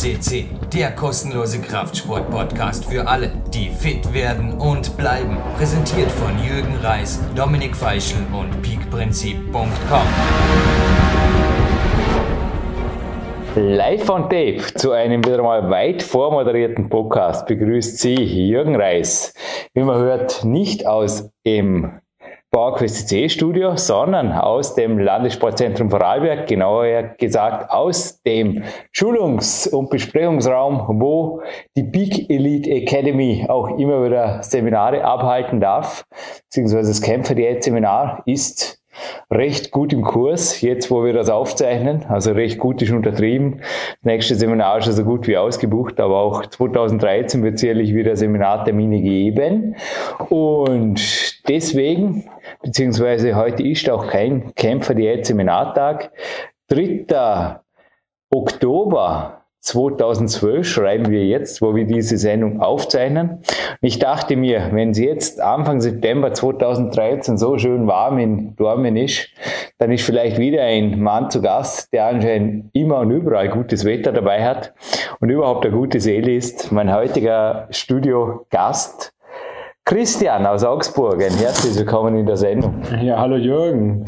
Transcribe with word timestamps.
FCC, 0.00 0.46
der 0.72 0.92
kostenlose 0.92 1.60
Kraftsport-Podcast 1.60 2.86
für 2.86 3.06
alle, 3.06 3.30
die 3.52 3.68
fit 3.68 4.14
werden 4.14 4.54
und 4.54 4.96
bleiben. 4.96 5.36
Präsentiert 5.58 6.10
von 6.10 6.30
Jürgen 6.42 6.74
Reis, 6.82 7.20
Dominik 7.36 7.76
Feischl 7.76 8.16
und 8.32 8.62
peakprinzip.com. 8.62 10.06
Live 13.56 14.08
on 14.08 14.22
Tape 14.22 14.62
zu 14.74 14.92
einem 14.92 15.22
wieder 15.22 15.42
mal 15.42 15.68
weit 15.68 16.02
vormoderierten 16.02 16.88
Podcast 16.88 17.46
begrüßt 17.46 17.98
Sie 17.98 18.14
Jürgen 18.14 18.76
Reis. 18.76 19.34
Wie 19.74 19.82
man 19.82 19.98
hört, 19.98 20.46
nicht 20.46 20.86
aus 20.86 21.30
dem 21.44 22.00
PowerQuest 22.52 23.08
CC 23.08 23.28
Studio, 23.28 23.76
sondern 23.76 24.32
aus 24.32 24.74
dem 24.74 24.98
Landessportzentrum 24.98 25.88
Vorarlberg, 25.88 26.48
genauer 26.48 27.14
gesagt 27.16 27.70
aus 27.70 28.20
dem 28.22 28.64
Schulungs- 28.90 29.68
und 29.68 29.88
Besprechungsraum, 29.88 31.00
wo 31.00 31.42
die 31.76 31.84
Big 31.84 32.28
Elite 32.28 32.68
Academy 32.68 33.46
auch 33.48 33.78
immer 33.78 34.04
wieder 34.04 34.42
Seminare 34.42 35.04
abhalten 35.04 35.60
darf, 35.60 36.04
beziehungsweise 36.46 36.90
das 36.90 37.00
Kämpfer 37.00 37.36
Diät 37.36 37.62
Seminar 37.62 38.24
ist 38.26 38.80
recht 39.30 39.70
gut 39.70 39.92
im 39.92 40.02
Kurs, 40.02 40.60
jetzt 40.60 40.90
wo 40.90 41.04
wir 41.04 41.12
das 41.12 41.30
aufzeichnen. 41.30 42.04
Also 42.08 42.32
recht 42.32 42.58
gut 42.58 42.82
ist 42.82 42.90
untertrieben. 42.90 43.60
Das 43.60 44.04
nächste 44.04 44.34
Seminar 44.34 44.78
ist 44.78 44.86
schon 44.86 44.94
so 44.94 45.04
gut 45.04 45.26
wie 45.26 45.36
ausgebucht, 45.36 46.00
aber 46.00 46.18
auch 46.18 46.46
2013 46.46 47.42
wird 47.42 47.58
sicherlich 47.58 47.94
wieder 47.94 48.16
Seminartermine 48.16 49.00
geben. 49.00 49.76
Und 50.28 51.00
deswegen, 51.48 52.28
beziehungsweise 52.62 53.36
heute 53.36 53.62
ist 53.62 53.88
auch 53.90 54.06
kein 54.06 54.54
Kämpfer-Diät-Seminartag. 54.54 56.12
3. 56.68 57.58
Oktober 58.30 59.40
2012 59.60 60.66
schreiben 60.66 61.10
wir 61.10 61.26
jetzt, 61.26 61.60
wo 61.60 61.74
wir 61.74 61.84
diese 61.84 62.16
Sendung 62.16 62.62
aufzeichnen. 62.62 63.42
Ich 63.82 63.98
dachte 63.98 64.36
mir, 64.36 64.70
wenn 64.72 64.90
es 64.90 64.98
jetzt 64.98 65.40
Anfang 65.40 65.80
September 65.80 66.32
2013 66.32 67.36
so 67.36 67.58
schön 67.58 67.86
warm 67.86 68.18
in 68.18 68.56
Dormen 68.56 68.96
ist, 68.96 69.28
dann 69.78 69.92
ist 69.92 70.04
vielleicht 70.04 70.38
wieder 70.38 70.62
ein 70.62 71.00
Mann 71.00 71.30
zu 71.30 71.42
Gast, 71.42 71.92
der 71.92 72.06
anscheinend 72.06 72.70
immer 72.72 73.00
und 73.00 73.10
überall 73.10 73.50
gutes 73.50 73.84
Wetter 73.84 74.12
dabei 74.12 74.44
hat 74.44 74.72
und 75.20 75.28
überhaupt 75.28 75.66
eine 75.66 75.74
gute 75.74 76.00
Seele 76.00 76.34
ist. 76.34 76.72
Mein 76.72 76.94
heutiger 76.94 77.66
Studio-Gast 77.70 79.12
Christian 79.84 80.46
aus 80.46 80.62
Augsburg, 80.62 81.22
ein 81.22 81.32
herzlich 81.32 81.76
willkommen 81.76 82.16
in 82.16 82.26
der 82.26 82.36
Sendung. 82.36 82.80
Ja, 83.02 83.18
hallo 83.18 83.36
Jürgen. 83.36 84.04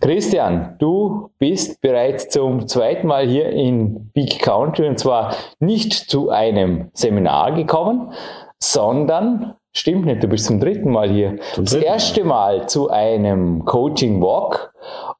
Christian, 0.00 0.74
du 0.78 1.30
bist 1.38 1.80
bereits 1.80 2.28
zum 2.28 2.66
zweiten 2.66 3.06
Mal 3.06 3.26
hier 3.28 3.50
in 3.50 4.10
Big 4.14 4.40
Country 4.40 4.88
und 4.88 4.98
zwar 4.98 5.36
nicht 5.60 5.92
zu 5.92 6.30
einem 6.30 6.90
Seminar 6.94 7.52
gekommen, 7.52 8.12
sondern, 8.58 9.54
stimmt 9.72 10.06
nicht, 10.06 10.24
du 10.24 10.28
bist 10.28 10.46
zum 10.46 10.58
dritten 10.58 10.90
Mal 10.90 11.08
hier. 11.08 11.36
Zum 11.52 11.66
das 11.66 11.74
erste 11.74 12.24
Mal 12.24 12.68
zu 12.68 12.90
einem 12.90 13.64
Coaching 13.64 14.20
Walk 14.20 14.72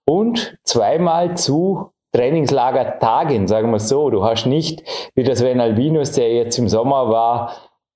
und 0.04 0.58
zweimal 0.64 1.36
zu 1.36 1.92
Trainingslager 2.12 2.98
Tagen, 2.98 3.46
sagen 3.46 3.70
wir 3.70 3.78
so. 3.78 4.10
Du 4.10 4.24
hast 4.24 4.46
nicht, 4.46 4.82
wie 5.14 5.22
das 5.22 5.38
Sven 5.38 5.60
Albinus, 5.60 6.12
der 6.12 6.32
jetzt 6.32 6.58
im 6.58 6.68
Sommer 6.68 7.08
war, 7.08 7.52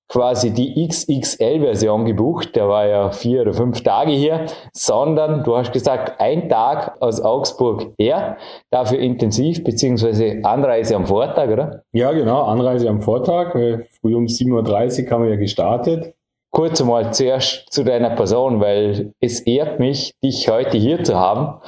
quasi 0.08 0.52
die 0.52 0.86
XXL-Version 0.86 2.04
gebucht, 2.04 2.54
der 2.54 2.68
war 2.68 2.86
ja 2.86 3.10
vier 3.10 3.42
oder 3.42 3.54
fünf 3.54 3.82
Tage 3.82 4.12
hier, 4.12 4.46
sondern 4.72 5.42
du 5.42 5.56
hast 5.56 5.72
gesagt, 5.72 6.20
ein 6.20 6.48
Tag 6.48 6.96
aus 7.00 7.20
Augsburg 7.20 7.92
her, 7.98 8.36
dafür 8.70 8.98
intensiv, 8.98 9.64
beziehungsweise 9.64 10.40
Anreise 10.44 10.96
am 10.96 11.06
Vortag, 11.06 11.48
oder? 11.48 11.82
Ja, 11.92 12.12
genau, 12.12 12.42
Anreise 12.42 12.88
am 12.88 13.02
Vortag, 13.02 13.52
früh 13.52 14.14
um 14.14 14.26
7.30 14.26 15.04
Uhr 15.04 15.10
haben 15.10 15.24
wir 15.24 15.30
ja 15.30 15.36
gestartet. 15.36 16.14
Kurz 16.50 16.80
einmal 16.80 17.12
zuerst 17.12 17.70
zu 17.70 17.84
deiner 17.84 18.10
Person, 18.10 18.60
weil 18.60 19.12
es 19.20 19.40
ehrt 19.40 19.78
mich, 19.78 20.14
dich 20.22 20.48
heute 20.48 20.78
hier 20.78 21.04
zu 21.04 21.16
haben. 21.16 21.60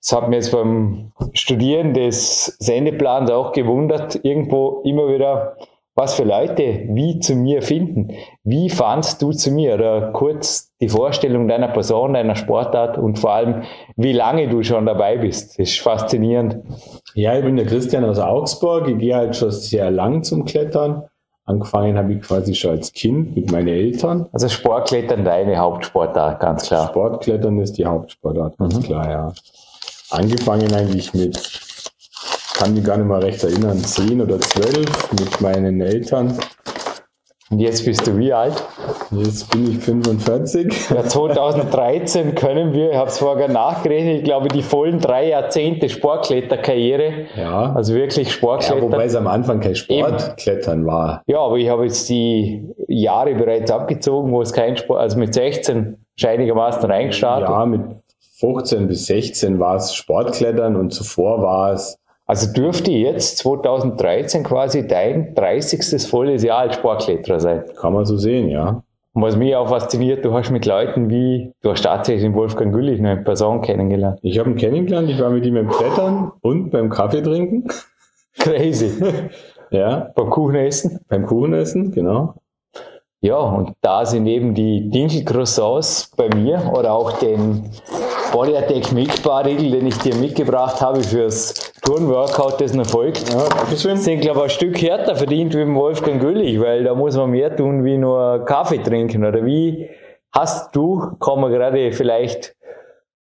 Es 0.00 0.12
hat 0.12 0.28
mir 0.28 0.36
jetzt 0.36 0.52
beim 0.52 1.10
Studieren 1.32 1.94
des 1.94 2.44
Sendeplans 2.60 3.30
auch 3.30 3.50
gewundert, 3.50 4.20
irgendwo 4.22 4.82
immer 4.84 5.08
wieder 5.12 5.56
was 5.96 6.14
für 6.14 6.24
Leute 6.24 6.84
wie 6.90 7.18
zu 7.20 7.34
mir 7.34 7.62
finden. 7.62 8.12
Wie 8.44 8.68
fandst 8.68 9.22
du 9.22 9.32
zu 9.32 9.50
mir? 9.50 9.74
Oder 9.74 10.12
kurz 10.12 10.70
die 10.78 10.90
Vorstellung 10.90 11.48
deiner 11.48 11.68
Person, 11.68 12.12
deiner 12.12 12.36
Sportart 12.36 12.98
und 12.98 13.18
vor 13.18 13.32
allem, 13.32 13.62
wie 13.96 14.12
lange 14.12 14.48
du 14.48 14.62
schon 14.62 14.84
dabei 14.84 15.16
bist. 15.16 15.58
Das 15.58 15.70
ist 15.70 15.80
faszinierend. 15.80 16.58
Ja, 17.14 17.36
ich 17.36 17.42
bin 17.42 17.56
der 17.56 17.64
Christian 17.64 18.04
aus 18.04 18.18
Augsburg. 18.18 18.86
Ich 18.88 18.98
gehe 18.98 19.16
halt 19.16 19.34
schon 19.34 19.50
sehr 19.50 19.90
lang 19.90 20.22
zum 20.22 20.44
Klettern. 20.44 21.04
Angefangen 21.46 21.96
habe 21.96 22.12
ich 22.12 22.20
quasi 22.20 22.54
schon 22.54 22.72
als 22.72 22.92
Kind 22.92 23.34
mit 23.34 23.50
meinen 23.50 23.68
Eltern. 23.68 24.26
Also 24.32 24.48
Sportklettern 24.48 25.24
deine 25.24 25.56
Hauptsportart, 25.56 26.40
ganz 26.40 26.66
klar. 26.66 26.88
Sportklettern 26.88 27.58
ist 27.60 27.78
die 27.78 27.86
Hauptsportart, 27.86 28.58
ganz 28.58 28.74
mhm. 28.74 28.82
klar, 28.82 29.10
ja. 29.10 29.32
Angefangen 30.10 30.74
eigentlich 30.74 31.14
mit 31.14 31.65
kann 32.58 32.74
mich 32.74 32.84
gar 32.84 32.96
nicht 32.96 33.06
mehr 33.06 33.22
recht 33.22 33.42
erinnern, 33.44 33.78
zehn 33.78 34.20
oder 34.20 34.40
zwölf 34.40 35.12
mit 35.12 35.40
meinen 35.40 35.80
Eltern. 35.80 36.38
Und 37.48 37.60
jetzt 37.60 37.84
bist 37.84 38.04
du 38.06 38.18
wie 38.18 38.32
alt? 38.32 38.54
Jetzt 39.12 39.52
bin 39.52 39.70
ich 39.70 39.78
45. 39.78 40.90
Ja, 40.90 41.04
2013 41.04 42.34
können 42.34 42.72
wir, 42.72 42.90
ich 42.90 42.96
habe 42.96 43.08
es 43.08 43.18
vorher 43.18 43.48
nachgerechnet, 43.48 44.18
ich 44.18 44.24
glaube 44.24 44.48
die 44.48 44.62
vollen 44.62 44.98
drei 44.98 45.28
Jahrzehnte 45.28 45.88
Sportkletterkarriere. 45.88 47.26
Ja. 47.36 47.72
Also 47.74 47.94
wirklich 47.94 48.32
Sportklettern. 48.32 48.84
Ja, 48.84 48.92
wobei 48.92 49.04
es 49.04 49.14
am 49.14 49.28
Anfang 49.28 49.60
kein 49.60 49.76
Sportklettern 49.76 50.86
war. 50.86 51.22
Ja, 51.26 51.38
aber 51.38 51.56
ich 51.56 51.68
habe 51.68 51.84
jetzt 51.84 52.08
die 52.08 52.66
Jahre 52.88 53.34
bereits 53.34 53.70
abgezogen, 53.70 54.32
wo 54.32 54.42
es 54.42 54.52
kein 54.52 54.76
Sport, 54.76 55.00
also 55.00 55.16
mit 55.18 55.32
16 55.32 55.96
einigermaßen 56.24 56.90
reingestartet. 56.90 57.48
Ja, 57.48 57.64
mit 57.64 57.82
15 58.40 58.88
bis 58.88 59.06
16 59.06 59.60
war 59.60 59.76
es 59.76 59.94
Sportklettern 59.94 60.74
und 60.74 60.90
zuvor 60.92 61.42
war 61.42 61.72
es 61.72 61.98
also 62.26 62.52
dürfte 62.52 62.90
jetzt 62.90 63.38
2013 63.38 64.42
quasi 64.42 64.86
dein 64.86 65.34
30. 65.34 66.02
volles 66.08 66.42
Jahr 66.42 66.58
als 66.58 66.74
Sportkletterer 66.74 67.40
sein. 67.40 67.64
Kann 67.80 67.92
man 67.92 68.04
so 68.04 68.16
sehen, 68.16 68.48
ja. 68.48 68.82
Und 69.12 69.22
was 69.22 69.36
mich 69.36 69.56
auch 69.56 69.68
fasziniert, 69.68 70.24
du 70.24 70.34
hast 70.34 70.50
mit 70.50 70.66
Leuten 70.66 71.08
wie, 71.08 71.52
du 71.62 71.70
hast 71.70 71.84
tatsächlich 71.84 72.24
den 72.24 72.34
Wolfgang 72.34 72.74
Güllich 72.74 72.98
eine 72.98 73.16
Person 73.16 73.62
kennengelernt. 73.62 74.18
Ich 74.22 74.38
habe 74.38 74.50
ihn 74.50 74.56
kennengelernt, 74.56 75.08
ich 75.08 75.18
war 75.20 75.30
mit 75.30 75.46
ihm 75.46 75.56
im 75.56 75.70
Klettern 75.70 76.32
und 76.42 76.70
beim 76.70 76.90
Kaffee 76.90 77.22
trinken. 77.22 77.66
Crazy. 78.38 79.02
ja. 79.70 80.10
Beim 80.14 80.28
Kuchenessen. 80.28 81.00
Beim 81.08 81.24
Kuchenessen, 81.24 81.92
genau. 81.92 82.34
Ja, 83.22 83.38
und 83.38 83.72
da 83.80 84.04
sind 84.04 84.26
eben 84.26 84.54
die 84.54 84.90
Dinkelcroissants 84.90 86.12
bei 86.16 86.28
mir 86.34 86.72
oder 86.76 86.92
auch 86.92 87.12
den 87.18 87.70
Body 88.36 88.54
Attack 88.54 88.92
Milchbar-Riegel, 88.92 89.70
den 89.70 89.86
ich 89.86 89.96
dir 89.96 90.14
mitgebracht 90.14 90.82
habe 90.82 91.02
fürs 91.02 91.72
Turnworkout, 91.80 92.60
das 92.60 92.74
noch 92.74 92.84
folgt. 92.84 93.32
Ja, 93.32 93.48
Dankeschön. 93.48 93.96
Sind, 93.96 94.20
glaube 94.20 94.40
ich, 94.40 94.44
ein 94.44 94.50
Stück 94.50 94.82
härter 94.82 95.16
verdient 95.16 95.54
wie 95.54 95.66
Wolfgang 95.74 96.20
Güllich, 96.20 96.60
weil 96.60 96.84
da 96.84 96.94
muss 96.94 97.16
man 97.16 97.30
mehr 97.30 97.56
tun 97.56 97.82
wie 97.82 97.96
nur 97.96 98.44
Kaffee 98.44 98.76
trinken. 98.76 99.24
Oder 99.24 99.46
wie 99.46 99.88
hast 100.32 100.76
du, 100.76 101.12
kommen 101.18 101.44
wir 101.44 101.48
gerade 101.48 101.92
vielleicht 101.92 102.54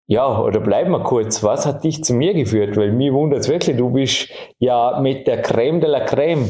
ja, 0.07 0.41
oder 0.41 0.59
bleiben 0.59 0.91
wir 0.91 1.01
kurz. 1.01 1.43
Was 1.43 1.65
hat 1.65 1.83
dich 1.85 2.03
zu 2.03 2.13
mir 2.13 2.33
geführt? 2.33 2.75
Weil 2.75 2.91
mir 2.91 3.13
wundert 3.13 3.39
es 3.39 3.49
wirklich, 3.49 3.77
du 3.77 3.89
bist 3.89 4.29
ja 4.59 4.99
mit 4.99 5.27
der 5.27 5.41
Creme 5.41 5.79
de 5.79 5.89
la 5.89 6.01
Creme 6.01 6.49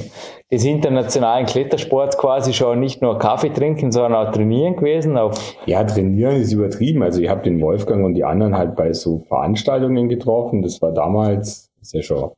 des 0.51 0.65
internationalen 0.65 1.45
Klettersports 1.45 2.17
quasi 2.17 2.53
schon 2.53 2.79
nicht 2.79 3.03
nur 3.03 3.19
Kaffee 3.19 3.49
trinken, 3.49 3.91
sondern 3.91 4.15
auch 4.15 4.31
trainieren 4.31 4.75
gewesen. 4.75 5.17
Auf 5.17 5.55
ja, 5.67 5.83
trainieren 5.83 6.37
ist 6.37 6.51
übertrieben. 6.51 7.03
Also 7.03 7.21
ich 7.21 7.29
habe 7.29 7.43
den 7.43 7.61
Wolfgang 7.61 8.03
und 8.03 8.15
die 8.15 8.23
anderen 8.23 8.57
halt 8.57 8.75
bei 8.75 8.91
so 8.91 9.19
Veranstaltungen 9.27 10.09
getroffen. 10.09 10.63
Das 10.63 10.81
war 10.81 10.91
damals, 10.91 11.71
das 11.77 11.89
ist 11.89 11.93
ja 11.93 12.01
schon 12.01 12.31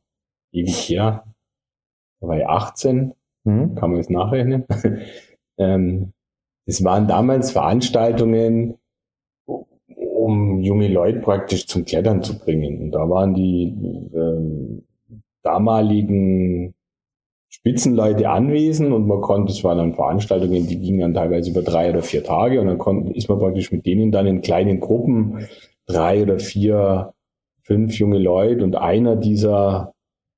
ewig 0.52 0.88
her, 0.88 1.24
da 2.20 2.28
war 2.28 2.36
ich 2.36 2.46
18, 2.46 3.14
mhm. 3.44 3.74
kann 3.74 3.90
man 3.90 3.98
jetzt 3.98 4.10
nachrechnen. 4.10 4.66
ähm, 5.58 6.12
es 6.66 6.84
waren 6.84 7.06
damals 7.06 7.52
Veranstaltungen, 7.52 8.78
um 10.26 10.60
junge 10.60 10.88
Leute 10.88 11.20
praktisch 11.20 11.66
zum 11.66 11.84
Klettern 11.84 12.22
zu 12.22 12.38
bringen. 12.38 12.82
Und 12.82 12.90
da 12.90 13.08
waren 13.08 13.34
die 13.34 13.74
ähm, 14.14 14.82
damaligen 15.42 16.74
Spitzenleute 17.48 18.28
anwesend 18.28 18.92
und 18.92 19.06
man 19.06 19.20
konnte, 19.20 19.52
es 19.52 19.62
waren 19.62 19.78
dann 19.78 19.94
Veranstaltungen, 19.94 20.66
die 20.66 20.80
gingen 20.80 21.00
dann 21.00 21.14
teilweise 21.14 21.50
über 21.50 21.62
drei 21.62 21.90
oder 21.90 22.02
vier 22.02 22.24
Tage 22.24 22.60
und 22.60 22.66
dann 22.66 22.78
konnte, 22.78 23.12
ist 23.12 23.28
man 23.28 23.38
praktisch 23.38 23.70
mit 23.70 23.86
denen 23.86 24.10
dann 24.10 24.26
in 24.26 24.42
kleinen 24.42 24.80
Gruppen, 24.80 25.46
drei 25.86 26.22
oder 26.22 26.38
vier, 26.38 27.12
fünf 27.62 27.98
junge 27.98 28.18
Leute 28.18 28.64
und 28.64 28.76
einer 28.76 29.16
dieser 29.16 29.94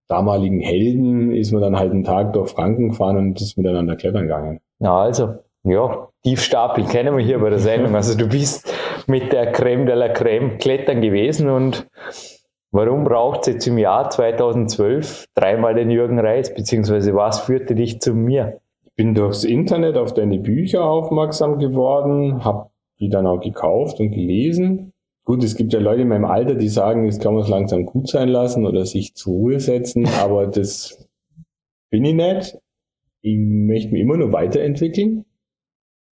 damaligen 0.06 0.60
Helden 0.60 1.32
ist 1.32 1.52
man 1.52 1.62
dann 1.62 1.78
halt 1.78 1.92
einen 1.92 2.04
Tag 2.04 2.34
durch 2.34 2.50
Franken 2.50 2.90
gefahren 2.90 3.16
und 3.16 3.40
ist 3.40 3.56
miteinander 3.56 3.96
klettern 3.96 4.22
gegangen. 4.22 4.60
Ja, 4.80 4.96
also, 4.98 5.34
ja, 5.64 6.08
Tiefstapel 6.24 6.84
kennen 6.84 7.16
wir 7.16 7.24
hier 7.24 7.38
bei 7.38 7.50
der 7.50 7.58
Sendung. 7.58 7.94
Also 7.98 8.16
du 8.16 8.28
bist 8.28 8.72
mit 9.08 9.32
der 9.32 9.52
Creme 9.52 9.86
de 9.86 9.94
la 9.94 10.08
Creme 10.08 10.58
klettern 10.58 11.00
gewesen 11.00 11.48
und 11.48 11.88
Warum 12.70 13.04
braucht 13.04 13.40
es 13.40 13.54
jetzt 13.54 13.66
im 13.66 13.78
Jahr 13.78 14.10
2012 14.10 15.28
dreimal 15.34 15.74
den 15.74 15.90
Jürgen 15.90 16.18
Reis, 16.18 16.52
beziehungsweise 16.52 17.14
was 17.14 17.40
führte 17.40 17.74
dich 17.74 18.00
zu 18.00 18.14
mir? 18.14 18.60
Ich 18.84 18.92
bin 18.94 19.14
durchs 19.14 19.44
Internet 19.44 19.96
auf 19.96 20.12
deine 20.12 20.38
Bücher 20.38 20.84
aufmerksam 20.84 21.58
geworden, 21.58 22.44
habe 22.44 22.68
die 23.00 23.08
dann 23.08 23.26
auch 23.26 23.40
gekauft 23.40 24.00
und 24.00 24.10
gelesen. 24.10 24.92
Gut, 25.24 25.42
es 25.44 25.56
gibt 25.56 25.72
ja 25.72 25.80
Leute 25.80 26.02
in 26.02 26.08
meinem 26.08 26.26
Alter, 26.26 26.56
die 26.56 26.68
sagen, 26.68 27.06
jetzt 27.06 27.22
kann 27.22 27.32
man 27.32 27.42
es 27.42 27.48
langsam 27.48 27.86
gut 27.86 28.08
sein 28.08 28.28
lassen 28.28 28.66
oder 28.66 28.84
sich 28.84 29.14
zur 29.14 29.32
Ruhe 29.32 29.60
setzen, 29.60 30.06
aber 30.20 30.46
das 30.46 31.08
bin 31.90 32.04
ich 32.04 32.14
nicht. 32.14 32.58
Ich 33.22 33.38
möchte 33.38 33.92
mich 33.92 34.02
immer 34.02 34.18
nur 34.18 34.32
weiterentwickeln. 34.32 35.24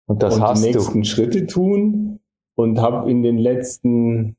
Und 0.06 0.22
das 0.22 0.36
und 0.36 0.42
hast 0.42 0.62
die 0.62 0.68
nächsten 0.68 0.98
du. 1.00 1.04
Schritte 1.04 1.46
tun 1.46 2.20
und 2.54 2.80
habe 2.80 3.10
in 3.10 3.22
den 3.22 3.38
letzten 3.38 4.36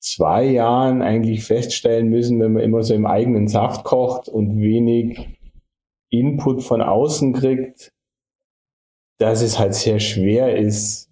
zwei 0.00 0.44
Jahren 0.44 1.00
eigentlich 1.00 1.44
feststellen 1.44 2.08
müssen, 2.08 2.40
wenn 2.40 2.52
man 2.52 2.62
immer 2.62 2.82
so 2.82 2.94
im 2.94 3.06
eigenen 3.06 3.48
Saft 3.48 3.84
kocht 3.84 4.28
und 4.28 4.58
wenig 4.58 5.38
Input 6.10 6.62
von 6.62 6.82
außen 6.82 7.32
kriegt, 7.32 7.92
dass 9.18 9.42
es 9.42 9.58
halt 9.58 9.74
sehr 9.74 10.00
schwer 10.00 10.56
ist, 10.56 11.10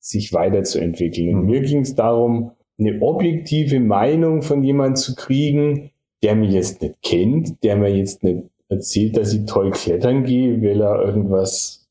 sich 0.00 0.32
weiterzuentwickeln. 0.32 1.34
Und 1.34 1.44
mhm. 1.44 1.50
mir 1.50 1.60
ging 1.62 1.80
es 1.80 1.94
darum, 1.94 2.52
eine 2.78 3.00
objektive 3.00 3.78
Meinung 3.78 4.42
von 4.42 4.64
jemandem 4.64 4.96
zu 4.96 5.14
kriegen, 5.14 5.90
der 6.22 6.34
mich 6.34 6.52
jetzt 6.52 6.82
nicht 6.82 7.00
kennt, 7.02 7.62
der 7.62 7.76
mir 7.76 7.94
jetzt 7.94 8.22
nicht 8.24 8.42
erzählt, 8.68 9.16
dass 9.16 9.32
ich 9.32 9.44
toll 9.46 9.70
klettern 9.70 10.24
gehe, 10.24 10.60
weil 10.60 10.80
er 10.80 11.04
irgendwas 11.04 11.83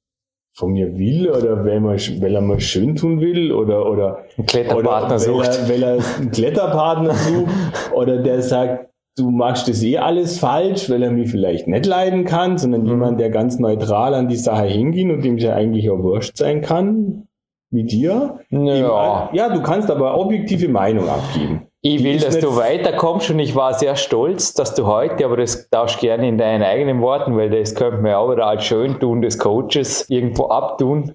von 0.55 0.71
mir 0.71 0.97
will 0.97 1.29
oder 1.29 1.65
weil, 1.65 1.79
man, 1.79 1.97
weil 1.97 2.35
er 2.35 2.41
mal 2.41 2.59
schön 2.59 2.95
tun 2.95 3.19
will 3.19 3.51
oder, 3.51 3.89
oder, 3.89 4.25
ein 4.37 4.45
Kletterpartner 4.45 5.15
oder 5.15 5.19
sucht. 5.19 5.59
Er, 5.59 5.69
weil 5.69 5.83
er 5.83 5.97
einen 6.19 6.31
Kletterpartner 6.31 7.13
sucht 7.15 7.51
oder 7.93 8.17
der 8.17 8.41
sagt, 8.41 8.89
du 9.17 9.31
machst 9.31 9.67
das 9.67 9.83
eh 9.83 9.97
alles 9.97 10.39
falsch, 10.39 10.89
weil 10.89 11.03
er 11.03 11.11
mich 11.11 11.29
vielleicht 11.29 11.67
nicht 11.67 11.85
leiden 11.85 12.25
kann, 12.25 12.57
sondern 12.57 12.83
mhm. 12.83 12.89
jemand, 12.89 13.19
der 13.19 13.31
ganz 13.31 13.59
neutral 13.59 14.13
an 14.13 14.27
die 14.27 14.35
Sache 14.35 14.65
hingeht 14.65 15.09
und 15.09 15.23
dem 15.23 15.37
ja 15.37 15.55
eigentlich 15.55 15.89
auch 15.89 15.99
wurscht 15.99 16.37
sein 16.37 16.61
kann, 16.61 17.27
wie 17.71 17.83
dir. 17.83 18.39
Ja. 18.49 19.29
ja, 19.33 19.49
du 19.49 19.61
kannst 19.63 19.89
aber 19.89 20.19
objektive 20.19 20.69
Meinung 20.69 21.09
abgeben. 21.09 21.67
Ich 21.85 22.01
will, 22.01 22.17
dass 22.17 22.39
du 22.39 22.55
weiterkommst 22.55 23.29
und 23.29 23.39
ich 23.39 23.55
war 23.55 23.73
sehr 23.73 23.97
stolz, 23.97 24.53
dass 24.53 24.73
du 24.73 24.85
heute, 24.85 25.25
aber 25.25 25.35
das 25.35 25.69
darfst 25.69 25.99
gerne 25.99 26.29
in 26.29 26.37
deinen 26.37 26.63
eigenen 26.63 27.01
Worten, 27.01 27.35
weil 27.35 27.49
das 27.49 27.75
könnte 27.75 27.97
man 27.97 28.13
auch 28.13 28.31
wieder 28.31 28.47
als 28.47 28.63
Schöntun 28.63 29.21
des 29.21 29.37
Coaches 29.37 30.09
irgendwo 30.09 30.45
abtun. 30.45 31.13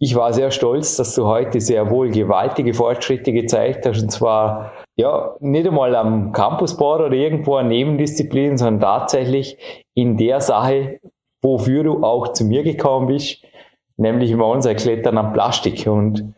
Ich 0.00 0.16
war 0.16 0.32
sehr 0.32 0.50
stolz, 0.50 0.96
dass 0.96 1.14
du 1.14 1.26
heute 1.26 1.60
sehr 1.60 1.90
wohl 1.90 2.10
gewaltige 2.10 2.74
Fortschritte 2.74 3.32
gezeigt 3.32 3.86
hast 3.86 4.02
und 4.02 4.10
zwar 4.10 4.72
ja 4.96 5.36
nicht 5.38 5.68
einmal 5.68 5.94
am 5.94 6.32
Campusboard 6.32 7.02
oder 7.02 7.14
irgendwo 7.14 7.54
an 7.54 7.68
Nebendisziplinen, 7.68 8.58
sondern 8.58 8.80
tatsächlich 8.80 9.58
in 9.94 10.16
der 10.16 10.40
Sache, 10.40 10.98
wofür 11.40 11.84
du 11.84 12.02
auch 12.02 12.32
zu 12.32 12.44
mir 12.44 12.64
gekommen 12.64 13.06
bist, 13.06 13.44
nämlich 13.96 14.32
über 14.32 14.48
unser 14.48 14.74
Klettern 14.74 15.18
am 15.18 15.32
Plastik 15.32 15.86
und 15.86 16.34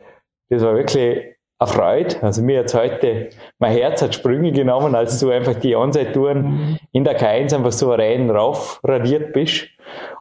das 0.50 0.62
war 0.62 0.74
wirklich 0.74 1.35
erfreut. 1.58 2.22
Also 2.22 2.42
mir 2.42 2.56
jetzt 2.56 2.74
heute, 2.74 3.30
mein 3.58 3.72
Herz 3.72 4.02
hat 4.02 4.14
Sprünge 4.14 4.52
genommen, 4.52 4.94
als 4.94 5.18
du 5.20 5.30
einfach 5.30 5.54
die 5.54 5.74
Onside-Touren 5.74 6.78
in 6.92 7.04
der 7.04 7.18
K1 7.18 7.54
einfach 7.54 7.72
souverän 7.72 8.30
rauf 8.30 8.80
radiert 8.84 9.32
bist. 9.32 9.66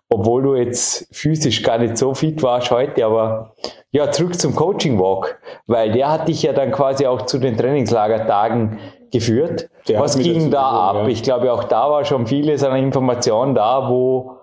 Obwohl 0.07 0.43
du 0.43 0.55
jetzt 0.55 1.07
physisch 1.11 1.63
gar 1.63 1.79
nicht 1.79 1.97
so 1.97 2.13
fit 2.13 2.41
warst 2.43 2.69
heute, 2.69 3.03
aber 3.05 3.55
ja, 3.91 4.11
zurück 4.11 4.39
zum 4.39 4.55
Coaching 4.55 4.99
Walk, 4.99 5.39
weil 5.65 5.91
der 5.91 6.11
hat 6.11 6.27
dich 6.27 6.43
ja 6.43 6.53
dann 6.53 6.71
quasi 6.71 7.07
auch 7.07 7.23
zu 7.23 7.39
den 7.39 7.57
Trainingslagertagen 7.57 8.77
geführt. 9.11 9.69
Der 9.87 9.99
Was 9.99 10.17
ging 10.17 10.51
da 10.51 10.89
ab? 10.89 10.95
Ja. 10.97 11.07
Ich 11.07 11.23
glaube, 11.23 11.51
auch 11.51 11.63
da 11.63 11.89
war 11.89 12.05
schon 12.05 12.27
vieles 12.27 12.63
an 12.63 12.75
Informationen 12.75 13.55
da, 13.55 13.89
wo 13.89 14.34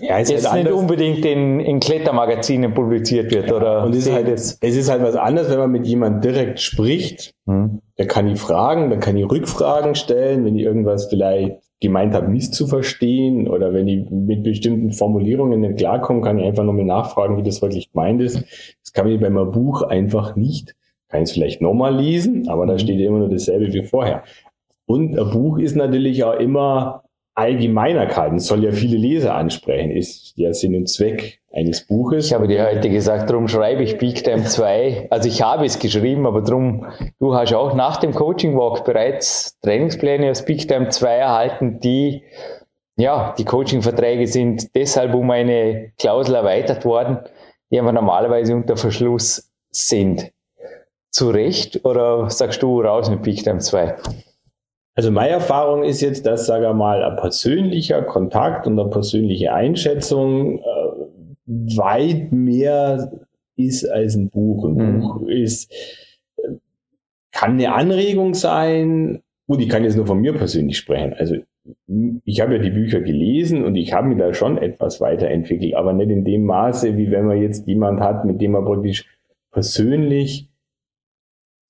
ja, 0.00 0.20
es 0.20 0.30
jetzt 0.30 0.50
halt 0.50 0.64
nicht 0.64 0.72
unbedingt 0.72 1.24
in, 1.24 1.58
in 1.58 1.80
Klettermagazinen 1.80 2.72
publiziert 2.72 3.32
wird, 3.32 3.48
ja, 3.48 3.56
oder? 3.56 3.84
Und 3.84 3.94
es 3.94 4.06
ist, 4.06 4.12
halt, 4.12 4.28
es 4.28 4.56
ist 4.60 4.88
halt 4.88 5.02
was 5.02 5.16
anderes, 5.16 5.50
wenn 5.50 5.58
man 5.58 5.72
mit 5.72 5.86
jemandem 5.86 6.20
direkt 6.20 6.60
spricht. 6.60 7.34
Hm. 7.46 7.80
Da 7.96 8.04
kann 8.04 8.28
ich 8.28 8.40
fragen, 8.40 8.90
da 8.90 8.96
kann 8.96 9.16
ich 9.16 9.28
Rückfragen 9.28 9.96
stellen, 9.96 10.44
wenn 10.44 10.56
ich 10.56 10.62
irgendwas 10.62 11.06
vielleicht 11.06 11.56
gemeint 11.80 12.14
habe, 12.14 12.28
misszuverstehen 12.28 13.48
oder 13.48 13.72
wenn 13.72 13.88
ich 13.88 14.08
mit 14.10 14.44
bestimmten 14.44 14.92
Formulierungen 14.92 15.60
nicht 15.60 15.78
klarkomme, 15.78 16.20
kann 16.20 16.38
ich 16.38 16.44
einfach 16.44 16.64
nochmal 16.64 16.84
nachfragen, 16.84 17.36
wie 17.36 17.42
das 17.42 17.60
wirklich 17.60 17.90
gemeint 17.92 18.22
ist. 18.22 18.44
Das 18.82 18.92
kann 18.92 19.08
ich 19.08 19.20
bei 19.20 19.30
meinem 19.30 19.50
Buch 19.50 19.82
einfach 19.82 20.36
nicht. 20.36 20.76
Kann 21.08 21.22
ich 21.22 21.30
es 21.30 21.32
vielleicht 21.32 21.60
nochmal 21.60 21.96
lesen, 21.96 22.48
aber 22.48 22.66
da 22.66 22.74
hm. 22.74 22.78
steht 22.78 23.00
immer 23.00 23.18
nur 23.18 23.30
dasselbe 23.30 23.72
wie 23.72 23.84
vorher. 23.84 24.22
Und 24.86 25.18
ein 25.18 25.30
Buch 25.30 25.58
ist 25.58 25.74
natürlich 25.74 26.22
auch 26.22 26.38
immer 26.38 27.02
allgemeiner 27.38 28.06
gehalten, 28.06 28.40
soll 28.40 28.64
ja 28.64 28.72
viele 28.72 28.96
Leser 28.96 29.34
ansprechen, 29.34 29.92
ist 29.92 30.32
ja 30.36 30.52
Sinn 30.52 30.74
und 30.74 30.88
Zweck 30.88 31.38
eines 31.52 31.86
Buches. 31.86 32.26
Ich 32.26 32.34
habe 32.34 32.48
dir 32.48 32.66
heute 32.66 32.90
gesagt, 32.90 33.30
darum 33.30 33.46
schreibe 33.46 33.84
ich 33.84 33.96
Big 33.96 34.24
Time 34.24 34.42
2. 34.42 35.06
Also 35.10 35.28
ich 35.28 35.40
habe 35.40 35.64
es 35.64 35.78
geschrieben, 35.78 36.26
aber 36.26 36.42
darum, 36.42 36.86
du 37.20 37.34
hast 37.34 37.54
auch 37.54 37.74
nach 37.74 37.98
dem 37.98 38.12
Coaching 38.12 38.56
Walk 38.56 38.84
bereits 38.84 39.58
Trainingspläne 39.60 40.30
aus 40.30 40.44
Big 40.44 40.66
Time 40.66 40.88
2 40.88 41.14
erhalten, 41.14 41.78
die, 41.78 42.24
ja, 42.96 43.34
die 43.38 43.44
Coaching-Verträge 43.44 44.26
sind 44.26 44.74
deshalb 44.74 45.14
um 45.14 45.30
eine 45.30 45.92
Klausel 45.96 46.34
erweitert 46.34 46.84
worden, 46.84 47.18
die 47.70 47.78
aber 47.78 47.92
normalerweise 47.92 48.54
unter 48.54 48.76
Verschluss 48.76 49.48
sind. 49.70 50.32
Zu 51.10 51.30
Recht 51.30 51.84
oder 51.84 52.28
sagst 52.30 52.62
du 52.62 52.80
raus 52.80 53.08
mit 53.08 53.22
Big 53.22 53.44
Time 53.44 53.58
2? 53.58 53.96
Also 54.98 55.12
meine 55.12 55.30
Erfahrung 55.30 55.84
ist 55.84 56.00
jetzt, 56.00 56.26
dass, 56.26 56.46
sage 56.46 56.66
ich 56.68 56.74
mal, 56.74 57.04
ein 57.04 57.14
persönlicher 57.14 58.02
Kontakt 58.02 58.66
und 58.66 58.80
eine 58.80 58.90
persönliche 58.90 59.54
Einschätzung 59.54 60.58
äh, 60.58 60.62
weit 61.76 62.32
mehr 62.32 63.12
ist 63.54 63.88
als 63.88 64.16
ein 64.16 64.28
Buch. 64.28 64.64
Ein 64.64 64.72
mhm. 64.72 65.00
Buch 65.00 65.22
ist, 65.28 65.72
kann 67.30 67.52
eine 67.52 67.72
Anregung 67.72 68.34
sein. 68.34 69.22
Gut, 69.46 69.60
ich 69.60 69.68
kann 69.68 69.84
jetzt 69.84 69.94
nur 69.94 70.06
von 70.08 70.18
mir 70.18 70.32
persönlich 70.32 70.78
sprechen. 70.78 71.14
Also 71.16 71.36
ich 72.24 72.40
habe 72.40 72.56
ja 72.56 72.58
die 72.58 72.70
Bücher 72.70 73.00
gelesen 73.00 73.64
und 73.64 73.76
ich 73.76 73.92
habe 73.92 74.08
mich 74.08 74.18
da 74.18 74.34
schon 74.34 74.58
etwas 74.58 75.00
weiterentwickelt, 75.00 75.74
aber 75.74 75.92
nicht 75.92 76.10
in 76.10 76.24
dem 76.24 76.42
Maße, 76.42 76.96
wie 76.96 77.12
wenn 77.12 77.26
man 77.26 77.40
jetzt 77.40 77.68
jemand 77.68 78.00
hat, 78.00 78.24
mit 78.24 78.40
dem 78.40 78.50
man 78.50 78.64
praktisch 78.64 79.06
persönlich 79.52 80.47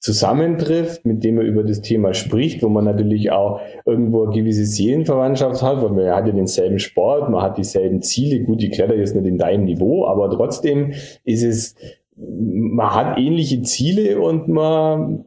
zusammentrifft, 0.00 1.04
mit 1.04 1.24
dem 1.24 1.38
er 1.38 1.44
über 1.44 1.64
das 1.64 1.80
Thema 1.80 2.14
spricht, 2.14 2.62
wo 2.62 2.68
man 2.68 2.84
natürlich 2.84 3.32
auch 3.32 3.60
irgendwo 3.84 4.24
eine 4.24 4.32
gewisse 4.32 4.64
Seelenverwandtschaft 4.64 5.60
hat, 5.62 5.82
weil 5.82 5.90
man 5.90 6.14
hat 6.14 6.26
ja 6.26 6.32
denselben 6.32 6.78
Sport, 6.78 7.30
man 7.30 7.42
hat 7.42 7.58
dieselben 7.58 8.02
Ziele. 8.02 8.44
Gut, 8.44 8.62
die 8.62 8.70
klettert 8.70 8.98
jetzt 8.98 9.16
nicht 9.16 9.26
in 9.26 9.38
deinem 9.38 9.64
Niveau, 9.64 10.06
aber 10.06 10.30
trotzdem 10.30 10.92
ist 11.24 11.42
es, 11.42 11.74
man 12.16 12.94
hat 12.94 13.18
ähnliche 13.18 13.62
Ziele 13.62 14.20
und 14.20 14.48
man 14.48 15.24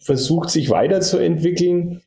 versucht 0.00 0.50
sich 0.50 0.70
weiterzuentwickeln. 0.70 2.00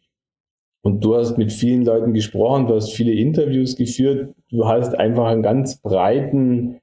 Und 0.81 1.03
du 1.05 1.15
hast 1.15 1.37
mit 1.37 1.53
vielen 1.53 1.85
Leuten 1.85 2.13
gesprochen, 2.13 2.67
du 2.67 2.75
hast 2.75 2.91
viele 2.91 3.13
Interviews 3.13 3.77
geführt, 3.77 4.33
du 4.49 4.67
hast 4.67 4.95
einfach 4.95 5.27
einen 5.27 5.41
ganz 5.41 5.77
breiten 5.77 6.81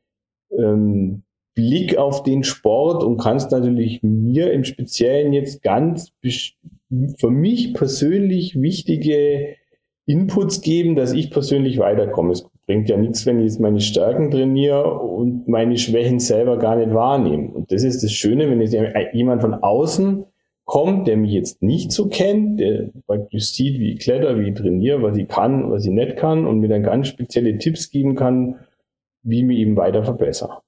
ähm, 0.56 1.22
Blick 1.54 1.96
auf 1.96 2.22
den 2.22 2.44
Sport 2.44 3.02
und 3.02 3.18
kannst 3.18 3.50
natürlich 3.50 4.02
mir 4.02 4.52
im 4.52 4.64
Speziellen 4.64 5.32
jetzt 5.32 5.62
ganz 5.62 6.12
für 6.22 7.30
mich 7.30 7.74
persönlich 7.74 8.60
wichtige 8.60 9.56
Inputs 10.06 10.60
geben, 10.60 10.96
dass 10.96 11.12
ich 11.12 11.30
persönlich 11.30 11.78
weiterkomme. 11.78 12.32
Es 12.32 12.48
bringt 12.66 12.88
ja 12.88 12.96
nichts, 12.96 13.26
wenn 13.26 13.38
ich 13.38 13.44
jetzt 13.44 13.60
meine 13.60 13.80
Stärken 13.80 14.30
trainiere 14.30 14.98
und 15.00 15.46
meine 15.48 15.76
Schwächen 15.76 16.18
selber 16.18 16.58
gar 16.58 16.76
nicht 16.76 16.92
wahrnehme. 16.92 17.50
Und 17.50 17.70
das 17.70 17.84
ist 17.84 18.02
das 18.02 18.12
Schöne, 18.12 18.50
wenn 18.50 18.60
jetzt 18.60 18.76
jemand 19.12 19.42
von 19.42 19.54
außen 19.54 20.24
kommt, 20.64 21.08
der 21.08 21.16
mich 21.16 21.32
jetzt 21.32 21.62
nicht 21.62 21.90
so 21.90 22.08
kennt, 22.08 22.60
der 22.60 22.90
praktisch 23.06 23.52
sieht, 23.52 23.80
wie 23.80 23.92
ich 23.92 24.00
kletter, 24.00 24.38
wie 24.38 24.50
ich 24.50 24.54
trainiere, 24.54 25.02
was 25.02 25.16
ich 25.16 25.26
kann, 25.26 25.70
was 25.70 25.84
ich 25.84 25.90
nicht 25.90 26.16
kann 26.16 26.46
und 26.46 26.60
mir 26.60 26.68
dann 26.68 26.84
ganz 26.84 27.08
spezielle 27.08 27.58
Tipps 27.58 27.90
geben 27.90 28.14
kann, 28.14 28.56
wie 29.22 29.40
ich 29.40 29.44
mich 29.44 29.58
eben 29.58 29.76
weiter 29.76 30.04
verbessere. 30.04 30.58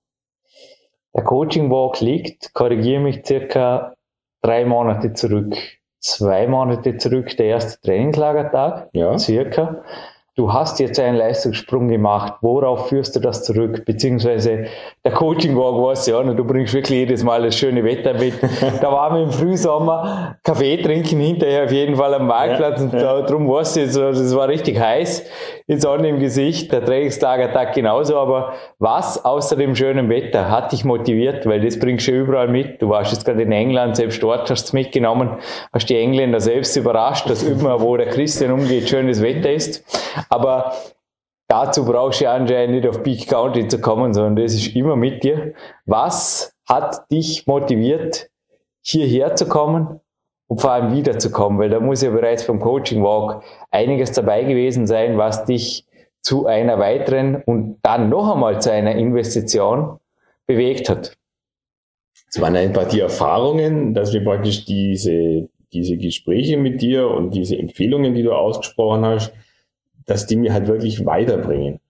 Der 1.15 1.25
Coaching 1.25 1.71
Walk 1.71 2.01
liegt, 2.01 2.55
korrigiere 2.55 3.01
mich, 3.01 3.25
circa 3.25 3.95
drei 4.43 4.65
Monate 4.65 5.13
zurück. 5.13 5.55
Zwei 6.01 6.49
Monate 6.49 6.97
zurück, 6.97 7.37
der 7.37 7.47
erste 7.47 7.81
Trainingslagertag, 7.81 8.89
ja. 8.93 9.17
circa. 9.19 9.85
Du 10.35 10.51
hast 10.51 10.81
jetzt 10.81 10.99
einen 10.99 11.19
Leistungssprung 11.19 11.89
gemacht, 11.89 12.35
worauf 12.41 12.89
führst 12.89 13.15
du 13.15 13.21
das 13.21 13.45
zurück? 13.45 13.85
Beziehungsweise 13.85 14.65
der 15.05 15.13
Coaching 15.13 15.55
Walk 15.57 15.77
weiß 15.77 16.07
ja, 16.07 16.17
und 16.17 16.35
du 16.35 16.45
bringst 16.45 16.73
wirklich 16.73 17.01
jedes 17.01 17.23
Mal 17.23 17.43
das 17.43 17.55
schöne 17.55 17.85
Wetter 17.85 18.15
mit. 18.15 18.35
da 18.81 18.91
waren 18.91 19.17
wir 19.17 19.23
im 19.25 19.31
Frühsommer 19.31 20.37
Kaffee 20.43 20.79
trinken 20.79 21.21
hinterher 21.21 21.65
auf 21.65 21.73
jeden 21.73 21.97
Fall 21.97 22.15
am 22.15 22.27
Marktplatz 22.27 22.79
ja, 22.79 22.85
und 22.85 22.95
ja. 22.95 23.23
darum 23.23 23.47
weiß 23.47 23.77
ich, 23.77 23.93
das 23.93 24.35
war 24.35 24.49
richtig 24.49 24.81
heiß, 24.81 25.27
die 25.69 25.79
Sonne 25.79 26.09
im 26.09 26.19
Gesicht, 26.19 26.73
der 26.73 26.83
Trainingslagertag 26.83 27.75
genauso, 27.75 28.17
aber 28.17 28.55
was 28.79 29.23
außer 29.23 29.57
dem 29.57 29.77
schönen 29.77 30.09
Wetter 30.09 30.51
hat 30.51 30.73
dich 30.73 30.85
motiviert, 30.85 31.45
weil 31.47 31.61
das 31.61 31.79
bringst 31.79 32.09
du 32.09 32.13
überall 32.13 32.49
mit. 32.49 32.81
Du 32.81 32.89
warst 32.89 33.13
jetzt 33.13 33.25
gerade 33.27 33.43
in 33.43 33.53
England, 33.53 33.97
selbst 33.97 34.23
dort 34.23 34.51
hast 34.51 34.65
du 34.65 34.67
es 34.69 34.73
mitgenommen, 34.73 35.37
hast 35.73 35.91
die 35.91 35.99
Engländer 35.99 36.41
selbst 36.41 36.75
überrascht, 36.77 37.29
dass 37.29 37.43
immer, 37.43 37.81
wo 37.83 37.97
der 37.97 38.09
Christian 38.09 38.53
umgeht, 38.53 38.89
schönes 38.89 39.23
Wetter 39.23 39.53
ist. 39.53 39.85
Aber 40.29 40.75
dazu 41.49 41.85
brauchst 41.85 42.21
du 42.21 42.31
anscheinend 42.31 42.77
nicht 42.77 42.89
auf 42.89 43.03
Peak 43.03 43.29
County 43.29 43.69
zu 43.69 43.81
kommen, 43.81 44.15
sondern 44.15 44.37
das 44.37 44.55
ist 44.55 44.75
immer 44.75 44.97
mit 44.97 45.23
dir. 45.23 45.55
Was 45.85 46.55
hat 46.67 47.11
dich 47.11 47.47
motiviert, 47.47 48.31
hierher 48.83 49.35
zu 49.35 49.47
kommen 49.49 50.01
und 50.47 50.61
vor 50.61 50.73
allem 50.73 50.95
wiederzukommen? 50.95 51.59
Weil 51.59 51.71
da 51.71 51.81
muss 51.81 52.03
ja 52.03 52.11
bereits 52.11 52.47
beim 52.47 52.61
Coaching 52.61 53.03
Walk 53.03 53.43
einiges 53.71 54.13
dabei 54.13 54.45
gewesen 54.45 54.87
sein, 54.87 55.19
was 55.19 55.45
dich 55.45 55.87
zu 56.23 56.47
einer 56.47 56.79
weiteren 56.79 57.43
und 57.45 57.79
dann 57.83 58.09
noch 58.09 58.33
einmal 58.33 58.61
zu 58.63 58.73
einer 58.73 58.95
Investition 58.95 59.99
bewegt 60.47 60.89
hat. 60.89 61.17
Es 62.29 62.41
waren 62.41 62.57
einfach 62.57 62.89
die 62.89 63.01
Erfahrungen, 63.01 63.93
dass 63.93 64.13
wir 64.13 64.25
praktisch 64.25 64.65
diese, 64.65 65.49
diese 65.73 65.99
Gespräche 65.99 66.57
mit 66.57 66.81
dir 66.81 67.09
und 67.09 67.35
diese 67.35 67.59
Empfehlungen, 67.59 68.15
die 68.15 68.23
du 68.23 68.33
ausgesprochen 68.33 69.05
hast, 69.05 69.35
dass 70.07 70.27
die 70.27 70.37
mir 70.37 70.53
halt 70.53 70.67
wirklich 70.67 71.05
weiterbringen. 71.07 71.81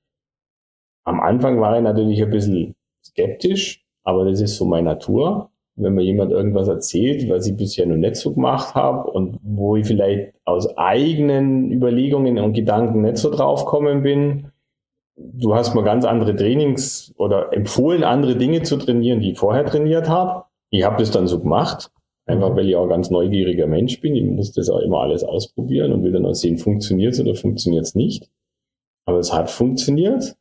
Am 1.04 1.20
Anfang 1.20 1.60
war 1.60 1.76
ich 1.76 1.82
natürlich 1.82 2.22
ein 2.22 2.30
bisschen 2.30 2.74
skeptisch, 3.04 3.84
aber 4.04 4.24
das 4.24 4.40
ist 4.40 4.56
so 4.56 4.64
meine 4.64 4.90
Natur. 4.90 5.50
Wenn 5.74 5.94
mir 5.94 6.02
jemand 6.02 6.30
irgendwas 6.32 6.68
erzählt, 6.68 7.28
was 7.30 7.46
ich 7.46 7.56
bisher 7.56 7.86
noch 7.86 7.96
nicht 7.96 8.16
so 8.16 8.34
gemacht 8.34 8.74
habe 8.74 9.10
und 9.10 9.38
wo 9.42 9.76
ich 9.76 9.86
vielleicht 9.86 10.34
aus 10.44 10.76
eigenen 10.76 11.72
Überlegungen 11.72 12.38
und 12.38 12.52
Gedanken 12.52 13.02
nicht 13.02 13.16
so 13.16 13.30
draufgekommen 13.30 14.02
bin, 14.02 14.52
du 15.16 15.54
hast 15.54 15.74
mir 15.74 15.82
ganz 15.82 16.04
andere 16.04 16.36
Trainings 16.36 17.14
oder 17.16 17.52
empfohlen, 17.54 18.04
andere 18.04 18.36
Dinge 18.36 18.62
zu 18.62 18.76
trainieren, 18.76 19.20
die 19.20 19.32
ich 19.32 19.38
vorher 19.38 19.64
trainiert 19.64 20.08
habe. 20.08 20.44
Ich 20.70 20.84
habe 20.84 20.98
das 20.98 21.10
dann 21.10 21.26
so 21.26 21.40
gemacht 21.40 21.90
Einfach 22.26 22.54
weil 22.54 22.68
ich 22.68 22.76
auch 22.76 22.84
ein 22.84 22.88
ganz 22.88 23.10
neugieriger 23.10 23.66
Mensch 23.66 24.00
bin. 24.00 24.14
Ich 24.14 24.24
muss 24.24 24.52
das 24.52 24.70
auch 24.70 24.78
immer 24.78 25.00
alles 25.00 25.24
ausprobieren 25.24 25.92
und 25.92 26.04
will 26.04 26.12
dann 26.12 26.26
auch 26.26 26.34
sehen, 26.34 26.58
funktioniert 26.58 27.14
es 27.14 27.20
oder 27.20 27.34
funktioniert 27.34 27.84
es 27.84 27.94
nicht. 27.94 28.30
Aber 29.04 29.18
es 29.18 29.32
hat 29.32 29.50
funktioniert. 29.50 30.36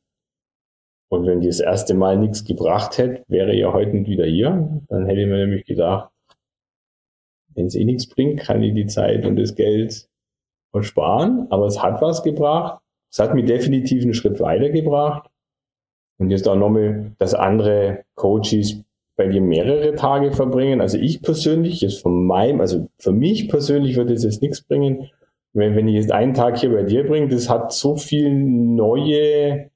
Und 1.09 1.25
wenn 1.25 1.41
das 1.41 1.59
erste 1.59 1.93
Mal 1.93 2.17
nichts 2.17 2.45
gebracht 2.45 2.97
hätte, 2.97 3.23
wäre 3.27 3.53
ich 3.53 3.59
ja 3.59 3.73
heute 3.73 3.97
nicht 3.97 4.09
wieder 4.09 4.25
hier. 4.25 4.81
Dann 4.87 5.05
hätte 5.07 5.21
ich 5.21 5.27
mir 5.27 5.37
nämlich 5.37 5.65
gedacht, 5.65 6.11
wenn 7.53 7.65
es 7.65 7.75
eh 7.75 7.83
nichts 7.83 8.07
bringt, 8.07 8.39
kann 8.39 8.63
ich 8.63 8.73
die 8.73 8.85
Zeit 8.85 9.25
und 9.25 9.35
das 9.35 9.55
Geld 9.55 10.07
versparen. 10.71 11.47
Aber 11.49 11.65
es 11.65 11.81
hat 11.81 12.01
was 12.01 12.23
gebracht. 12.23 12.81
Es 13.11 13.19
hat 13.19 13.33
mich 13.33 13.45
definitiv 13.45 14.03
einen 14.03 14.13
Schritt 14.13 14.39
weitergebracht. 14.39 15.29
Und 16.17 16.29
jetzt 16.29 16.47
auch 16.47 16.55
nochmal, 16.55 17.13
dass 17.17 17.33
andere 17.33 18.05
Coaches 18.15 18.83
bei 19.21 19.27
dir 19.27 19.41
mehrere 19.41 19.93
Tage 19.93 20.31
verbringen. 20.31 20.81
Also 20.81 20.97
ich 20.97 21.21
persönlich, 21.21 21.81
jetzt 21.81 22.01
von 22.01 22.25
meinem, 22.25 22.59
also 22.59 22.87
für 22.97 23.11
mich 23.11 23.49
persönlich 23.49 23.95
würde 23.95 24.13
es 24.13 24.23
jetzt 24.23 24.41
nichts 24.41 24.63
bringen. 24.63 25.09
Wenn, 25.53 25.75
wenn 25.75 25.87
ich 25.87 25.93
jetzt 25.93 26.11
einen 26.11 26.33
Tag 26.33 26.57
hier 26.57 26.71
bei 26.71 26.81
dir 26.81 27.05
bringe, 27.05 27.27
das 27.27 27.47
hat 27.47 27.71
so 27.71 27.95
viel 27.97 28.33
neue 28.33 29.69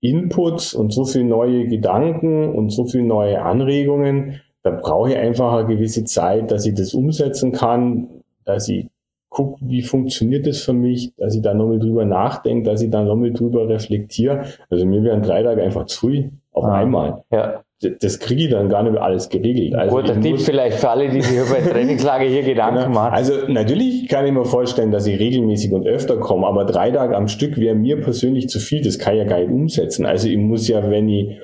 Inputs 0.00 0.72
und 0.72 0.94
so 0.94 1.04
viel 1.04 1.24
neue 1.24 1.66
Gedanken 1.66 2.48
und 2.54 2.70
so 2.70 2.86
viel 2.86 3.02
neue 3.02 3.42
Anregungen. 3.42 4.40
Da 4.62 4.70
brauche 4.70 5.10
ich 5.10 5.16
einfach 5.16 5.52
eine 5.52 5.68
gewisse 5.68 6.04
Zeit, 6.04 6.50
dass 6.50 6.64
ich 6.64 6.74
das 6.74 6.94
umsetzen 6.94 7.52
kann, 7.52 8.08
dass 8.46 8.70
ich 8.70 8.86
gucke, 9.28 9.58
wie 9.60 9.82
funktioniert 9.82 10.46
das 10.46 10.62
für 10.62 10.72
mich, 10.72 11.12
dass 11.16 11.34
ich 11.34 11.42
da 11.42 11.52
nochmal 11.52 11.78
drüber 11.78 12.06
nachdenke, 12.06 12.70
dass 12.70 12.80
ich 12.80 12.88
da 12.88 13.04
nochmal 13.04 13.32
drüber 13.32 13.68
reflektiere. 13.68 14.46
Also 14.70 14.86
mir 14.86 15.02
wären 15.02 15.20
drei 15.20 15.42
Tage 15.42 15.62
einfach 15.62 15.84
zu 15.84 15.98
früh 15.98 16.30
auf 16.52 16.64
ah, 16.64 16.74
einmal. 16.74 17.24
Ja 17.30 17.64
das 17.80 18.18
kriege 18.18 18.44
ich 18.44 18.50
dann 18.50 18.68
gar 18.68 18.82
nicht 18.82 18.92
mehr 18.92 19.02
alles 19.02 19.28
geregelt. 19.28 19.74
Also 19.74 19.96
Guter 19.96 20.20
Tipp 20.20 20.40
vielleicht 20.40 20.78
für 20.78 20.90
alle, 20.90 21.10
die 21.10 21.22
sich 21.22 21.38
über 21.38 21.58
Trainingslager 21.70 22.24
hier 22.24 22.42
Gedanken 22.42 22.80
genau. 22.80 22.94
machen. 22.94 23.14
Also 23.14 23.46
natürlich 23.46 24.08
kann 24.08 24.26
ich 24.26 24.32
mir 24.32 24.44
vorstellen, 24.44 24.90
dass 24.90 25.06
ich 25.06 25.18
regelmäßig 25.18 25.72
und 25.72 25.86
öfter 25.86 26.16
komme, 26.16 26.46
aber 26.46 26.64
drei 26.64 26.90
Tage 26.90 27.16
am 27.16 27.28
Stück 27.28 27.56
wäre 27.56 27.76
mir 27.76 28.00
persönlich 28.00 28.48
zu 28.48 28.58
viel. 28.58 28.82
Das 28.82 28.98
kann 28.98 29.14
ich 29.14 29.20
ja 29.20 29.28
gar 29.28 29.38
nicht 29.38 29.50
umsetzen. 29.50 30.06
Also 30.06 30.28
ich 30.28 30.38
muss 30.38 30.66
ja, 30.66 30.90
wenn 30.90 31.08
ich, 31.08 31.38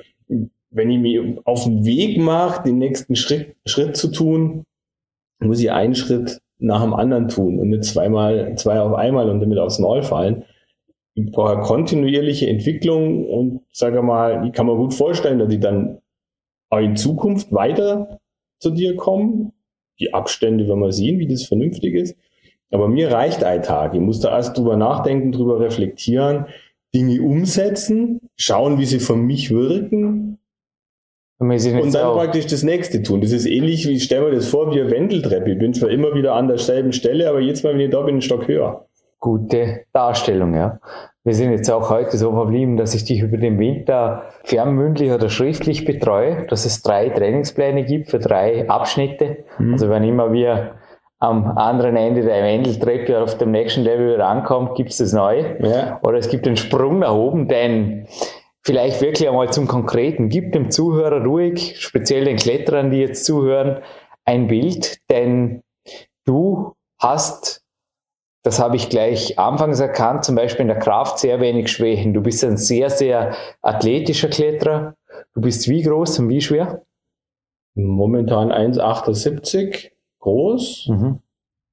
wenn 0.71 0.89
ich 0.89 0.99
mich 0.99 1.19
auf 1.45 1.63
den 1.63 1.85
Weg 1.85 2.17
mache, 2.17 2.63
den 2.63 2.79
nächsten 2.79 3.15
Schritt, 3.15 3.55
Schritt 3.65 3.95
zu 3.95 4.11
tun, 4.11 4.65
muss 5.39 5.61
ich 5.61 5.71
einen 5.71 5.95
Schritt 5.95 6.41
nach 6.59 6.81
dem 6.81 6.93
anderen 6.93 7.29
tun 7.29 7.59
und 7.59 7.69
nicht 7.69 7.85
zweimal, 7.85 8.55
zwei 8.57 8.79
auf 8.81 8.93
einmal 8.93 9.29
und 9.29 9.39
damit 9.39 9.57
aufs 9.57 9.79
Maul 9.79 10.03
fallen 10.03 10.43
ich 11.15 11.31
brauche 11.31 11.61
kontinuierliche 11.61 12.49
Entwicklung 12.49 13.25
und 13.25 13.61
sage 13.71 14.01
mal, 14.01 14.45
ich 14.45 14.51
kann 14.51 14.65
mir 14.65 14.75
gut 14.75 14.93
vorstellen, 14.93 15.39
dass 15.39 15.51
ich 15.51 15.61
dann 15.61 15.99
auch 16.75 16.83
in 16.83 16.95
Zukunft 16.95 17.51
weiter 17.51 18.19
zu 18.59 18.71
dir 18.71 18.95
kommen. 18.95 19.53
Die 19.99 20.13
Abstände 20.13 20.67
werden 20.67 20.81
wir 20.81 20.91
sehen, 20.91 21.19
wie 21.19 21.27
das 21.27 21.45
vernünftig 21.45 21.95
ist. 21.95 22.17
Aber 22.71 22.87
mir 22.87 23.11
reicht 23.11 23.43
ein 23.43 23.63
Tag. 23.63 23.93
Ich 23.93 24.01
muss 24.01 24.19
da 24.19 24.31
erst 24.31 24.57
drüber 24.57 24.75
nachdenken, 24.75 25.31
drüber 25.31 25.59
reflektieren, 25.59 26.47
Dinge 26.93 27.21
umsetzen, 27.21 28.19
schauen, 28.35 28.79
wie 28.79 28.85
sie 28.85 28.99
für 28.99 29.15
mich 29.15 29.51
wirken. 29.51 30.39
Und, 31.37 31.51
und 31.51 31.93
dann 31.93 32.05
auch. 32.05 32.15
praktisch 32.15 32.47
das 32.47 32.63
nächste 32.63 33.03
tun. 33.03 33.21
Das 33.21 33.31
ist 33.31 33.45
ähnlich 33.45 33.87
wie, 33.87 33.99
stell 33.99 34.21
mir 34.21 34.31
das 34.31 34.47
vor, 34.47 34.73
wie 34.73 34.79
eine 34.79 34.89
Wendeltreppe. 34.89 35.51
Ich 35.51 35.59
bin 35.59 35.73
zwar 35.73 35.89
immer 35.89 36.13
wieder 36.15 36.33
an 36.33 36.47
derselben 36.47 36.93
Stelle, 36.93 37.29
aber 37.29 37.41
jetzt 37.41 37.63
mal, 37.63 37.73
wenn 37.73 37.81
ich 37.81 37.91
da 37.91 38.01
bin, 38.01 38.15
einen 38.15 38.21
Stock 38.21 38.47
höher. 38.47 38.87
Gute 39.19 39.85
Darstellung, 39.91 40.53
ja. 40.55 40.79
Wir 41.25 41.33
sind 41.33 41.51
jetzt 41.51 41.71
auch 41.71 41.89
heute 41.89 42.17
so 42.17 42.31
verblieben, 42.33 42.77
dass 42.77 42.93
ich 42.93 43.03
dich 43.03 43.21
über 43.21 43.37
den 43.37 43.57
Winter 43.57 44.25
fernmündlich 44.43 45.11
oder 45.11 45.27
schriftlich 45.27 45.83
betreue, 45.83 46.45
dass 46.45 46.65
es 46.65 46.83
drei 46.83 47.09
Trainingspläne 47.09 47.83
gibt 47.83 48.11
für 48.11 48.19
drei 48.19 48.69
Abschnitte. 48.69 49.43
Mhm. 49.57 49.73
Also 49.73 49.89
wenn 49.89 50.03
immer 50.03 50.31
wir 50.31 50.75
am 51.17 51.57
anderen 51.57 51.97
Ende 51.97 52.21
der 52.21 52.43
Wendeltreppe 52.43 53.19
auf 53.23 53.39
dem 53.39 53.49
nächsten 53.49 53.81
Level 53.81 54.21
rankommt, 54.21 54.75
gibt 54.75 54.91
es 54.91 54.97
das 54.97 55.13
Neue. 55.13 55.57
Ja. 55.63 55.99
Oder 56.03 56.19
es 56.19 56.29
gibt 56.29 56.45
einen 56.45 56.57
Sprung 56.57 56.99
nach 56.99 57.15
oben, 57.15 57.47
denn 57.47 58.05
vielleicht 58.61 59.01
wirklich 59.01 59.27
einmal 59.27 59.51
zum 59.51 59.67
Konkreten. 59.67 60.29
Gib 60.29 60.51
dem 60.51 60.69
Zuhörer 60.69 61.25
ruhig, 61.25 61.77
speziell 61.79 62.25
den 62.25 62.37
Kletterern, 62.37 62.91
die 62.91 62.99
jetzt 62.99 63.25
zuhören, 63.25 63.77
ein 64.25 64.45
Bild, 64.45 64.99
denn 65.09 65.63
du 66.25 66.73
hast 66.99 67.64
das 68.45 68.59
habe 68.59 68.75
ich 68.75 68.89
gleich 68.89 69.39
anfangs 69.39 69.79
erkannt, 69.79 70.23
zum 70.23 70.35
Beispiel 70.35 70.61
in 70.61 70.67
der 70.67 70.77
Kraft 70.77 71.17
sehr 71.17 71.41
wenig 71.41 71.71
Schwächen. 71.71 72.13
Du 72.13 72.21
bist 72.21 72.43
ein 72.43 72.57
sehr, 72.57 72.91
sehr 72.91 73.35
athletischer 73.63 74.27
Kletterer. 74.27 74.95
Du 75.33 75.41
bist 75.41 75.67
wie 75.67 75.81
groß 75.81 76.19
und 76.19 76.29
wie 76.29 76.41
schwer? 76.41 76.85
Momentan 77.73 78.51
1,78 78.51 79.89
groß 80.19 80.89
mhm. 80.89 81.19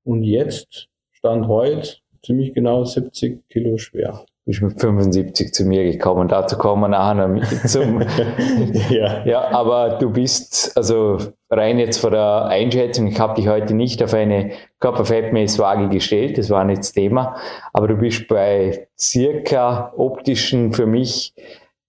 und 0.05 0.23
jetzt, 0.23 0.89
Stand 1.11 1.47
heute, 1.47 1.97
ziemlich 2.25 2.55
genau 2.55 2.85
70 2.85 3.47
Kilo 3.51 3.77
schwer 3.77 4.25
bist 4.45 4.61
mit 4.61 4.81
75 4.81 5.53
zu 5.53 5.65
mir 5.65 5.85
gekommen. 5.85 6.29
Dazu 6.29 6.59
kommen 6.59 6.83
wir 6.83 6.89
nachher 6.89 7.67
zum. 7.67 8.01
ja. 8.91 9.25
ja, 9.25 9.51
aber 9.51 9.99
du 9.99 10.11
bist, 10.11 10.77
also 10.77 11.19
rein 11.49 11.79
jetzt 11.79 11.99
von 11.99 12.13
der 12.13 12.47
Einschätzung, 12.47 13.07
ich 13.07 13.21
habe 13.21 13.35
dich 13.35 13.49
heute 13.49 13.75
nicht 13.75 14.03
auf 14.03 14.15
eine 14.15 14.53
Körperfettmesswaage 14.81 15.89
gestellt, 15.89 16.39
das 16.39 16.51
war 16.51 16.65
nicht 16.65 16.81
das 16.81 16.93
Thema, 16.93 17.37
aber 17.73 17.89
du 17.89 17.97
bist 17.97 18.27
bei 18.27 18.89
circa 18.99 19.93
optischen 19.97 20.73
für 20.73 20.87
mich 20.87 21.35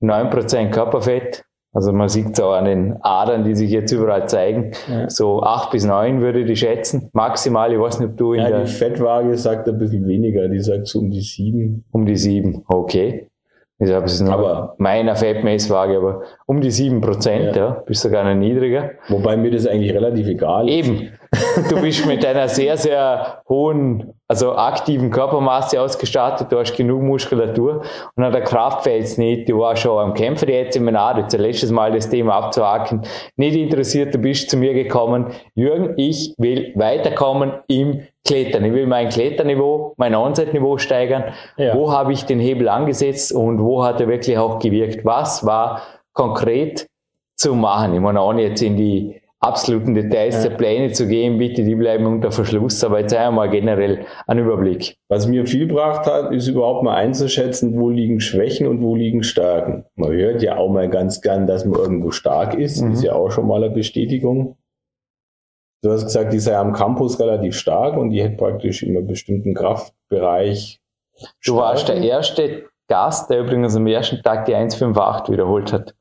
9% 0.02 0.70
Körperfett 0.70 1.46
also 1.74 1.92
man 1.92 2.08
sieht 2.08 2.34
es 2.34 2.40
auch 2.40 2.54
an 2.54 2.66
den 2.66 2.96
Adern, 3.02 3.44
die 3.44 3.56
sich 3.56 3.72
jetzt 3.72 3.92
überall 3.92 4.30
zeigen. 4.30 4.72
Ja. 4.88 5.10
So 5.10 5.42
acht 5.42 5.72
bis 5.72 5.86
neun 5.86 6.22
würde 6.22 6.42
ich 6.42 6.60
schätzen. 6.60 7.10
Maximal, 7.14 7.74
ich 7.74 7.80
weiß 7.80 8.00
nicht, 8.00 8.12
ob 8.12 8.18
du 8.18 8.34
in 8.34 8.42
ja, 8.42 8.50
der... 8.50 8.62
die 8.62 8.72
Fettwaage 8.72 9.36
sagt 9.38 9.68
ein 9.68 9.80
bisschen 9.80 10.08
weniger, 10.08 10.48
die 10.48 10.60
sagt 10.60 10.88
so 10.88 11.00
um 11.00 11.10
die 11.10 11.22
sieben. 11.22 11.84
Um 11.92 12.06
die 12.06 12.16
sieben, 12.16 12.64
okay. 12.68 13.28
Ich 13.80 13.92
habe 13.92 14.06
es 14.06 14.22
nur 14.22 14.76
meiner 14.78 15.16
Fettmesswaage, 15.16 15.98
aber 15.98 16.22
um 16.46 16.62
die 16.62 16.72
sieben 16.72 17.02
Prozent, 17.02 17.56
ja. 17.56 17.70
ja, 17.70 17.84
bist 17.86 18.02
sogar 18.02 18.24
noch 18.24 18.40
niedriger. 18.40 18.92
Wobei 19.10 19.36
mir 19.36 19.52
das 19.52 19.68
eigentlich 19.68 19.94
relativ 19.94 20.28
egal 20.28 20.70
ist. 20.70 20.88
Eben. 20.88 21.10
Du 21.70 21.82
bist 21.82 22.06
mit 22.06 22.24
einer 22.26 22.48
sehr, 22.48 22.78
sehr 22.78 23.42
hohen, 23.50 24.14
also 24.34 24.56
aktiven 24.56 25.12
Körpermasse 25.12 25.80
ausgestattet, 25.80 26.52
du 26.52 26.58
hast 26.58 26.76
genug 26.76 27.04
Muskulatur 27.04 27.84
und 28.16 28.24
an 28.24 28.32
der 28.32 28.42
Kraft 28.42 28.82
fällt 28.82 29.04
es 29.04 29.20
nicht. 29.20 29.48
Du 29.48 29.60
warst 29.60 29.84
schon 29.84 30.00
am 30.00 30.16
Kämpfer 30.16 30.50
jetzt 30.50 30.74
Seminar, 30.74 31.20
jetzt 31.20 31.38
letztes 31.38 31.70
Mal 31.70 31.92
das 31.92 32.10
Thema 32.10 32.34
abzuhaken. 32.34 33.04
Nicht 33.36 33.56
interessiert, 33.56 34.12
du 34.16 34.18
bist 34.18 34.50
zu 34.50 34.58
mir 34.58 34.74
gekommen. 34.74 35.28
Jürgen, 35.54 35.94
ich 35.98 36.34
will 36.40 36.74
weiterkommen 36.76 37.54
im 37.68 38.08
Klettern. 38.26 38.66
Ich 38.66 38.74
will 38.74 38.88
mein 38.88 39.10
Kletterniveau, 39.10 39.94
mein 39.98 40.16
Onset-Niveau 40.16 40.80
steigern. 40.80 41.26
Ja. 41.58 41.76
Wo 41.76 41.92
habe 41.92 42.12
ich 42.12 42.26
den 42.26 42.40
Hebel 42.40 42.70
angesetzt 42.70 43.34
und 43.34 43.62
wo 43.62 43.84
hat 43.84 44.02
er 44.02 44.08
wirklich 44.08 44.40
auch 44.40 44.58
gewirkt? 44.58 45.06
Was 45.06 45.46
war 45.46 45.84
konkret 46.14 46.88
zu 47.36 47.54
machen? 47.54 47.94
Ich 47.94 48.00
meine, 48.00 48.20
ohne 48.20 48.42
jetzt 48.42 48.64
in 48.64 48.78
die 48.78 49.22
absoluten 49.44 49.94
Details 49.94 50.42
der 50.42 50.52
Pläne 50.52 50.92
zu 50.92 51.08
gehen, 51.08 51.38
bitte, 51.38 51.64
die 51.64 51.76
bleiben 51.76 52.06
unter 52.06 52.32
Verschluss, 52.32 52.84
aber 52.84 53.00
jetzt 53.00 53.14
einmal 53.14 53.50
generell 53.50 54.06
einen 54.26 54.46
Überblick. 54.46 54.98
Was 55.10 55.28
mir 55.28 55.46
viel 55.46 55.68
gebracht 55.68 56.06
hat, 56.06 56.32
ist 56.32 56.48
überhaupt 56.48 56.84
mal 56.84 56.96
einzuschätzen, 56.96 57.78
wo 57.78 57.90
liegen 57.90 58.20
Schwächen 58.22 58.68
und 58.68 58.82
wo 58.82 58.96
liegen 58.96 59.24
Stärken. 59.24 59.86
Man 59.96 60.12
hört 60.12 60.42
ja 60.42 60.58
auch 60.58 60.70
mal 60.70 60.90
ganz 60.90 61.22
gern, 61.22 61.46
dass 61.46 61.66
man 61.66 61.80
irgendwo 61.80 62.12
stark 62.12 62.56
ist, 62.56 62.82
mhm. 62.82 62.94
ist 62.94 63.04
ja 63.04 63.14
auch 63.14 63.32
schon 63.32 63.48
mal 63.48 63.64
eine 63.64 63.74
Bestätigung. 63.74 64.58
Du 65.82 65.92
hast 65.92 66.06
gesagt, 66.06 66.32
die 66.32 66.40
sei 66.40 66.56
am 66.56 66.72
Campus 66.72 67.20
relativ 67.20 67.58
stark 67.58 67.98
und 67.98 68.12
die 68.12 68.24
hätte 68.24 68.38
praktisch 68.38 68.84
immer 68.84 69.00
einen 69.00 69.08
bestimmten 69.08 69.54
Kraftbereich. 69.54 70.80
Du 71.46 71.58
warst 71.58 71.90
der 71.90 71.98
erste 71.98 72.64
Gast, 72.88 73.30
der 73.30 73.42
übrigens 73.42 73.76
am 73.76 73.86
ersten 73.88 74.22
Tag 74.24 74.46
die 74.46 74.56
158 74.56 75.34
wiederholt 75.34 75.74
hat 75.74 75.94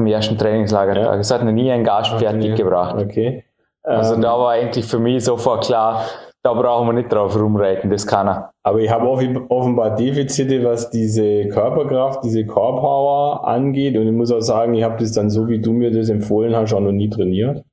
am 0.00 0.06
ersten 0.06 0.36
Trainingslager. 0.36 0.98
Ja. 0.98 1.14
Es 1.14 1.30
hat 1.30 1.44
noch 1.44 1.52
nie 1.52 1.70
ein 1.70 1.84
Gast 1.84 2.12
okay. 2.12 2.24
fertig 2.24 2.56
gebracht. 2.56 2.96
Okay. 2.98 3.44
Also 3.82 4.14
ähm, 4.14 4.22
da 4.22 4.38
war 4.38 4.50
eigentlich 4.50 4.84
für 4.84 4.98
mich 4.98 5.24
sofort 5.24 5.64
klar, 5.64 6.04
da 6.42 6.54
brauchen 6.54 6.88
wir 6.88 6.92
nicht 6.94 7.12
drauf 7.12 7.36
rumreiten, 7.36 7.90
das 7.90 8.06
kann 8.06 8.28
er. 8.28 8.50
Aber 8.62 8.78
ich 8.78 8.90
habe 8.90 9.06
offenbar 9.48 9.94
Defizite, 9.94 10.64
was 10.64 10.90
diese 10.90 11.48
Körperkraft, 11.48 12.24
diese 12.24 12.46
Core 12.46 12.80
Power 12.80 13.46
angeht. 13.46 13.96
Und 13.96 14.06
ich 14.06 14.12
muss 14.12 14.32
auch 14.32 14.40
sagen, 14.40 14.74
ich 14.74 14.82
habe 14.82 14.96
das 14.98 15.12
dann 15.12 15.28
so, 15.28 15.48
wie 15.48 15.60
du 15.60 15.72
mir 15.72 15.90
das 15.90 16.08
empfohlen 16.08 16.56
hast, 16.56 16.72
auch 16.72 16.80
noch 16.80 16.92
nie 16.92 17.10
trainiert. 17.10 17.64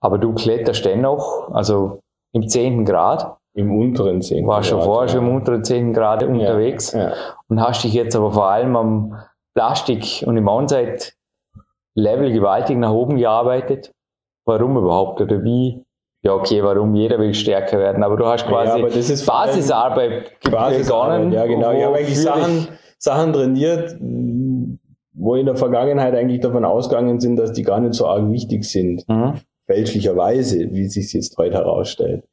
Aber 0.00 0.18
du 0.18 0.34
kletterst 0.34 0.84
dennoch, 0.84 1.50
also 1.52 2.00
im 2.32 2.46
10. 2.46 2.84
Grad. 2.84 3.36
Im 3.54 3.76
unteren 3.76 4.22
10. 4.22 4.46
War 4.46 4.62
schon 4.62 4.80
vorher 4.80 5.08
schon 5.08 5.26
im 5.26 5.34
unteren 5.34 5.64
10. 5.64 5.92
Grad 5.92 6.22
unterwegs. 6.22 6.92
Ja, 6.92 7.08
ja. 7.08 7.12
Und 7.48 7.60
hast 7.60 7.82
dich 7.82 7.94
jetzt 7.94 8.14
aber 8.14 8.30
vor 8.30 8.48
allem 8.48 8.76
am 8.76 9.16
Plastik 9.54 10.22
und 10.26 10.36
im 10.36 10.46
Onside 10.46 10.98
Level 11.94 12.32
gewaltig 12.32 12.76
nach 12.78 12.92
oben 12.92 13.16
gearbeitet. 13.16 13.92
Warum 14.44 14.76
überhaupt 14.76 15.20
oder 15.20 15.42
wie? 15.42 15.84
Ja, 16.22 16.34
okay, 16.34 16.62
warum 16.62 16.94
jeder 16.94 17.18
will 17.18 17.32
stärker 17.32 17.78
werden, 17.78 18.02
aber 18.02 18.16
du 18.16 18.26
hast 18.26 18.46
quasi 18.46 18.78
ja, 18.78 19.24
Basisarbeit 19.26 20.38
begonnen. 20.42 21.32
Ja, 21.32 21.46
genau. 21.46 21.72
Ich 21.72 21.82
habe 21.82 21.96
eigentlich 21.96 22.20
Sachen, 22.20 22.68
Sachen 22.98 23.32
trainiert, 23.32 23.96
wo 25.14 25.34
in 25.34 25.46
der 25.46 25.56
Vergangenheit 25.56 26.14
eigentlich 26.14 26.40
davon 26.40 26.66
ausgegangen 26.66 27.20
sind, 27.20 27.36
dass 27.36 27.52
die 27.52 27.62
gar 27.62 27.80
nicht 27.80 27.94
so 27.94 28.06
arg 28.06 28.30
wichtig 28.30 28.64
sind. 28.64 29.08
Mhm. 29.08 29.34
Fälschlicherweise, 29.66 30.72
wie 30.72 30.84
es 30.84 30.92
sich 30.92 31.12
jetzt 31.14 31.38
heute 31.38 31.54
herausstellt. 31.54 32.24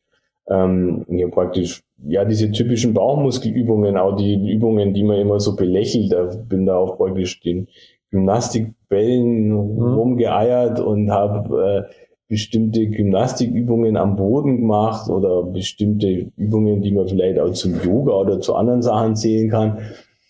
Ähm, 0.49 1.05
ich 1.07 1.21
habe 1.23 1.31
praktisch, 1.31 1.81
ja, 2.05 2.25
diese 2.25 2.51
typischen 2.51 2.93
Bauchmuskelübungen, 2.93 3.95
auch 3.97 4.15
die 4.15 4.51
Übungen, 4.51 4.93
die 4.93 5.03
man 5.03 5.17
immer 5.17 5.39
so 5.39 5.55
belächelt, 5.55 6.11
da 6.11 6.23
bin 6.23 6.65
da 6.65 6.75
auch 6.75 6.97
praktisch 6.97 7.39
den 7.39 7.67
Gymnastikbällen 8.11 8.76
mhm. 8.89 9.93
rumgeeiert 9.93 10.79
und 10.79 11.11
habe 11.11 11.87
äh, 11.89 11.93
bestimmte 12.27 12.87
Gymnastikübungen 12.87 13.95
am 13.97 14.15
Boden 14.15 14.57
gemacht 14.57 15.09
oder 15.09 15.43
bestimmte 15.43 16.31
Übungen, 16.35 16.81
die 16.81 16.91
man 16.91 17.07
vielleicht 17.07 17.39
auch 17.39 17.51
zum 17.53 17.81
Yoga 17.81 18.13
oder 18.13 18.39
zu 18.39 18.55
anderen 18.55 18.81
Sachen 18.81 19.15
zählen 19.15 19.49
kann. 19.49 19.77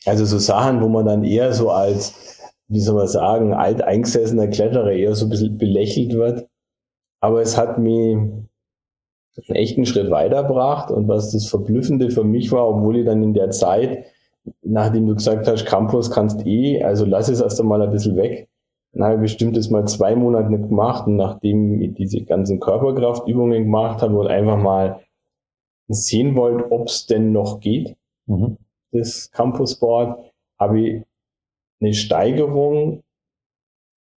Also 0.05 0.25
so 0.25 0.37
Sachen, 0.37 0.81
wo 0.81 0.89
man 0.89 1.05
dann 1.05 1.23
eher 1.23 1.53
so 1.53 1.71
als, 1.71 2.39
wie 2.67 2.79
soll 2.79 2.95
man 2.95 3.07
sagen, 3.07 3.53
alteingesessener 3.53 4.47
Kletterer 4.47 4.91
eher 4.91 5.15
so 5.15 5.25
ein 5.25 5.29
bisschen 5.29 5.57
belächelt 5.57 6.13
wird. 6.13 6.47
Aber 7.19 7.41
es 7.41 7.57
hat 7.57 7.79
mich 7.79 8.15
einen 8.15 8.47
echten 9.49 9.85
Schritt 9.85 10.11
weitergebracht 10.11 10.91
und 10.91 11.07
was 11.07 11.31
das 11.31 11.47
Verblüffende 11.47 12.11
für 12.11 12.23
mich 12.23 12.51
war, 12.51 12.67
obwohl 12.67 12.97
ich 12.97 13.05
dann 13.05 13.23
in 13.23 13.33
der 13.33 13.49
Zeit 13.49 14.05
nachdem 14.63 15.07
du 15.07 15.15
gesagt 15.15 15.47
hast, 15.47 15.65
Campus 15.65 16.11
kannst 16.11 16.45
eh, 16.45 16.81
also 16.83 17.05
lass 17.05 17.29
es 17.29 17.41
erst 17.41 17.59
einmal 17.59 17.81
ein 17.81 17.91
bisschen 17.91 18.15
weg. 18.15 18.46
Dann 18.97 19.05
habe 19.05 19.15
ich 19.17 19.21
bestimmt 19.21 19.55
das 19.55 19.69
mal 19.69 19.87
zwei 19.87 20.15
Monate 20.15 20.49
nicht 20.49 20.69
gemacht 20.69 21.05
und 21.05 21.17
nachdem 21.17 21.79
ich 21.81 21.93
diese 21.93 22.23
ganzen 22.23 22.59
Körperkraftübungen 22.59 23.65
gemacht 23.65 24.01
habe 24.01 24.17
und 24.17 24.27
einfach 24.27 24.57
mal 24.57 25.01
sehen 25.87 26.35
wollte, 26.35 26.71
ob 26.71 26.87
es 26.87 27.05
denn 27.05 27.31
noch 27.31 27.59
geht, 27.59 27.95
mhm. 28.25 28.57
das 28.91 29.29
Campusboard, 29.31 30.31
habe 30.59 30.81
ich 30.81 31.03
eine 31.79 31.93
Steigerung 31.93 33.03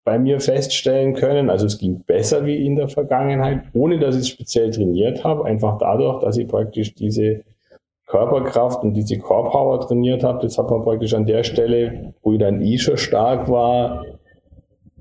bei 0.04 0.18
mir 0.18 0.40
feststellen 0.40 1.12
können. 1.12 1.50
Also 1.50 1.66
es 1.66 1.76
ging 1.76 2.02
besser 2.04 2.46
wie 2.46 2.64
in 2.64 2.76
der 2.76 2.88
Vergangenheit, 2.88 3.64
ohne 3.74 3.98
dass 3.98 4.14
ich 4.14 4.22
es 4.22 4.28
speziell 4.28 4.70
trainiert 4.70 5.24
habe, 5.24 5.44
einfach 5.44 5.76
dadurch, 5.76 6.20
dass 6.20 6.38
ich 6.38 6.48
praktisch 6.48 6.94
diese 6.94 7.42
Körperkraft 8.06 8.82
und 8.82 8.94
diese 8.94 9.18
Core 9.18 9.50
Power 9.50 9.80
trainiert 9.80 10.24
habe, 10.24 10.40
das 10.40 10.56
hat 10.56 10.70
man 10.70 10.82
praktisch 10.82 11.12
an 11.12 11.26
der 11.26 11.44
Stelle, 11.44 12.14
wo 12.22 12.32
ich 12.32 12.38
dann 12.38 12.62
eh 12.62 12.78
schon 12.78 12.96
stark 12.96 13.48
war, 13.50 14.06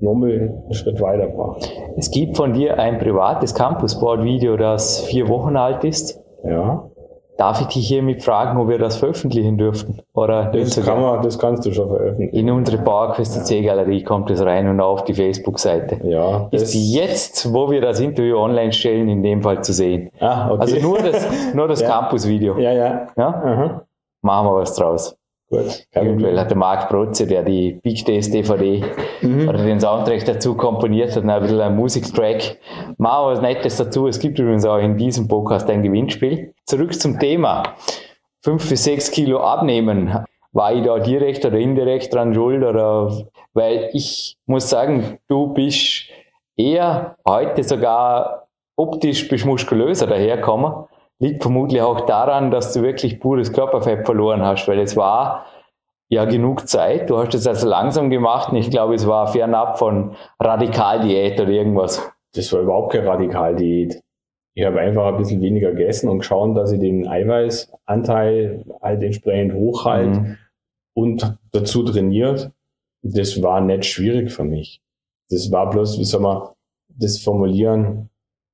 nochmal 0.01 0.31
einen 0.31 0.73
Schritt 0.73 1.01
weitergebracht. 1.01 1.71
Es 1.97 2.12
gibt 2.12 2.38
von 2.38 2.53
dir 2.53 2.79
ein 2.79 2.97
privates 2.99 3.53
Campusboard-Video, 3.53 4.57
das 4.57 5.01
vier 5.01 5.27
Wochen 5.27 5.55
alt 5.57 5.83
ist. 5.83 6.21
Ja. 6.43 6.89
Darf 7.38 7.62
ich 7.62 7.67
dich 7.67 7.88
hiermit 7.88 8.21
fragen, 8.21 8.59
ob 8.59 8.67
wir 8.67 8.77
das 8.77 8.97
veröffentlichen 8.97 9.57
dürften? 9.57 9.99
Oder 10.13 10.51
das, 10.51 10.75
kann 10.83 11.01
man, 11.01 11.21
das 11.21 11.39
kannst 11.39 11.65
du 11.65 11.71
schon 11.71 11.88
veröffentlichen. 11.88 12.35
In 12.35 12.51
unsere 12.51 12.79
PowerQuest 12.79 13.45
C-Galerie 13.45 14.03
kommt 14.03 14.29
es 14.29 14.43
rein 14.43 14.67
und 14.67 14.81
auf 14.81 15.05
die 15.05 15.13
Facebook-Seite. 15.13 16.01
Ja. 16.03 16.49
Ist 16.51 16.73
jetzt, 16.73 17.53
wo 17.53 17.71
wir 17.71 17.79
das 17.79 18.01
Interview 18.01 18.35
online 18.38 18.73
stellen, 18.73 19.07
in 19.07 19.23
dem 19.23 19.41
Fall 19.41 19.63
zu 19.63 19.71
sehen. 19.71 20.09
Ah, 20.19 20.51
okay. 20.51 20.62
Also 20.62 20.79
nur 20.81 20.99
das, 20.99 21.27
nur 21.53 21.69
das 21.69 21.79
ja. 21.81 21.88
Campus-Video. 21.88 22.57
Ja, 22.57 22.73
ja. 22.73 23.07
ja? 23.15 23.27
Aha. 23.27 23.85
Machen 24.21 24.47
wir 24.47 24.55
was 24.55 24.75
draus. 24.75 25.17
Gut. 25.49 25.88
Eventuell 25.93 26.39
hat 26.39 26.51
der 26.51 26.57
Marc 26.57 26.89
Protze, 26.89 27.25
der 27.25 27.41
die 27.41 27.79
Big 27.81 28.05
Days 28.05 28.29
DVD 28.29 28.83
mhm. 29.21 29.49
oder 29.49 29.57
den 29.57 29.79
Soundtrack 29.79 30.23
dazu 30.25 30.53
komponiert 30.53 31.15
hat, 31.15 31.23
ein 31.25 31.41
bisschen 31.41 31.59
ein 31.59 31.75
Musiktrack. 31.75 32.57
Machen 32.97 33.25
wir 33.25 33.31
was 33.31 33.41
Nettes 33.41 33.77
dazu. 33.77 34.07
Es 34.07 34.19
gibt 34.19 34.38
übrigens 34.38 34.63
auch 34.65 34.77
in 34.77 34.95
diesem 34.97 35.27
Podcast 35.27 35.67
ein 35.71 35.81
Gewinnspiel. 35.81 36.53
Zurück 36.65 36.93
zum 36.93 37.17
Thema. 37.17 37.63
Fünf 38.43 38.69
bis 38.69 38.83
sechs 38.83 39.09
Kilo 39.09 39.39
abnehmen. 39.39 40.23
War 40.51 40.73
ich 40.73 40.83
da 40.83 40.99
direkt 40.99 41.43
oder 41.43 41.57
indirekt 41.57 42.13
dran 42.13 42.33
schuld 42.33 42.63
oder, 42.63 43.12
weil 43.53 43.89
ich 43.93 44.38
muss 44.45 44.69
sagen, 44.69 45.17
du 45.27 45.47
bist 45.47 46.05
eher 46.57 47.17
heute 47.27 47.63
sogar 47.63 48.47
optisch 48.75 49.27
bis 49.27 49.45
muskulöser 49.45 50.05
daherkommen 50.05 50.85
liegt 51.19 51.43
vermutlich 51.43 51.82
auch 51.82 52.01
daran, 52.01 52.49
dass 52.49 52.73
du 52.73 52.82
wirklich 52.82 53.19
pures 53.19 53.51
Körperfett 53.53 54.05
verloren 54.05 54.41
hast, 54.41 54.67
weil 54.67 54.79
es 54.79 54.95
war 54.95 55.45
ja 56.10 56.25
genug 56.25 56.67
Zeit. 56.67 57.10
Du 57.10 57.17
hast 57.17 57.34
es 57.36 57.45
also 57.45 57.67
langsam 57.67 58.10
gemacht 58.10 58.51
und 58.51 58.58
ich 58.58 58.71
glaube, 58.71 58.95
es 58.95 59.05
war 59.05 59.27
fernab 59.27 59.77
von 59.77 60.15
Radikaldiät 60.39 61.39
oder 61.39 61.49
irgendwas. 61.49 62.12
Das 62.34 62.51
war 62.53 62.62
überhaupt 62.62 62.93
keine 62.93 63.08
Radikaldiät. 63.08 64.01
Ich 64.55 64.65
habe 64.65 64.79
einfach 64.79 65.05
ein 65.08 65.17
bisschen 65.17 65.41
weniger 65.41 65.71
gegessen 65.71 66.10
und 66.10 66.19
geschaut, 66.19 66.58
dass 66.58 66.71
ich 66.71 66.79
den 66.79 67.08
Eiweißanteil 67.08 68.65
halt 68.82 69.03
entsprechend 69.03 69.53
hochhalte 69.53 70.19
mhm. 70.19 70.38
und 70.93 71.38
dazu 71.51 71.84
trainiert. 71.84 72.51
Das 73.01 73.41
war 73.41 73.62
nicht 73.62 73.86
schwierig 73.86 74.32
für 74.32 74.43
mich. 74.43 74.82
Das 75.29 75.51
war 75.51 75.69
bloß, 75.69 75.99
wie 75.99 76.03
soll 76.03 76.21
man 76.21 76.49
das 76.89 77.19
formulieren, 77.19 78.08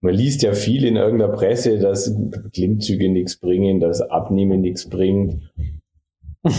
man 0.05 0.13
liest 0.13 0.43
ja 0.43 0.53
viel 0.53 0.85
in 0.85 0.97
irgendeiner 0.97 1.33
Presse, 1.33 1.79
dass 1.79 2.15
Klimmzüge 2.53 3.09
nichts 3.09 3.37
bringen, 3.37 3.79
dass 3.79 4.01
Abnehmen 4.01 4.61
nichts 4.61 4.87
bringt. 4.87 5.41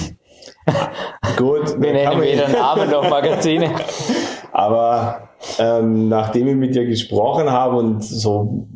Gut. 1.37 1.81
Wir 1.81 1.93
nennen 1.93 2.21
weder 2.21 2.49
Namen 2.49 2.91
noch 2.91 3.09
Magazine. 3.09 3.71
Aber 4.53 5.29
ähm, 5.61 6.09
nachdem 6.09 6.49
ich 6.49 6.57
mit 6.57 6.75
dir 6.75 6.87
gesprochen 6.87 7.49
habe 7.51 7.77
und 7.77 8.03
so 8.03 8.67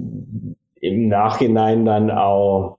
im 0.80 1.08
Nachhinein 1.08 1.84
dann 1.84 2.10
auch 2.12 2.78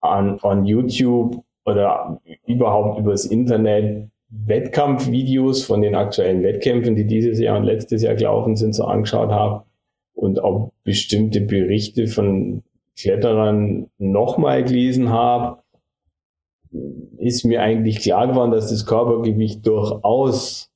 an, 0.00 0.40
an 0.40 0.64
YouTube 0.64 1.44
oder 1.64 2.20
überhaupt 2.46 2.98
übers 2.98 3.24
Internet 3.24 4.08
Wettkampfvideos 4.30 5.64
von 5.64 5.80
den 5.80 5.94
aktuellen 5.94 6.42
Wettkämpfen, 6.42 6.96
die 6.96 7.06
dieses 7.06 7.38
Jahr 7.38 7.56
und 7.56 7.64
letztes 7.64 8.02
Jahr 8.02 8.16
gelaufen 8.16 8.56
sind, 8.56 8.74
so 8.74 8.84
angeschaut 8.84 9.30
habe, 9.30 9.64
und 10.18 10.42
auch 10.42 10.72
bestimmte 10.82 11.40
Berichte 11.40 12.08
von 12.08 12.64
Kletterern 12.98 13.88
nochmal 13.98 14.64
gelesen 14.64 15.10
habe, 15.10 15.58
ist 17.18 17.44
mir 17.44 17.62
eigentlich 17.62 18.00
klar 18.00 18.26
geworden, 18.26 18.50
dass 18.50 18.68
das 18.68 18.84
Körpergewicht 18.84 19.64
durchaus 19.64 20.70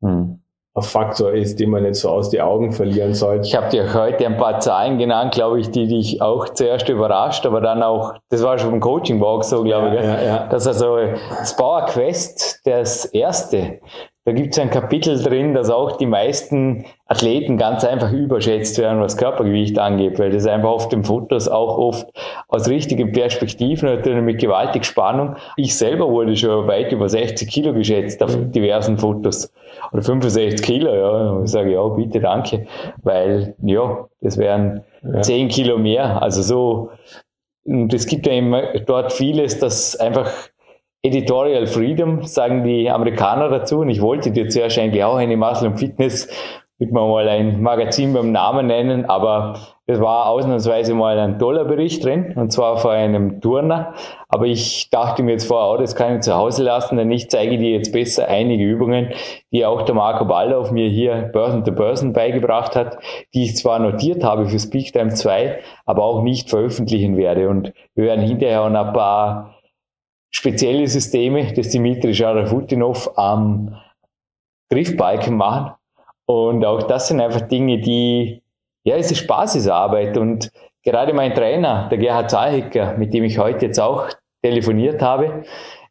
hm. 0.00 0.40
ein 0.72 0.82
Faktor 0.82 1.32
ist, 1.32 1.60
den 1.60 1.68
man 1.68 1.82
nicht 1.82 1.96
so 1.96 2.08
aus 2.08 2.30
den 2.30 2.40
Augen 2.40 2.72
verlieren 2.72 3.12
sollte. 3.12 3.46
Ich 3.46 3.54
habe 3.54 3.68
dir 3.68 3.92
heute 3.92 4.24
ein 4.24 4.38
paar 4.38 4.58
Zahlen 4.60 4.96
genannt, 4.96 5.34
glaube 5.34 5.60
ich, 5.60 5.70
die 5.70 5.86
dich 5.86 6.22
auch 6.22 6.48
zuerst 6.48 6.88
überrascht, 6.88 7.44
aber 7.44 7.60
dann 7.60 7.82
auch, 7.82 8.14
das 8.30 8.42
war 8.42 8.58
schon 8.58 8.72
im 8.72 8.80
Coaching 8.80 9.20
Walk 9.20 9.44
so, 9.44 9.64
glaube 9.64 9.88
ja, 9.88 10.00
ich, 10.00 10.04
ja, 10.06 10.22
ja. 10.22 10.46
dass 10.46 10.66
also 10.66 10.96
das 10.96 11.54
Power 11.54 11.84
Quest 11.84 12.62
das 12.64 13.04
erste 13.04 13.80
da 14.28 14.34
gibt 14.34 14.52
es 14.52 14.58
ein 14.58 14.68
Kapitel 14.68 15.22
drin, 15.22 15.54
dass 15.54 15.70
auch 15.70 15.96
die 15.96 16.04
meisten 16.04 16.84
Athleten 17.06 17.56
ganz 17.56 17.82
einfach 17.82 18.12
überschätzt 18.12 18.76
werden, 18.76 19.00
was 19.00 19.16
Körpergewicht 19.16 19.78
angeht, 19.78 20.18
weil 20.18 20.28
das 20.28 20.46
einfach 20.46 20.68
auf 20.68 20.90
den 20.90 21.02
Fotos 21.02 21.48
auch 21.48 21.78
oft 21.78 22.06
aus 22.46 22.68
richtigen 22.68 23.10
Perspektiven, 23.12 23.88
natürlich 23.88 24.20
mit 24.22 24.38
gewaltig 24.38 24.84
Spannung. 24.84 25.36
Ich 25.56 25.74
selber 25.74 26.10
wurde 26.10 26.36
schon 26.36 26.66
weit 26.66 26.92
über 26.92 27.08
60 27.08 27.48
Kilo 27.48 27.72
geschätzt 27.72 28.22
auf 28.22 28.36
mhm. 28.36 28.52
diversen 28.52 28.98
Fotos. 28.98 29.50
Oder 29.92 30.02
65 30.02 30.60
Kilo, 30.60 30.94
ja. 30.94 31.42
Ich 31.42 31.50
sage, 31.50 31.72
ja, 31.72 31.88
bitte, 31.88 32.20
danke. 32.20 32.66
Weil, 33.02 33.54
ja, 33.62 34.08
das 34.20 34.36
wären 34.36 34.84
ja. 35.10 35.22
10 35.22 35.48
Kilo 35.48 35.78
mehr. 35.78 36.20
Also 36.20 36.42
so, 36.42 36.90
und 37.64 37.94
es 37.94 38.04
gibt 38.04 38.26
ja 38.26 38.34
immer 38.34 38.78
dort 38.80 39.10
vieles, 39.10 39.58
das 39.58 39.96
einfach 39.96 40.30
Editorial 41.02 41.66
Freedom, 41.66 42.22
sagen 42.24 42.64
die 42.64 42.90
Amerikaner 42.90 43.48
dazu. 43.48 43.80
Und 43.80 43.90
ich 43.90 44.02
wollte 44.02 44.30
dir 44.30 44.48
zuerst 44.48 44.78
eigentlich 44.78 45.04
auch 45.04 45.16
eine 45.16 45.36
Muscle 45.36 45.68
und 45.68 45.78
Fitness, 45.78 46.28
würde 46.78 46.92
man 46.92 47.10
mal 47.10 47.28
ein 47.28 47.60
Magazin 47.60 48.12
beim 48.12 48.30
Namen 48.30 48.68
nennen, 48.68 49.04
aber 49.04 49.56
es 49.86 50.00
war 50.00 50.28
ausnahmsweise 50.28 50.94
mal 50.94 51.18
ein 51.18 51.38
toller 51.38 51.64
Bericht 51.64 52.04
drin, 52.04 52.34
und 52.36 52.52
zwar 52.52 52.76
von 52.76 52.92
einem 52.92 53.40
Turner. 53.40 53.94
Aber 54.28 54.46
ich 54.46 54.88
dachte 54.90 55.24
mir 55.24 55.32
jetzt 55.32 55.48
vorher, 55.48 55.74
oh, 55.74 55.80
das 55.80 55.96
kann 55.96 56.16
ich 56.16 56.20
zu 56.20 56.36
Hause 56.36 56.62
lassen, 56.62 56.96
denn 56.96 57.10
ich 57.10 57.30
zeige 57.30 57.58
dir 57.58 57.70
jetzt 57.70 57.92
besser 57.92 58.28
einige 58.28 58.62
Übungen, 58.62 59.12
die 59.50 59.66
auch 59.66 59.82
der 59.82 59.96
Marco 59.96 60.24
Baldauf 60.24 60.70
mir 60.70 60.88
hier 60.88 61.30
Börsen 61.32 61.64
to 61.64 61.72
Börsen 61.72 62.12
beigebracht 62.12 62.76
hat, 62.76 62.98
die 63.34 63.44
ich 63.44 63.56
zwar 63.56 63.80
notiert 63.80 64.22
habe 64.22 64.46
für 64.46 64.58
Speak 64.60 64.92
Time 64.92 65.14
2, 65.14 65.58
aber 65.84 66.04
auch 66.04 66.22
nicht 66.22 66.48
veröffentlichen 66.48 67.16
werde. 67.16 67.48
Und 67.48 67.72
wir 67.96 68.04
werden 68.04 68.24
hinterher 68.24 68.62
auch 68.62 68.70
noch 68.70 68.86
ein 68.88 68.92
paar 68.92 69.57
spezielle 70.30 70.86
Systeme 70.86 71.52
des 71.52 71.70
Dimitri 71.70 72.14
Scharafutinov 72.14 73.10
am 73.16 73.76
Griffbalken 74.70 75.36
machen. 75.36 75.74
Und 76.26 76.64
auch 76.64 76.82
das 76.82 77.08
sind 77.08 77.20
einfach 77.20 77.42
Dinge, 77.42 77.78
die, 77.80 78.42
ja, 78.84 78.96
es 78.96 79.10
ist 79.10 79.18
Spaß, 79.18 79.54
diese 79.54 79.74
Arbeit. 79.74 80.16
Und 80.18 80.50
gerade 80.84 81.14
mein 81.14 81.34
Trainer, 81.34 81.88
der 81.88 81.98
Gerhard 81.98 82.30
Zahlhecker, 82.30 82.96
mit 82.98 83.14
dem 83.14 83.24
ich 83.24 83.38
heute 83.38 83.66
jetzt 83.66 83.80
auch 83.80 84.08
telefoniert 84.42 85.00
habe, 85.00 85.44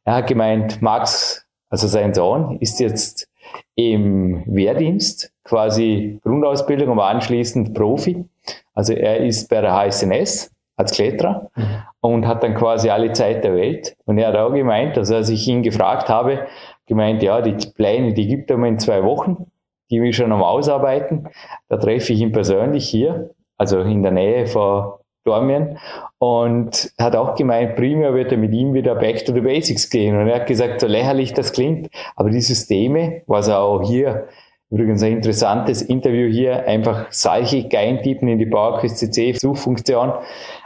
er 0.03 0.15
hat 0.15 0.27
gemeint, 0.27 0.81
Max, 0.81 1.45
also 1.69 1.87
sein 1.87 2.13
Sohn, 2.13 2.57
ist 2.59 2.79
jetzt 2.79 3.27
im 3.75 4.43
Wehrdienst, 4.45 5.33
quasi 5.43 6.19
Grundausbildung, 6.23 6.91
aber 6.91 7.07
anschließend 7.07 7.73
Profi. 7.73 8.25
Also 8.73 8.93
er 8.93 9.17
ist 9.17 9.49
bei 9.49 9.61
der 9.61 9.73
HSNS 9.73 10.51
als 10.77 10.91
Kletterer 10.91 11.49
mhm. 11.55 11.83
und 12.01 12.27
hat 12.27 12.43
dann 12.43 12.55
quasi 12.55 12.89
alle 12.89 13.11
Zeit 13.11 13.43
der 13.43 13.55
Welt. 13.55 13.97
Und 14.05 14.17
er 14.19 14.29
hat 14.29 14.35
auch 14.35 14.53
gemeint, 14.53 14.97
also 14.97 15.15
als 15.15 15.29
ich 15.29 15.47
ihn 15.47 15.63
gefragt 15.63 16.07
habe, 16.07 16.47
gemeint, 16.85 17.21
ja, 17.23 17.41
die 17.41 17.57
Pläne, 17.71 18.13
die 18.13 18.27
gibt 18.27 18.49
er 18.49 18.57
mir 18.57 18.69
in 18.69 18.79
zwei 18.79 19.03
Wochen, 19.03 19.47
die 19.89 20.01
wir 20.01 20.13
schon 20.13 20.31
am 20.31 20.43
Ausarbeiten. 20.43 21.27
Da 21.67 21.77
treffe 21.77 22.13
ich 22.13 22.21
ihn 22.21 22.31
persönlich 22.31 22.87
hier, 22.87 23.31
also 23.57 23.81
in 23.81 24.03
der 24.03 24.11
Nähe 24.11 24.45
von 24.45 24.93
Dormien 25.25 25.77
und 26.19 26.93
hat 26.97 27.15
auch 27.15 27.35
gemeint, 27.35 27.75
primär 27.75 28.13
wird 28.13 28.31
er 28.31 28.37
mit 28.37 28.53
ihm 28.53 28.73
wieder 28.73 28.95
back 28.95 29.25
to 29.25 29.33
the 29.33 29.41
basics 29.41 29.89
gehen. 29.89 30.17
Und 30.17 30.27
er 30.27 30.41
hat 30.41 30.47
gesagt, 30.47 30.79
so 30.79 30.87
lächerlich 30.87 31.33
das 31.33 31.51
klingt, 31.51 31.89
aber 32.15 32.29
die 32.29 32.39
Systeme, 32.39 33.23
was 33.25 33.47
er 33.47 33.59
auch 33.59 33.83
hier 33.83 34.27
Übrigens 34.69 35.01
ein 35.01 35.13
interessantes 35.13 35.81
Interview 35.81 36.29
hier, 36.29 36.67
einfach 36.67 37.07
solche 37.09 37.69
eintippen 37.71 38.27
in 38.27 38.37
die 38.37 38.45
PowerQuest 38.45 38.97
CC 38.97 39.31
Suchfunktion, 39.31 40.11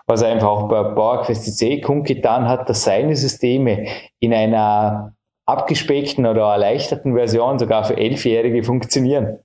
was 0.07 0.21
er 0.21 0.29
einfach 0.31 0.47
auch 0.47 0.67
bei 0.67 0.83
PowerQuest 0.83 1.57
CC 1.57 1.81
kundgetan 1.81 2.47
hat, 2.47 2.69
dass 2.69 2.83
seine 2.83 3.15
Systeme 3.15 3.87
in 4.19 4.33
einer 4.33 5.13
abgespeckten 5.45 6.25
oder 6.25 6.51
erleichterten 6.51 7.15
Version 7.15 7.59
sogar 7.59 7.83
für 7.83 7.97
Elfjährige 7.97 8.63
funktionieren. 8.63 9.39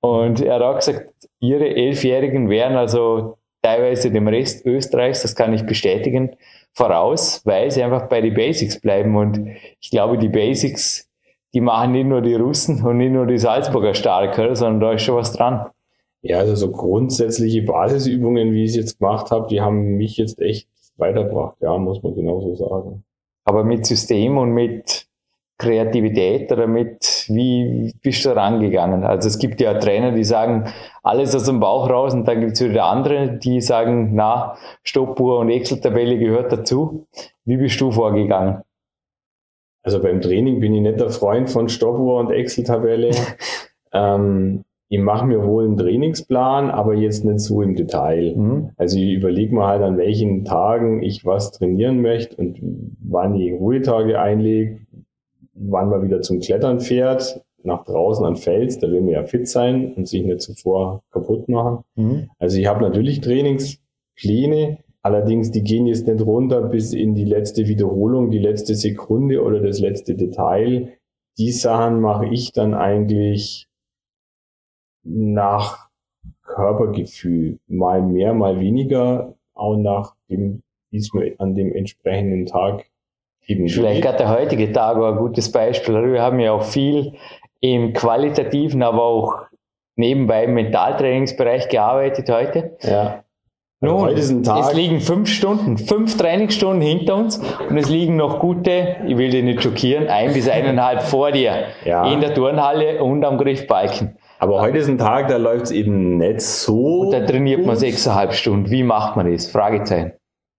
Und 0.00 0.40
er 0.40 0.56
hat 0.56 0.62
auch 0.62 0.76
gesagt, 0.76 1.08
ihre 1.40 1.68
Elfjährigen 1.68 2.48
wären 2.48 2.76
also 2.76 3.38
teilweise 3.62 4.10
dem 4.10 4.28
Rest 4.28 4.64
Österreichs, 4.64 5.22
das 5.22 5.34
kann 5.34 5.52
ich 5.52 5.66
bestätigen, 5.66 6.36
voraus, 6.72 7.42
weil 7.44 7.70
sie 7.70 7.82
einfach 7.82 8.08
bei 8.08 8.20
den 8.20 8.34
Basics 8.34 8.80
bleiben. 8.80 9.16
Und 9.16 9.48
ich 9.80 9.90
glaube, 9.90 10.18
die 10.18 10.28
Basics 10.28 11.06
die 11.56 11.62
machen 11.62 11.92
nicht 11.92 12.06
nur 12.06 12.20
die 12.20 12.34
Russen 12.34 12.84
und 12.84 12.98
nicht 12.98 13.12
nur 13.12 13.26
die 13.26 13.38
Salzburger 13.38 13.94
stark, 13.94 14.34
sondern 14.34 14.80
da 14.80 14.92
ist 14.92 15.02
schon 15.02 15.16
was 15.16 15.32
dran. 15.32 15.64
Ja, 16.22 16.38
also 16.38 16.54
so 16.54 16.70
grundsätzliche 16.70 17.62
Basisübungen, 17.62 18.52
wie 18.52 18.64
ich 18.64 18.70
es 18.70 18.76
jetzt 18.76 18.98
gemacht 18.98 19.30
habe, 19.30 19.46
die 19.48 19.60
haben 19.60 19.96
mich 19.96 20.16
jetzt 20.16 20.40
echt 20.40 20.68
weitergebracht, 20.96 21.56
ja, 21.60 21.76
muss 21.78 22.02
man 22.02 22.14
genauso 22.14 22.54
sagen. 22.54 23.04
Aber 23.44 23.64
mit 23.64 23.86
System 23.86 24.38
und 24.38 24.50
mit 24.50 25.06
Kreativität 25.58 26.52
oder 26.52 26.66
mit, 26.66 27.26
wie 27.28 27.94
bist 28.02 28.24
du 28.24 28.36
rangegangen? 28.36 29.04
Also 29.04 29.28
es 29.28 29.38
gibt 29.38 29.60
ja 29.60 29.78
Trainer, 29.78 30.12
die 30.12 30.24
sagen, 30.24 30.70
alles 31.02 31.34
aus 31.34 31.44
dem 31.44 31.60
Bauch 31.60 31.88
raus 31.88 32.12
und 32.12 32.28
dann 32.28 32.40
gibt 32.40 32.52
es 32.52 32.68
wieder 32.68 32.84
andere, 32.84 33.38
die 33.38 33.62
sagen, 33.62 34.10
na, 34.14 34.58
Stoppuhr 34.82 35.38
und 35.38 35.48
Excel-Tabelle 35.48 36.18
gehört 36.18 36.52
dazu. 36.52 37.06
Wie 37.46 37.56
bist 37.56 37.80
du 37.80 37.90
vorgegangen? 37.90 38.62
Also 39.82 40.02
beim 40.02 40.20
Training 40.20 40.60
bin 40.60 40.74
ich 40.74 40.82
nicht 40.82 41.00
der 41.00 41.10
Freund 41.10 41.48
von 41.48 41.70
Stoppuhr 41.70 42.20
und 42.20 42.30
Excel-Tabelle. 42.32 43.12
ähm, 43.92 44.64
ich 44.88 45.00
mache 45.00 45.26
mir 45.26 45.44
wohl 45.44 45.64
einen 45.64 45.76
Trainingsplan, 45.76 46.70
aber 46.70 46.94
jetzt 46.94 47.24
nicht 47.24 47.40
so 47.40 47.60
im 47.62 47.74
Detail. 47.74 48.36
Mhm. 48.36 48.70
Also 48.76 48.98
ich 48.98 49.12
überlege 49.14 49.54
mir 49.54 49.66
halt, 49.66 49.82
an 49.82 49.96
welchen 49.96 50.44
Tagen 50.44 51.02
ich 51.02 51.24
was 51.24 51.50
trainieren 51.52 52.02
möchte 52.02 52.36
und 52.36 52.58
wann 53.00 53.34
ich 53.34 53.52
Ruhetage 53.52 54.20
einlege, 54.20 54.80
wann 55.54 55.88
man 55.88 56.02
wieder 56.02 56.22
zum 56.22 56.38
Klettern 56.38 56.80
fährt, 56.80 57.42
nach 57.64 57.84
draußen 57.84 58.24
an 58.24 58.36
Fels, 58.36 58.78
da 58.78 58.88
will 58.88 59.00
man 59.00 59.10
ja 59.10 59.24
fit 59.24 59.48
sein 59.48 59.92
und 59.94 60.06
sich 60.06 60.24
nicht 60.24 60.40
zuvor 60.40 61.02
kaputt 61.10 61.48
machen. 61.48 61.84
Mhm. 61.96 62.30
Also 62.38 62.58
ich 62.58 62.66
habe 62.66 62.80
natürlich 62.80 63.20
Trainingspläne, 63.20 64.78
Allerdings, 65.06 65.52
die 65.52 65.62
gehen 65.62 65.86
jetzt 65.86 66.08
nicht 66.08 66.20
runter 66.26 66.62
bis 66.62 66.92
in 66.92 67.14
die 67.14 67.24
letzte 67.24 67.68
Wiederholung, 67.68 68.32
die 68.32 68.40
letzte 68.40 68.74
Sekunde 68.74 69.40
oder 69.40 69.60
das 69.60 69.78
letzte 69.78 70.16
Detail. 70.16 70.94
Die 71.38 71.52
Sachen 71.52 72.00
mache 72.00 72.26
ich 72.26 72.50
dann 72.50 72.74
eigentlich 72.74 73.68
nach 75.06 75.88
Körpergefühl. 76.44 77.58
Mal 77.66 78.02
mehr, 78.02 78.34
mal 78.34 78.58
weniger, 78.60 79.34
auch 79.54 79.76
nach 79.76 80.14
dem, 80.28 80.62
wie 80.90 80.98
es 80.98 81.12
mir 81.12 81.34
an 81.38 81.54
dem 81.54 81.72
entsprechenden 81.72 82.46
Tag 82.46 82.86
eben 83.46 83.68
Vielleicht 83.68 84.02
gerade 84.02 84.18
der 84.18 84.30
heutige 84.30 84.72
Tag 84.72 84.98
war 84.98 85.12
ein 85.12 85.18
gutes 85.18 85.50
Beispiel. 85.50 86.12
Wir 86.12 86.22
haben 86.22 86.40
ja 86.40 86.52
auch 86.52 86.64
viel 86.64 87.14
im 87.60 87.92
qualitativen, 87.92 88.82
aber 88.82 89.02
auch 89.02 89.34
nebenbei 89.96 90.44
im 90.44 90.54
Mentaltrainingsbereich 90.54 91.68
gearbeitet 91.68 92.28
heute. 92.28 92.76
Ja. 92.82 93.22
Nun, 93.80 94.08
es 94.08 94.30
liegen 94.72 95.00
fünf 95.00 95.28
Stunden, 95.28 95.76
fünf 95.76 96.16
Trainingsstunden 96.16 96.80
hinter 96.80 97.14
uns 97.14 97.38
und 97.68 97.76
es 97.76 97.90
liegen 97.90 98.16
noch 98.16 98.40
gute, 98.40 98.96
ich 99.06 99.18
will 99.18 99.28
dich 99.28 99.44
nicht 99.44 99.62
schockieren, 99.62 100.08
ein 100.08 100.32
bis 100.32 100.48
eineinhalb 100.48 101.02
vor 101.02 101.30
dir 101.30 101.66
ja. 101.84 102.10
in 102.10 102.22
der 102.22 102.34
Turnhalle 102.34 103.02
und 103.02 103.22
am 103.22 103.36
Griffbalken. 103.36 104.15
Aber 104.38 104.60
heute 104.60 104.78
ist 104.78 104.88
ein 104.88 104.98
Tag, 104.98 105.28
da 105.28 105.36
läuft 105.38 105.66
es 105.66 105.70
eben 105.70 106.18
nicht 106.18 106.40
so. 106.40 107.00
Und 107.00 107.12
da 107.12 107.24
trainiert 107.24 107.60
gut. 107.60 107.66
man 107.66 107.76
sechseinhalb 107.76 108.32
Stunden. 108.32 108.70
Wie 108.70 108.82
macht 108.82 109.16
man 109.16 109.30
das? 109.30 109.46
Fragezeichen. 109.46 110.12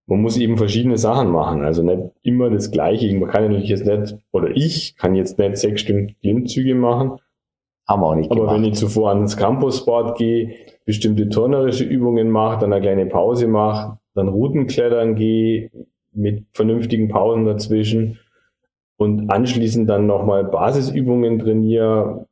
Man 0.08 0.22
muss 0.22 0.38
eben 0.38 0.58
verschiedene 0.58 0.98
Sachen 0.98 1.30
machen. 1.30 1.63
Also 1.63 1.84
nicht 1.84 2.12
immer 2.24 2.50
das 2.50 2.72
Gleiche. 2.72 3.13
Man 3.16 3.30
kann 3.30 3.44
natürlich 3.44 3.70
jetzt 3.70 3.86
nicht, 3.86 4.18
oder 4.32 4.50
ich 4.56 4.96
kann 4.96 5.16
jetzt 5.16 5.38
nicht 5.38 5.58
sechs 5.58 5.82
Stunden 5.82 6.16
Klimmzüge 6.22 6.76
machen. 6.76 7.20
Haben 7.88 8.02
wir 8.02 8.08
auch 8.08 8.16
nicht 8.16 8.32
Aber 8.32 8.42
gemacht. 8.42 8.56
wenn 8.56 8.63
ich 8.66 8.74
zuvor 8.76 9.10
ans 9.10 9.38
Campussport 9.38 10.18
gehe, 10.18 10.56
bestimmte 10.86 11.30
turnerische 11.30 11.84
Übungen 11.84 12.30
mache, 12.30 12.60
dann 12.60 12.74
eine 12.74 12.82
kleine 12.82 13.06
Pause 13.06 13.48
mache, 13.48 14.00
dann 14.13 14.28
Routenklettern 14.30 15.16
gehe 15.16 15.70
mit 16.13 16.46
vernünftigen 16.54 17.10
Pausen 17.10 17.46
dazwischen 17.46 18.20
und 18.98 19.30
anschließend 19.30 19.90
dann 19.90 20.08
nochmal 20.08 20.44
Basisübungen 20.46 21.40
trainiere, 21.40 22.28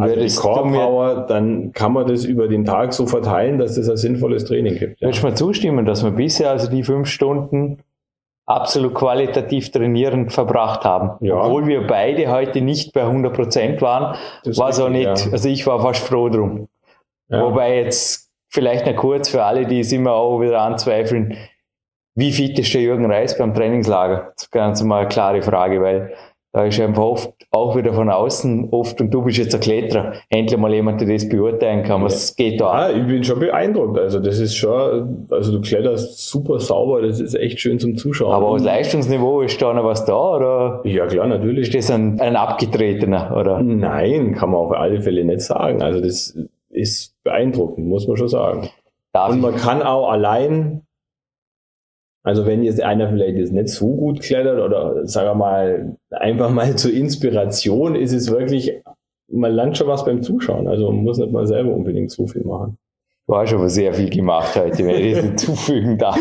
also 0.00 0.16
die 0.16 0.34
Core 0.34 0.70
Power, 0.70 1.26
dann 1.26 1.72
kann 1.72 1.92
man 1.92 2.06
das 2.06 2.24
über 2.24 2.48
den 2.48 2.64
Tag 2.64 2.92
so 2.92 3.06
verteilen, 3.06 3.58
dass 3.58 3.74
das 3.74 3.88
ein 3.88 3.96
sinnvolles 3.96 4.44
Training 4.44 4.78
gibt. 4.78 5.00
Ja. 5.00 5.08
Würdest 5.08 5.22
du 5.22 5.26
mir 5.26 5.34
zustimmen, 5.34 5.86
dass 5.86 6.04
wir 6.04 6.10
bisher 6.10 6.50
also 6.50 6.70
die 6.70 6.82
fünf 6.82 7.08
Stunden 7.08 7.82
absolut 8.48 8.94
qualitativ 8.94 9.70
trainierend 9.70 10.32
verbracht 10.32 10.84
haben. 10.84 11.24
Ja. 11.24 11.42
Obwohl 11.42 11.66
wir 11.66 11.86
beide 11.86 12.30
heute 12.30 12.62
nicht 12.62 12.94
bei 12.94 13.02
100 13.02 13.34
Prozent 13.34 13.82
waren, 13.82 14.16
war 14.44 14.68
es 14.70 14.80
auch 14.80 14.88
nicht, 14.88 15.04
ja. 15.04 15.32
also 15.32 15.48
ich 15.48 15.66
war 15.66 15.80
fast 15.80 16.06
froh 16.06 16.30
drum. 16.30 16.68
Ja. 17.28 17.42
Wobei 17.44 17.76
jetzt 17.76 18.30
vielleicht 18.48 18.86
noch 18.86 18.96
kurz 18.96 19.28
für 19.28 19.44
alle, 19.44 19.66
die 19.66 19.80
es 19.80 19.92
immer 19.92 20.12
auch 20.12 20.40
wieder 20.40 20.62
anzweifeln, 20.62 21.36
wie 22.14 22.32
fit 22.32 22.58
ist 22.58 22.72
der 22.72 22.80
Jürgen 22.80 23.10
Reis 23.10 23.36
beim 23.36 23.54
Trainingslager? 23.54 24.32
Das 24.34 24.44
ist 24.44 24.50
ganz 24.50 24.82
mal 24.82 25.00
eine 25.00 25.08
klare 25.08 25.42
Frage, 25.42 25.82
weil 25.82 26.14
da 26.58 26.64
ist 26.64 26.80
einfach 26.80 27.04
oft 27.04 27.32
auch 27.52 27.76
wieder 27.76 27.92
von 27.92 28.10
außen 28.10 28.70
oft, 28.72 29.00
und 29.00 29.14
du 29.14 29.22
bist 29.22 29.38
jetzt 29.38 29.54
ein 29.54 29.60
Kletterer, 29.60 30.14
endlich 30.28 30.58
mal 30.58 30.74
jemand, 30.74 31.00
der 31.00 31.06
das 31.06 31.28
beurteilen 31.28 31.84
kann, 31.84 32.02
was 32.02 32.34
ja. 32.36 32.44
geht 32.44 32.60
da 32.60 32.90
Ja, 32.90 32.96
ich 32.96 33.06
bin 33.06 33.22
schon 33.22 33.38
beeindruckt. 33.38 33.96
Also 33.96 34.18
das 34.18 34.40
ist 34.40 34.56
schon, 34.56 35.28
also 35.30 35.52
du 35.52 35.60
kletterst 35.60 36.28
super 36.28 36.58
sauber, 36.58 37.00
das 37.00 37.20
ist 37.20 37.36
echt 37.36 37.60
schön 37.60 37.78
zum 37.78 37.96
Zuschauen. 37.96 38.32
Aber 38.32 38.48
aus 38.48 38.64
Leistungsniveau 38.64 39.42
ist 39.42 39.62
da 39.62 39.72
noch 39.72 39.84
was 39.84 40.04
da, 40.04 40.36
oder? 40.36 40.80
Ja, 40.82 41.06
klar, 41.06 41.28
natürlich. 41.28 41.72
Ist 41.72 41.76
das 41.76 41.94
ein, 41.94 42.18
ein 42.18 42.34
abgetretener, 42.34 43.36
oder? 43.38 43.62
Nein, 43.62 44.34
kann 44.34 44.50
man 44.50 44.58
auf 44.58 44.72
alle 44.72 45.00
Fälle 45.00 45.24
nicht 45.24 45.42
sagen. 45.42 45.80
Also 45.80 46.00
das 46.00 46.36
ist 46.70 47.14
beeindruckend, 47.22 47.86
muss 47.86 48.08
man 48.08 48.16
schon 48.16 48.28
sagen. 48.28 48.68
Darf 49.12 49.30
und 49.30 49.40
man 49.40 49.54
kann 49.54 49.80
auch 49.80 50.10
allein 50.10 50.82
also 52.22 52.46
wenn 52.46 52.62
jetzt 52.62 52.82
einer 52.82 53.08
vielleicht 53.08 53.36
jetzt 53.38 53.52
nicht 53.52 53.68
so 53.68 53.94
gut 53.94 54.20
klettert 54.20 54.60
oder 54.60 55.06
sagen 55.06 55.28
wir 55.28 55.34
mal 55.34 55.96
einfach 56.10 56.50
mal 56.50 56.76
zur 56.76 56.92
Inspiration, 56.92 57.94
ist 57.94 58.12
es 58.12 58.30
wirklich, 58.30 58.82
man 59.30 59.52
lernt 59.52 59.78
schon 59.78 59.88
was 59.88 60.04
beim 60.04 60.22
Zuschauen. 60.22 60.68
Also 60.68 60.90
man 60.90 61.04
muss 61.04 61.18
nicht 61.18 61.32
mal 61.32 61.46
selber 61.46 61.72
unbedingt 61.72 62.10
so 62.10 62.26
viel 62.26 62.44
machen. 62.44 62.78
Du 63.26 63.36
hast 63.36 63.52
aber 63.52 63.68
sehr 63.68 63.92
viel 63.92 64.08
gemacht 64.08 64.56
heute, 64.56 64.86
wenn 64.86 65.04
ich 65.04 65.14
das 65.14 65.24
hinzufügen 65.24 65.98
darf. 65.98 66.18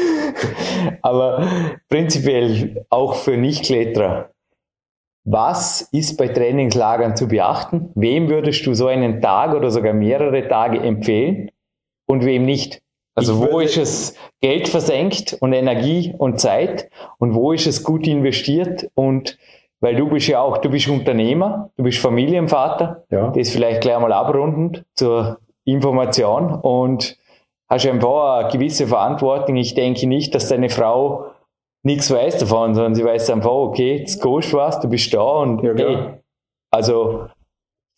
Aber 1.02 1.48
prinzipiell 1.90 2.86
auch 2.90 3.16
für 3.16 3.38
Nichtkletterer. 3.38 4.32
Was 5.24 5.82
ist 5.94 6.18
bei 6.18 6.28
Trainingslagern 6.28 7.16
zu 7.16 7.28
beachten? 7.28 7.92
Wem 7.96 8.30
würdest 8.30 8.66
du 8.66 8.74
so 8.74 8.88
einen 8.88 9.22
Tag 9.22 9.56
oder 9.56 9.72
sogar 9.72 9.94
mehrere 9.94 10.48
Tage 10.48 10.80
empfehlen 10.80 11.52
und 12.06 12.26
wem 12.26 12.46
nicht? 12.46 12.82
Also 13.18 13.40
wo 13.40 13.60
ist 13.60 13.78
es 13.78 14.16
Geld 14.42 14.68
versenkt 14.68 15.36
und 15.40 15.52
Energie 15.52 16.14
und 16.18 16.40
Zeit? 16.40 16.90
Und 17.18 17.34
wo 17.34 17.52
ist 17.52 17.66
es 17.66 17.84
gut 17.84 18.06
investiert? 18.06 18.92
Und 18.94 19.40
weil 19.80 19.96
du 19.96 20.08
bist 20.08 20.28
ja 20.28 20.42
auch, 20.42 20.60
du 20.60 20.70
bist 20.70 20.88
Unternehmer, 20.88 21.72
du 21.78 21.84
bist 21.84 21.98
Familienvater, 21.98 23.06
ja. 23.10 23.32
das 23.32 23.50
vielleicht 23.50 23.82
gleich 23.82 24.00
mal 24.00 24.14
abrundend 24.14 24.86
zur 24.94 25.40
Information. 25.66 26.54
Und 26.54 27.18
hast 27.70 27.88
einfach 27.88 28.40
eine 28.40 28.52
gewisse 28.52 28.86
Verantwortung. 28.86 29.56
Ich 29.56 29.74
denke 29.74 30.06
nicht, 30.06 30.36
dass 30.36 30.50
deine 30.50 30.70
Frau 30.70 31.32
nichts 31.84 32.12
weiß 32.12 32.38
davon, 32.38 32.76
sondern 32.76 32.94
sie 32.94 33.04
weiß 33.04 33.32
einfach, 33.32 33.50
okay, 33.50 33.98
jetzt 33.98 34.22
gehst 34.22 34.54
du 34.54 34.58
was, 34.58 34.80
du 34.80 34.90
bist 34.90 35.12
da 35.14 35.22
und 35.22 35.64
ja, 35.64 35.74
hey, 35.76 35.98
also 36.72 37.28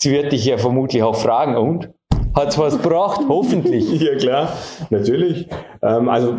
sie 0.02 0.12
wird 0.12 0.32
dich 0.32 0.46
ja 0.46 0.58
vermutlich 0.58 1.04
auch 1.04 1.16
fragen 1.16 1.58
und 1.58 1.90
hat 2.40 2.50
es 2.50 2.58
was 2.58 2.82
gebracht, 2.82 3.22
hoffentlich. 3.28 4.02
Ja 4.02 4.16
klar, 4.16 4.54
natürlich. 4.90 5.48
Ähm, 5.82 6.10
also 6.10 6.36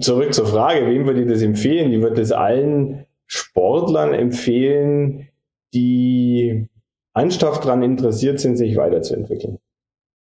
zurück 0.00 0.32
zur 0.32 0.46
Frage, 0.46 0.86
wem 0.86 1.06
würde 1.06 1.22
ich 1.22 1.28
das 1.28 1.42
empfehlen? 1.42 1.92
Ich 1.92 2.00
würde 2.00 2.16
das 2.16 2.32
allen 2.32 3.04
Sportlern 3.26 4.14
empfehlen, 4.14 5.28
die 5.74 6.66
ernsthaft 7.14 7.64
daran 7.64 7.82
interessiert 7.82 8.40
sind, 8.40 8.56
sich 8.56 8.76
weiterzuentwickeln. 8.76 9.58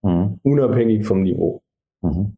Mhm. 0.03 0.39
Unabhängig 0.43 1.07
vom 1.07 1.23
Niveau. 1.23 1.63
Mhm. 2.03 2.37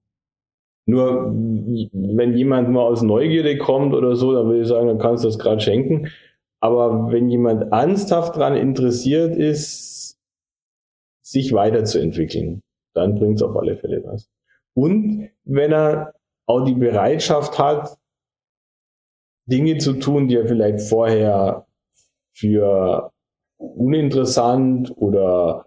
Nur 0.86 1.26
wenn 1.32 2.34
jemand 2.34 2.70
mal 2.70 2.82
aus 2.82 3.02
Neugierde 3.02 3.58
kommt 3.58 3.92
oder 3.92 4.16
so, 4.16 4.32
dann 4.32 4.46
würde 4.46 4.62
ich 4.62 4.68
sagen, 4.68 4.86
dann 4.86 4.98
kannst 4.98 5.22
du 5.22 5.28
das 5.28 5.38
gerade 5.38 5.60
schenken. 5.60 6.08
Aber 6.60 7.12
wenn 7.12 7.28
jemand 7.28 7.70
ernsthaft 7.72 8.36
daran 8.36 8.56
interessiert 8.56 9.36
ist, 9.36 10.18
sich 11.22 11.52
weiterzuentwickeln, 11.52 12.62
dann 12.98 13.18
bringt 13.18 13.36
es 13.36 13.42
auf 13.42 13.56
alle 13.56 13.76
Fälle 13.76 14.02
was. 14.04 14.28
Und 14.74 15.28
wenn 15.44 15.72
er 15.72 16.14
auch 16.46 16.64
die 16.64 16.74
Bereitschaft 16.74 17.58
hat, 17.58 17.98
Dinge 19.46 19.78
zu 19.78 19.94
tun, 19.94 20.28
die 20.28 20.36
er 20.36 20.46
vielleicht 20.46 20.82
vorher 20.82 21.66
für 22.32 23.10
uninteressant 23.56 24.92
oder 24.96 25.66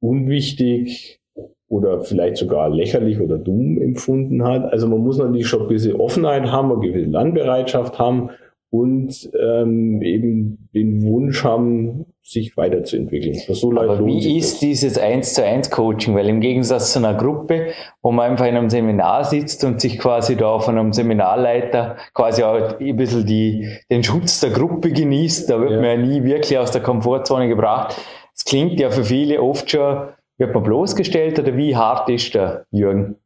unwichtig 0.00 1.20
oder 1.68 2.02
vielleicht 2.02 2.36
sogar 2.36 2.68
lächerlich 2.68 3.20
oder 3.20 3.38
dumm 3.38 3.80
empfunden 3.80 4.44
hat. 4.44 4.72
Also 4.72 4.88
man 4.88 5.00
muss 5.00 5.18
natürlich 5.18 5.46
schon 5.46 5.62
ein 5.62 5.68
bisschen 5.68 6.00
Offenheit 6.00 6.50
haben, 6.50 6.72
eine 6.72 6.80
gewisse 6.80 7.08
Lernbereitschaft 7.08 7.98
haben 7.98 8.30
und 8.70 9.28
ähm, 9.38 10.00
eben 10.00 10.68
den 10.72 11.02
Wunsch 11.02 11.42
haben, 11.42 12.06
sich 12.22 12.56
weiterzuentwickeln. 12.56 13.34
So 13.48 13.72
Aber 13.72 14.06
wie 14.06 14.38
ist 14.38 14.62
dieses 14.62 14.96
1 14.96 15.34
zu 15.34 15.44
1 15.44 15.70
Coaching? 15.70 16.14
Weil 16.14 16.28
im 16.28 16.40
Gegensatz 16.40 16.92
zu 16.92 17.00
einer 17.00 17.14
Gruppe, 17.14 17.72
wo 18.02 18.12
man 18.12 18.30
einfach 18.30 18.46
in 18.46 18.56
einem 18.56 18.70
Seminar 18.70 19.24
sitzt 19.24 19.64
und 19.64 19.80
sich 19.80 19.98
quasi 19.98 20.36
da 20.36 20.60
von 20.60 20.78
einem 20.78 20.92
Seminarleiter 20.92 21.96
quasi 22.14 22.44
auch 22.44 22.78
ein 22.78 22.96
bisschen 22.96 23.26
die, 23.26 23.68
den 23.90 24.04
Schutz 24.04 24.38
der 24.40 24.50
Gruppe 24.50 24.92
genießt, 24.92 25.50
da 25.50 25.60
wird 25.60 25.72
ja. 25.72 25.76
man 25.80 25.86
ja 25.86 25.96
nie 25.96 26.22
wirklich 26.22 26.56
aus 26.56 26.70
der 26.70 26.82
Komfortzone 26.82 27.48
gebracht. 27.48 27.96
Es 28.32 28.44
klingt 28.44 28.78
ja 28.78 28.90
für 28.90 29.04
viele 29.04 29.42
oft 29.42 29.68
schon, 29.68 30.10
wird 30.38 30.54
man 30.54 30.62
bloßgestellt 30.62 31.40
oder 31.40 31.56
wie 31.56 31.74
hart 31.74 32.08
ist 32.08 32.34
der 32.34 32.64
Jürgen? 32.70 33.16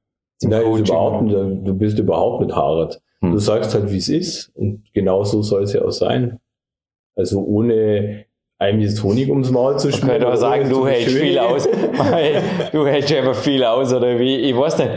Nein, 0.43 0.63
überhaupt, 0.63 1.31
du 1.31 1.75
bist 1.75 1.99
überhaupt 1.99 2.47
nicht 2.47 2.57
hart. 2.57 3.01
Hm. 3.25 3.33
Du 3.33 3.39
sagst 3.39 3.75
halt, 3.75 3.91
wie 3.91 3.99
es 3.99 4.09
ist 4.09 4.51
und 4.55 4.85
genau 4.93 5.25
so 5.25 5.43
soll 5.43 5.65
es 5.65 5.73
ja 5.73 5.83
auch 5.83 5.91
sein. 5.91 6.39
Also 7.17 7.41
ohne 7.41 8.27
einem 8.59 8.81
jetzt 8.81 9.03
Honig 9.03 9.29
ums 9.31 9.51
Maul 9.51 9.79
zu 9.79 9.91
schmieren. 9.91 10.17
Ich 10.17 10.23
könnte 10.23 10.33
auch 10.33 10.37
sagen, 10.37 10.69
du 10.71 10.87
hältst 10.87 11.17
viel 11.17 11.39
aus. 11.39 11.69
du 12.73 12.87
hältst 12.87 13.13
einfach 13.13 13.35
viel 13.35 13.65
aus 13.65 13.93
oder 13.93 14.19
wie, 14.19 14.37
ich 14.37 14.57
weiß 14.57 14.79
nicht. 14.79 14.91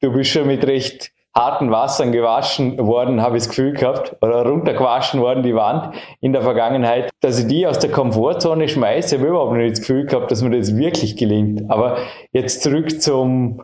Du 0.00 0.12
bist 0.12 0.30
schon 0.30 0.46
mit 0.46 0.66
recht 0.66 1.12
harten 1.34 1.70
Wassern 1.70 2.12
gewaschen 2.12 2.78
worden, 2.78 3.20
habe 3.20 3.36
ich 3.36 3.42
das 3.42 3.48
Gefühl 3.48 3.72
gehabt, 3.72 4.16
oder 4.22 4.46
runtergewaschen 4.46 5.20
worden, 5.20 5.42
die 5.42 5.54
Wand 5.54 5.94
in 6.20 6.32
der 6.32 6.42
Vergangenheit, 6.42 7.10
dass 7.20 7.40
ich 7.40 7.48
die 7.48 7.66
aus 7.66 7.80
der 7.80 7.90
Komfortzone 7.90 8.68
schmeiße, 8.68 9.16
habe 9.16 9.26
ich 9.26 9.30
überhaupt 9.30 9.52
nicht 9.54 9.72
das 9.72 9.80
Gefühl 9.80 10.06
gehabt, 10.06 10.30
dass 10.30 10.42
mir 10.42 10.56
das 10.56 10.76
wirklich 10.76 11.16
gelingt. 11.16 11.68
Aber 11.68 11.98
jetzt 12.32 12.62
zurück 12.62 13.02
zum, 13.02 13.62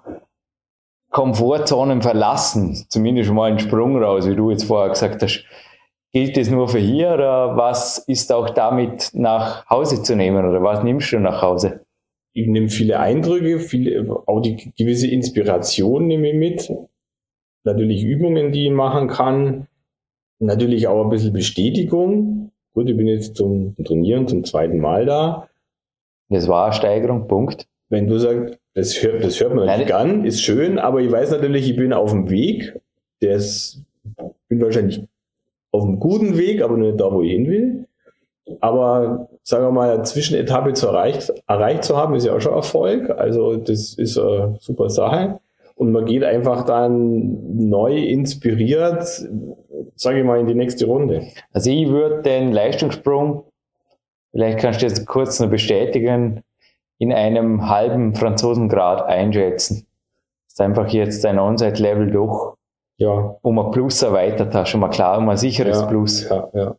Komfortzonen 1.11 2.03
verlassen, 2.03 2.87
zumindest 2.89 3.33
mal 3.33 3.51
einen 3.51 3.59
Sprung 3.59 4.01
raus, 4.03 4.29
wie 4.29 4.37
du 4.37 4.51
jetzt 4.51 4.65
vorher 4.65 4.91
gesagt 4.91 5.23
hast. 5.23 5.45
Gilt 6.13 6.37
das 6.37 6.51
nur 6.51 6.69
für 6.69 6.79
hier 6.79 7.13
oder 7.13 7.57
was 7.57 7.99
ist 7.99 8.33
auch 8.33 8.51
damit 8.51 9.11
nach 9.13 9.69
Hause 9.69 10.03
zu 10.03 10.17
nehmen 10.17 10.45
oder 10.45 10.63
was 10.63 10.83
nimmst 10.83 11.13
du 11.13 11.21
nach 11.21 11.43
Hause? 11.43 11.85
Ich 12.33 12.47
nehme 12.47 12.69
viele 12.69 13.01
Eindrücke, 13.01 13.59
viele, 13.59 14.09
auch 14.27 14.41
die 14.41 14.73
gewisse 14.77 15.09
Inspiration 15.09 16.07
nehme 16.07 16.31
ich 16.31 16.37
mit. 16.37 16.73
Natürlich 17.65 18.05
Übungen, 18.05 18.53
die 18.53 18.67
ich 18.67 18.73
machen 18.73 19.09
kann. 19.09 19.67
Natürlich 20.39 20.87
auch 20.87 21.05
ein 21.05 21.11
bisschen 21.11 21.33
Bestätigung. 21.33 22.53
Gut, 22.73 22.89
ich 22.89 22.97
bin 22.97 23.09
jetzt 23.09 23.37
zum 23.37 23.75
Trainieren 23.85 24.29
zum 24.29 24.45
zweiten 24.45 24.79
Mal 24.79 25.07
da. 25.07 25.49
Das 26.29 26.47
war 26.47 26.67
eine 26.67 26.73
Steigerung, 26.73 27.27
Punkt. 27.27 27.67
Wenn 27.89 28.07
du 28.07 28.19
sagst, 28.19 28.60
das 28.75 29.03
hört, 29.03 29.25
das 29.25 29.41
hört 29.41 29.55
man 29.55 29.79
nicht 29.79 29.93
an, 29.93 30.25
ist 30.25 30.43
schön, 30.43 30.79
aber 30.79 31.01
ich 31.01 31.11
weiß 31.11 31.31
natürlich, 31.31 31.69
ich 31.69 31.77
bin 31.77 31.93
auf 31.93 32.11
dem 32.11 32.31
Weg. 32.31 32.79
Der 33.21 33.37
ist, 33.37 33.83
bin 34.49 34.61
wahrscheinlich 34.61 35.03
auf 35.73 35.85
einem 35.85 35.99
guten 35.99 36.39
Weg, 36.39 36.63
aber 36.63 36.77
nicht 36.77 37.01
da, 37.01 37.13
wo 37.13 37.23
ich 37.23 37.33
hin 37.33 37.49
will. 37.49 37.87
Aber 38.61 39.29
sagen 39.43 39.65
wir 39.65 39.71
mal, 39.71 39.91
eine 39.91 40.03
Zwischenetappe 40.03 40.73
zu 40.73 40.89
erreicht, 40.89 41.33
erreicht 41.47 41.85
zu 41.85 41.97
haben, 41.97 42.15
ist 42.15 42.27
ja 42.27 42.35
auch 42.35 42.41
schon 42.41 42.55
Erfolg. 42.55 43.11
Also 43.11 43.57
das 43.57 43.95
ist 43.95 44.19
eine 44.19 44.57
super 44.61 44.89
Sache. 44.89 45.41
Und 45.75 45.93
man 45.93 46.05
geht 46.05 46.25
einfach 46.25 46.65
dann 46.65 47.69
neu 47.69 47.97
inspiriert, 47.97 49.05
sage 49.95 50.19
ich 50.19 50.25
mal, 50.25 50.39
in 50.41 50.47
die 50.47 50.55
nächste 50.55 50.87
Runde. 50.87 51.23
Also 51.53 51.71
ich 51.71 51.89
würde 51.89 52.23
den 52.23 52.53
Leistungssprung, 52.53 53.45
vielleicht 54.31 54.59
kannst 54.59 54.83
du 54.83 54.87
das 54.87 55.07
kurz 55.07 55.41
noch 55.41 55.49
bestätigen, 55.49 56.43
in 57.01 57.13
einem 57.13 57.69
halben 57.69 58.15
Franzosengrad 58.15 59.03
einschätzen. 59.03 59.87
Das 60.47 60.53
ist 60.53 60.61
einfach 60.61 60.89
jetzt 60.89 61.25
ein 61.25 61.39
On-Site-Level 61.39 62.11
durch, 62.11 62.55
ja. 62.99 63.37
um 63.41 63.59
ein 63.59 63.71
Plus 63.71 64.03
erweitert 64.03 64.55
hast, 64.55 64.69
schon 64.69 64.81
mal 64.81 64.91
klar, 64.91 65.17
um 65.17 65.29
ein 65.31 65.37
sicheres 65.39 65.81
ja, 65.81 65.87
Plus. 65.87 66.29
Ja, 66.29 66.49
ja. 66.53 66.77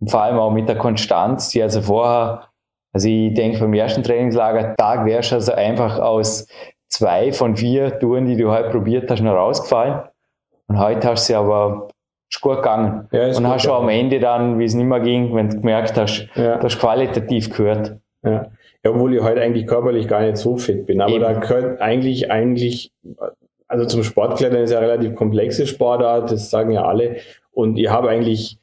Und 0.00 0.10
vor 0.10 0.22
allem 0.22 0.38
auch 0.38 0.52
mit 0.52 0.68
der 0.68 0.78
Konstanz, 0.78 1.48
die 1.48 1.60
also 1.60 1.82
vorher, 1.82 2.44
also 2.92 3.08
ich 3.08 3.34
denke 3.34 3.58
beim 3.58 3.74
ersten 3.74 4.04
Trainingslager 4.04 4.76
Tag 4.76 5.04
wärst 5.04 5.32
du 5.32 5.34
also 5.34 5.52
einfach 5.52 5.98
aus 5.98 6.46
zwei 6.88 7.32
von 7.32 7.56
vier 7.56 7.98
Touren, 7.98 8.26
die 8.26 8.36
du 8.36 8.50
heute 8.50 8.70
probiert 8.70 9.10
hast, 9.10 9.22
noch 9.22 9.34
rausgefallen. 9.34 10.02
Und 10.68 10.78
heute 10.78 11.08
hast 11.08 11.24
du 11.24 11.32
sie 11.32 11.34
aber 11.34 11.88
ist 12.30 12.40
gut 12.40 12.56
gegangen. 12.58 13.08
Ja, 13.10 13.26
ist 13.26 13.38
und 13.38 13.48
hast 13.48 13.62
schon 13.62 13.72
am 13.72 13.88
Ende 13.88 14.20
dann, 14.20 14.60
wie 14.60 14.64
es 14.64 14.74
nicht 14.74 14.86
mehr 14.86 15.00
ging, 15.00 15.34
wenn 15.34 15.48
du 15.48 15.56
gemerkt 15.56 15.96
hast, 15.96 16.28
ja. 16.36 16.58
du 16.58 16.62
hast 16.62 16.78
qualitativ 16.78 17.50
gehört. 17.50 17.96
Ja. 18.22 18.46
Ja, 18.84 18.92
obwohl 18.92 19.14
ich 19.14 19.22
heute 19.22 19.40
eigentlich 19.40 19.66
körperlich 19.66 20.06
gar 20.06 20.22
nicht 20.22 20.36
so 20.36 20.56
fit 20.56 20.86
bin. 20.86 21.00
Aber 21.00 21.12
Eben. 21.12 21.22
da 21.22 21.32
gehört 21.32 21.80
eigentlich, 21.80 22.30
eigentlich, 22.30 22.92
also 23.66 23.86
zum 23.86 24.02
Sportklettern 24.02 24.62
ist 24.62 24.70
ja 24.70 24.78
relativ 24.78 25.14
komplexe 25.14 25.66
Sportart, 25.66 26.30
das 26.30 26.50
sagen 26.50 26.72
ja 26.72 26.84
alle. 26.84 27.16
Und 27.50 27.76
ich 27.76 27.90
habe 27.90 28.08
eigentlich 28.08 28.58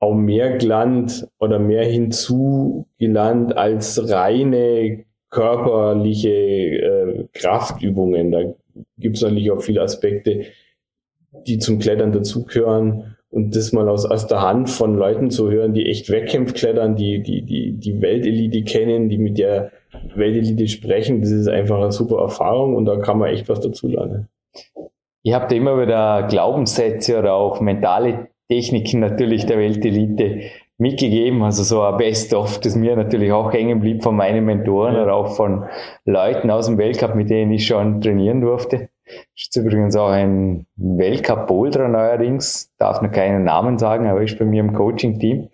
auch 0.00 0.14
mehr 0.14 0.56
gelernt 0.56 1.28
oder 1.38 1.58
mehr 1.58 1.84
hinzugelernt 1.84 3.56
als 3.56 4.10
reine 4.10 5.04
körperliche 5.28 6.30
äh, 6.30 7.26
Kraftübungen. 7.34 8.32
Da 8.32 8.54
gibt 8.98 9.16
es 9.16 9.22
natürlich 9.22 9.50
auch 9.50 9.60
viele 9.60 9.82
Aspekte, 9.82 10.46
die 11.46 11.58
zum 11.58 11.78
Klettern 11.78 12.12
dazugehören. 12.12 13.16
Und 13.30 13.54
das 13.54 13.72
mal 13.72 13.88
aus, 13.88 14.04
aus 14.06 14.26
der 14.26 14.42
Hand 14.42 14.70
von 14.70 14.96
Leuten 14.96 15.30
zu 15.30 15.50
hören, 15.50 15.72
die 15.72 15.86
echt 15.86 16.10
Wettkämpf 16.10 16.54
klettern, 16.54 16.96
die, 16.96 17.22
die, 17.22 17.42
die, 17.42 17.72
die 17.72 18.00
Weltelite 18.02 18.62
kennen, 18.62 19.08
die 19.08 19.18
mit 19.18 19.38
der 19.38 19.70
Weltelite 20.14 20.68
sprechen, 20.68 21.20
das 21.20 21.30
ist 21.30 21.48
einfach 21.48 21.78
eine 21.78 21.92
super 21.92 22.20
Erfahrung 22.20 22.74
und 22.74 22.86
da 22.86 22.96
kann 22.96 23.18
man 23.18 23.30
echt 23.30 23.48
was 23.48 23.60
dazu 23.60 23.88
lernen. 23.88 24.28
Ihr 25.22 25.34
habt 25.34 25.52
immer 25.52 25.80
wieder 25.80 26.26
Glaubenssätze 26.28 27.18
oder 27.18 27.34
auch 27.34 27.60
mentale 27.60 28.28
Techniken 28.48 29.00
natürlich 29.00 29.46
der 29.46 29.58
Weltelite 29.58 30.40
mitgegeben, 30.78 31.42
also 31.42 31.62
so 31.62 31.82
ein 31.82 31.98
Best-of, 31.98 32.58
das 32.60 32.74
mir 32.74 32.96
natürlich 32.96 33.30
auch 33.32 33.52
hängen 33.52 33.80
blieb 33.80 34.02
von 34.02 34.16
meinen 34.16 34.44
Mentoren 34.46 34.94
ja. 34.94 35.02
oder 35.02 35.14
auch 35.14 35.36
von 35.36 35.66
Leuten 36.06 36.50
aus 36.50 36.66
dem 36.66 36.78
Weltcup, 36.78 37.14
mit 37.14 37.28
denen 37.28 37.52
ich 37.52 37.66
schon 37.66 38.00
trainieren 38.00 38.40
durfte. 38.40 38.88
Ist 39.36 39.56
übrigens 39.56 39.96
auch 39.96 40.10
ein 40.10 40.66
Weltcup-Boulder 40.76 41.88
neuerdings, 41.88 42.72
darf 42.78 43.02
noch 43.02 43.12
keinen 43.12 43.44
Namen 43.44 43.78
sagen, 43.78 44.06
aber 44.06 44.22
ist 44.22 44.38
bei 44.38 44.44
mir 44.44 44.60
im 44.60 44.72
Coaching-Team. 44.72 45.48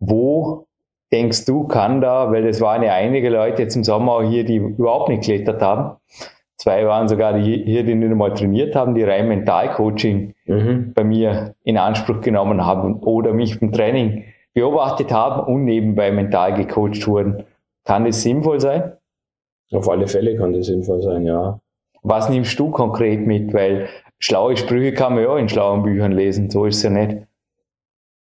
Wo 0.00 0.66
denkst 1.12 1.44
du, 1.46 1.66
kann 1.66 2.00
da, 2.00 2.30
weil 2.30 2.46
es 2.46 2.60
waren 2.60 2.82
ja 2.82 2.94
einige 2.94 3.30
Leute 3.30 3.62
jetzt 3.62 3.76
im 3.76 3.84
Sommer 3.84 4.12
auch 4.12 4.22
hier, 4.22 4.44
die 4.44 4.56
überhaupt 4.56 5.08
nicht 5.08 5.26
geklettert 5.26 5.62
haben. 5.62 5.96
Zwei 6.56 6.86
waren 6.86 7.06
sogar 7.06 7.34
die 7.34 7.62
hier, 7.64 7.84
die 7.84 7.94
nicht 7.94 8.10
einmal 8.10 8.34
trainiert 8.34 8.74
haben, 8.74 8.94
die 8.94 9.04
rein 9.04 9.28
Mental-Coaching 9.28 10.34
mhm. 10.46 10.92
bei 10.92 11.04
mir 11.04 11.54
in 11.62 11.78
Anspruch 11.78 12.20
genommen 12.20 12.66
haben 12.66 13.00
oder 13.00 13.32
mich 13.32 13.62
im 13.62 13.72
Training 13.72 14.24
beobachtet 14.54 15.12
haben 15.12 15.52
und 15.52 15.64
nebenbei 15.64 16.10
mental 16.10 16.54
gecoacht 16.54 17.06
wurden. 17.06 17.44
Kann 17.84 18.04
das 18.04 18.22
sinnvoll 18.22 18.60
sein? 18.60 18.92
Auf 19.72 19.88
alle 19.88 20.08
Fälle 20.08 20.36
kann 20.36 20.52
das 20.52 20.66
sinnvoll 20.66 21.00
sein, 21.00 21.24
ja. 21.24 21.60
Was 22.08 22.30
nimmst 22.30 22.58
du 22.58 22.70
konkret 22.70 23.26
mit? 23.26 23.52
Weil 23.52 23.90
schlaue 24.18 24.56
Sprüche 24.56 24.94
kann 24.94 25.14
man 25.14 25.24
ja 25.24 25.36
in 25.36 25.48
schlauen 25.50 25.82
Büchern 25.82 26.12
lesen, 26.12 26.48
so 26.48 26.64
ist 26.64 26.78
es 26.78 26.82
ja 26.84 26.90
nicht. 26.90 27.18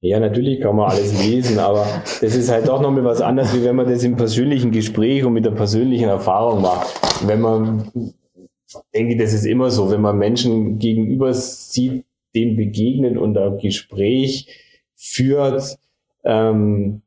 Ja, 0.01 0.20
natürlich 0.20 0.62
kann 0.62 0.77
man 0.77 0.90
alles 0.90 1.23
lesen, 1.23 1.59
aber 1.59 1.87
das 2.03 2.35
ist 2.35 2.51
halt 2.51 2.66
doch 2.66 2.81
nochmal 2.81 3.05
was 3.05 3.20
anderes, 3.20 3.55
wie 3.55 3.62
wenn 3.62 3.77
man 3.77 3.87
das 3.87 4.03
im 4.03 4.16
persönlichen 4.16 4.70
Gespräch 4.70 5.23
und 5.23 5.35
mit 5.35 5.44
der 5.44 5.51
persönlichen 5.51 6.09
Erfahrung 6.09 6.62
macht. 6.62 6.94
Wenn 7.27 7.42
man, 7.42 7.90
denke, 8.94 9.18
das 9.18 9.35
ist 9.35 9.44
immer 9.44 9.70
so, 9.70 9.90
wenn 9.90 10.01
man 10.01 10.16
Menschen 10.16 10.79
gegenüber 10.79 11.35
sieht, 11.35 12.07
dem 12.35 12.57
begegnen 12.57 13.18
und 13.18 13.37
ein 13.37 13.59
Gespräch 13.59 14.49
führt, 14.97 15.79
ähm, 16.25 17.03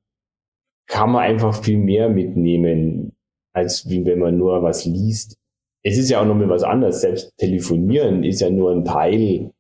kann 0.86 1.12
man 1.12 1.24
einfach 1.24 1.56
viel 1.56 1.78
mehr 1.78 2.08
mitnehmen, 2.08 3.14
als 3.52 3.90
wie 3.90 4.06
wenn 4.06 4.20
man 4.20 4.38
nur 4.38 4.62
was 4.62 4.86
liest 4.86 5.38
es 5.84 5.98
ist 5.98 6.10
ja 6.10 6.22
auch 6.22 6.26
noch 6.26 6.36
mal 6.36 6.50
was 6.50 6.64
anderes. 6.64 7.02
Selbst 7.02 7.38
telefonieren 7.38 8.24
ist 8.24 8.42
ja 8.42 8.50
nur 8.50 8.72
ein 8.72 8.86
Teil. 8.86 9.52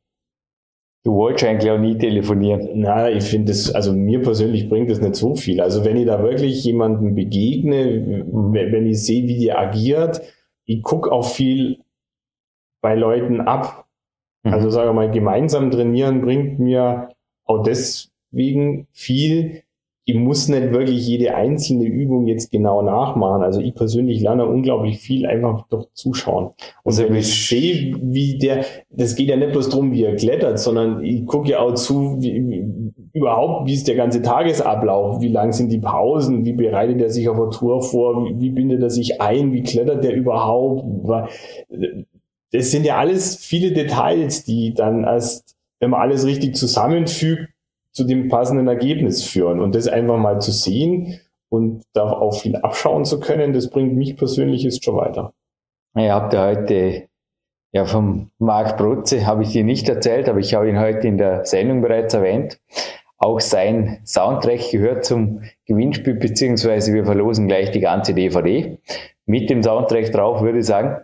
Du 1.03 1.13
wolltest 1.13 1.45
eigentlich 1.45 1.71
auch 1.71 1.79
nie 1.79 1.97
telefonieren. 1.97 2.69
Na, 2.75 3.09
ich 3.09 3.23
finde 3.23 3.53
das, 3.53 3.73
also 3.73 3.93
mir 3.93 4.21
persönlich 4.21 4.67
bringt 4.67 4.89
das 4.89 4.99
nicht 4.99 5.15
so 5.15 5.35
viel. 5.35 5.61
Also 5.61 5.85
wenn 5.85 5.95
ich 5.95 6.05
da 6.05 6.21
wirklich 6.21 6.63
jemandem 6.65 7.15
begegne, 7.15 8.25
wenn 8.51 8.87
ich 8.87 9.05
sehe, 9.05 9.23
wie 9.23 9.37
die 9.37 9.53
agiert, 9.53 10.21
ich 10.65 10.83
gucke 10.83 11.11
auch 11.11 11.25
viel 11.25 11.77
bei 12.81 12.95
Leuten 12.95 13.39
ab. 13.39 13.87
Mhm. 14.43 14.53
Also 14.53 14.69
sage 14.69 14.91
mal, 14.91 15.09
gemeinsam 15.09 15.71
trainieren 15.71 16.21
bringt 16.21 16.59
mir 16.59 17.09
auch 17.45 17.63
deswegen 17.63 18.87
viel, 18.91 19.63
ich 20.09 20.15
muss 20.15 20.47
nicht 20.47 20.71
wirklich 20.71 21.05
jede 21.05 21.35
einzelne 21.35 21.83
Übung 21.83 22.27
jetzt 22.27 22.49
genau 22.49 22.81
nachmachen. 22.81 23.43
Also 23.43 23.59
ich 23.59 23.75
persönlich 23.75 24.21
lerne 24.21 24.45
unglaublich 24.45 24.99
viel 24.99 25.25
einfach 25.25 25.67
durch 25.67 25.85
Zuschauen. 25.91 26.45
Und 26.45 26.53
also 26.85 27.03
wenn 27.03 27.15
ich 27.17 27.45
sehe, 27.45 27.93
wie 28.01 28.37
der, 28.37 28.63
das 28.89 29.15
geht 29.15 29.27
ja 29.27 29.35
nicht 29.35 29.51
bloß 29.51 29.67
drum, 29.67 29.91
wie 29.91 30.05
er 30.05 30.15
klettert, 30.15 30.59
sondern 30.59 31.03
ich 31.03 31.25
gucke 31.25 31.49
ja 31.49 31.59
auch 31.59 31.73
zu, 31.73 32.21
wie, 32.21 32.63
überhaupt, 33.11 33.67
wie 33.67 33.73
ist 33.73 33.89
der 33.89 33.97
ganze 33.97 34.21
Tagesablauf, 34.21 35.19
wie 35.19 35.27
lang 35.27 35.51
sind 35.51 35.73
die 35.73 35.79
Pausen, 35.79 36.45
wie 36.45 36.53
bereitet 36.53 37.01
er 37.01 37.09
sich 37.09 37.27
auf 37.27 37.35
der 37.35 37.49
Tour 37.49 37.81
vor, 37.81 38.29
wie, 38.29 38.39
wie 38.39 38.51
bindet 38.51 38.81
er 38.81 38.89
sich 38.89 39.19
ein, 39.19 39.51
wie 39.51 39.63
klettert 39.63 40.05
der 40.05 40.15
überhaupt. 40.15 40.85
Das 42.53 42.71
sind 42.71 42.85
ja 42.85 42.95
alles 42.95 43.35
viele 43.35 43.73
Details, 43.73 44.45
die 44.45 44.73
dann 44.73 45.03
erst, 45.03 45.57
wenn 45.81 45.89
man 45.89 45.99
alles 45.99 46.25
richtig 46.25 46.55
zusammenfügt, 46.55 47.49
zu 47.97 48.03
dem 48.03 48.29
passenden 48.29 48.67
Ergebnis 48.67 49.23
führen. 49.23 49.59
Und 49.59 49.73
das 49.73 49.87
einfach 49.87 50.17
mal 50.17 50.39
zu 50.39 50.51
sehen 50.51 51.19
und 51.49 51.83
da 51.93 52.03
auch 52.03 52.39
viel 52.39 52.55
abschauen 52.55 53.05
zu 53.05 53.19
können, 53.19 53.53
das 53.53 53.71
bringt 53.71 53.95
mich 53.95 54.15
persönlich 54.15 54.61
jetzt 54.61 54.85
schon 54.85 54.97
weiter. 54.97 55.33
Ihr 55.95 56.13
habt 56.13 56.31
ja 56.33 56.45
heute, 56.45 57.07
ja, 57.71 57.85
vom 57.85 58.29
Marc 58.37 58.77
Brutze 58.77 59.25
habe 59.25 59.41
ich 59.41 59.49
dir 59.49 59.63
nicht 59.63 59.89
erzählt, 59.89 60.29
aber 60.29 60.37
ich 60.37 60.53
habe 60.53 60.69
ihn 60.69 60.79
heute 60.79 61.07
in 61.07 61.17
der 61.17 61.43
Sendung 61.45 61.81
bereits 61.81 62.13
erwähnt. 62.13 62.59
Auch 63.17 63.39
sein 63.39 63.99
Soundtrack 64.05 64.69
gehört 64.69 65.03
zum 65.03 65.41
Gewinnspiel, 65.65 66.13
beziehungsweise 66.13 66.93
wir 66.93 67.03
verlosen 67.03 67.47
gleich 67.47 67.71
die 67.71 67.79
ganze 67.79 68.13
DVD 68.13 68.77
mit 69.27 69.49
dem 69.49 69.61
Soundtrack 69.61 70.11
drauf, 70.11 70.41
würde 70.41 70.59
ich 70.59 70.65
sagen. 70.65 70.97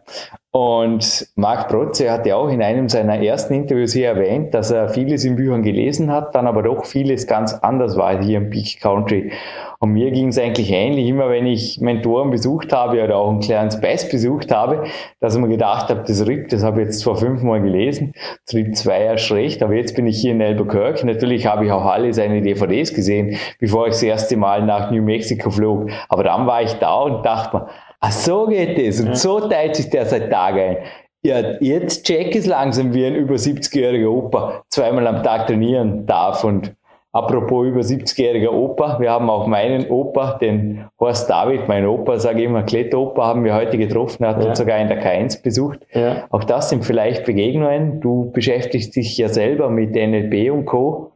Und 0.55 1.27
Marc 1.35 1.67
Protze 1.67 2.11
hat 2.11 2.27
ja 2.27 2.35
auch 2.35 2.47
in 2.47 2.61
einem 2.61 2.87
seiner 2.87 3.19
ersten 3.19 3.55
Interviews 3.55 3.93
hier 3.93 4.09
erwähnt, 4.09 4.53
dass 4.53 4.69
er 4.69 4.87
vieles 4.87 5.25
in 5.25 5.35
Büchern 5.35 5.63
gelesen 5.63 6.11
hat, 6.11 6.35
dann 6.35 6.45
aber 6.45 6.61
doch 6.61 6.85
vieles 6.85 7.25
ganz 7.25 7.55
anders 7.55 7.97
war 7.97 8.21
hier 8.21 8.37
im 8.37 8.51
Peak 8.51 8.79
Country. 8.79 9.31
Und 9.79 9.93
mir 9.93 10.11
ging 10.11 10.27
es 10.27 10.37
eigentlich 10.37 10.71
ähnlich, 10.71 11.07
immer 11.07 11.29
wenn 11.29 11.47
ich 11.47 11.81
Mentoren 11.81 12.29
besucht 12.29 12.71
habe 12.71 13.03
oder 13.03 13.17
auch 13.17 13.31
einen 13.31 13.39
kleinen 13.39 13.71
Space 13.71 14.07
besucht 14.07 14.51
habe, 14.51 14.83
dass 15.19 15.33
ich 15.33 15.41
mir 15.41 15.49
gedacht 15.49 15.89
habe, 15.89 16.03
das 16.05 16.25
RIP, 16.25 16.49
das 16.49 16.63
habe 16.63 16.81
ich 16.81 16.87
jetzt 16.87 17.03
vor 17.03 17.17
fünfmal 17.17 17.59
gelesen, 17.59 18.13
das 18.45 18.53
RIP 18.53 18.75
2 18.75 18.99
erst 18.99 19.31
recht, 19.31 19.63
aber 19.63 19.73
jetzt 19.73 19.95
bin 19.95 20.05
ich 20.05 20.21
hier 20.21 20.33
in 20.33 20.41
Albuquerque. 20.41 21.03
Natürlich 21.05 21.47
habe 21.47 21.65
ich 21.65 21.71
auch 21.71 21.85
alle 21.85 22.13
seine 22.13 22.43
DVDs 22.43 22.93
gesehen, 22.93 23.37
bevor 23.59 23.87
ich 23.87 23.93
das 23.93 24.03
erste 24.03 24.37
Mal 24.37 24.63
nach 24.63 24.91
New 24.91 25.01
Mexico 25.01 25.49
flog. 25.49 25.89
Aber 26.09 26.23
dann 26.23 26.45
war 26.45 26.61
ich 26.61 26.73
da 26.73 26.93
und 27.01 27.25
dachte 27.25 27.57
mir, 27.57 27.67
Ach, 28.05 28.11
so 28.11 28.47
geht 28.47 28.77
es. 28.77 28.99
Und 28.99 29.07
ja. 29.07 29.15
so 29.15 29.39
teilt 29.39 29.77
sich 29.77 29.89
der 29.89 30.05
seit 30.05 30.29
Tagen 30.29 30.59
ein. 30.59 30.77
Ja, 31.25 31.39
jetzt 31.61 32.05
check 32.05 32.35
es 32.35 32.45
langsam, 32.45 32.93
wie 32.93 33.05
ein 33.05 33.15
über 33.15 33.35
70-jähriger 33.35 34.09
Opa 34.09 34.61
zweimal 34.67 35.07
am 35.07 35.23
Tag 35.23 35.47
trainieren 35.47 36.05
darf. 36.05 36.43
Und 36.43 36.75
apropos 37.13 37.65
über 37.65 37.79
70-jähriger 37.79 38.51
Opa, 38.51 38.99
wir 38.99 39.09
haben 39.09 39.29
auch 39.29 39.47
meinen 39.47 39.89
Opa, 39.89 40.33
den 40.33 40.83
Horst 40.99 41.29
David, 41.29 41.69
mein 41.69 41.87
Opa, 41.87 42.19
sage 42.19 42.39
ich 42.39 42.45
immer, 42.47 42.63
Kletteropa, 42.63 43.25
haben 43.25 43.45
wir 43.45 43.55
heute 43.55 43.77
getroffen, 43.77 44.25
hat 44.25 44.43
ja. 44.43 44.49
uns 44.49 44.57
sogar 44.57 44.79
in 44.79 44.89
der 44.89 45.01
K1 45.01 45.41
besucht. 45.41 45.79
Ja. 45.93 46.25
Auch 46.29 46.43
das 46.43 46.71
sind 46.71 46.83
vielleicht 46.83 47.23
Begegnungen. 47.23 48.01
Du 48.01 48.31
beschäftigst 48.31 48.97
dich 48.97 49.17
ja 49.17 49.29
selber 49.29 49.69
mit 49.69 49.91
NLP 49.91 50.51
und 50.51 50.65
Co 50.65 51.12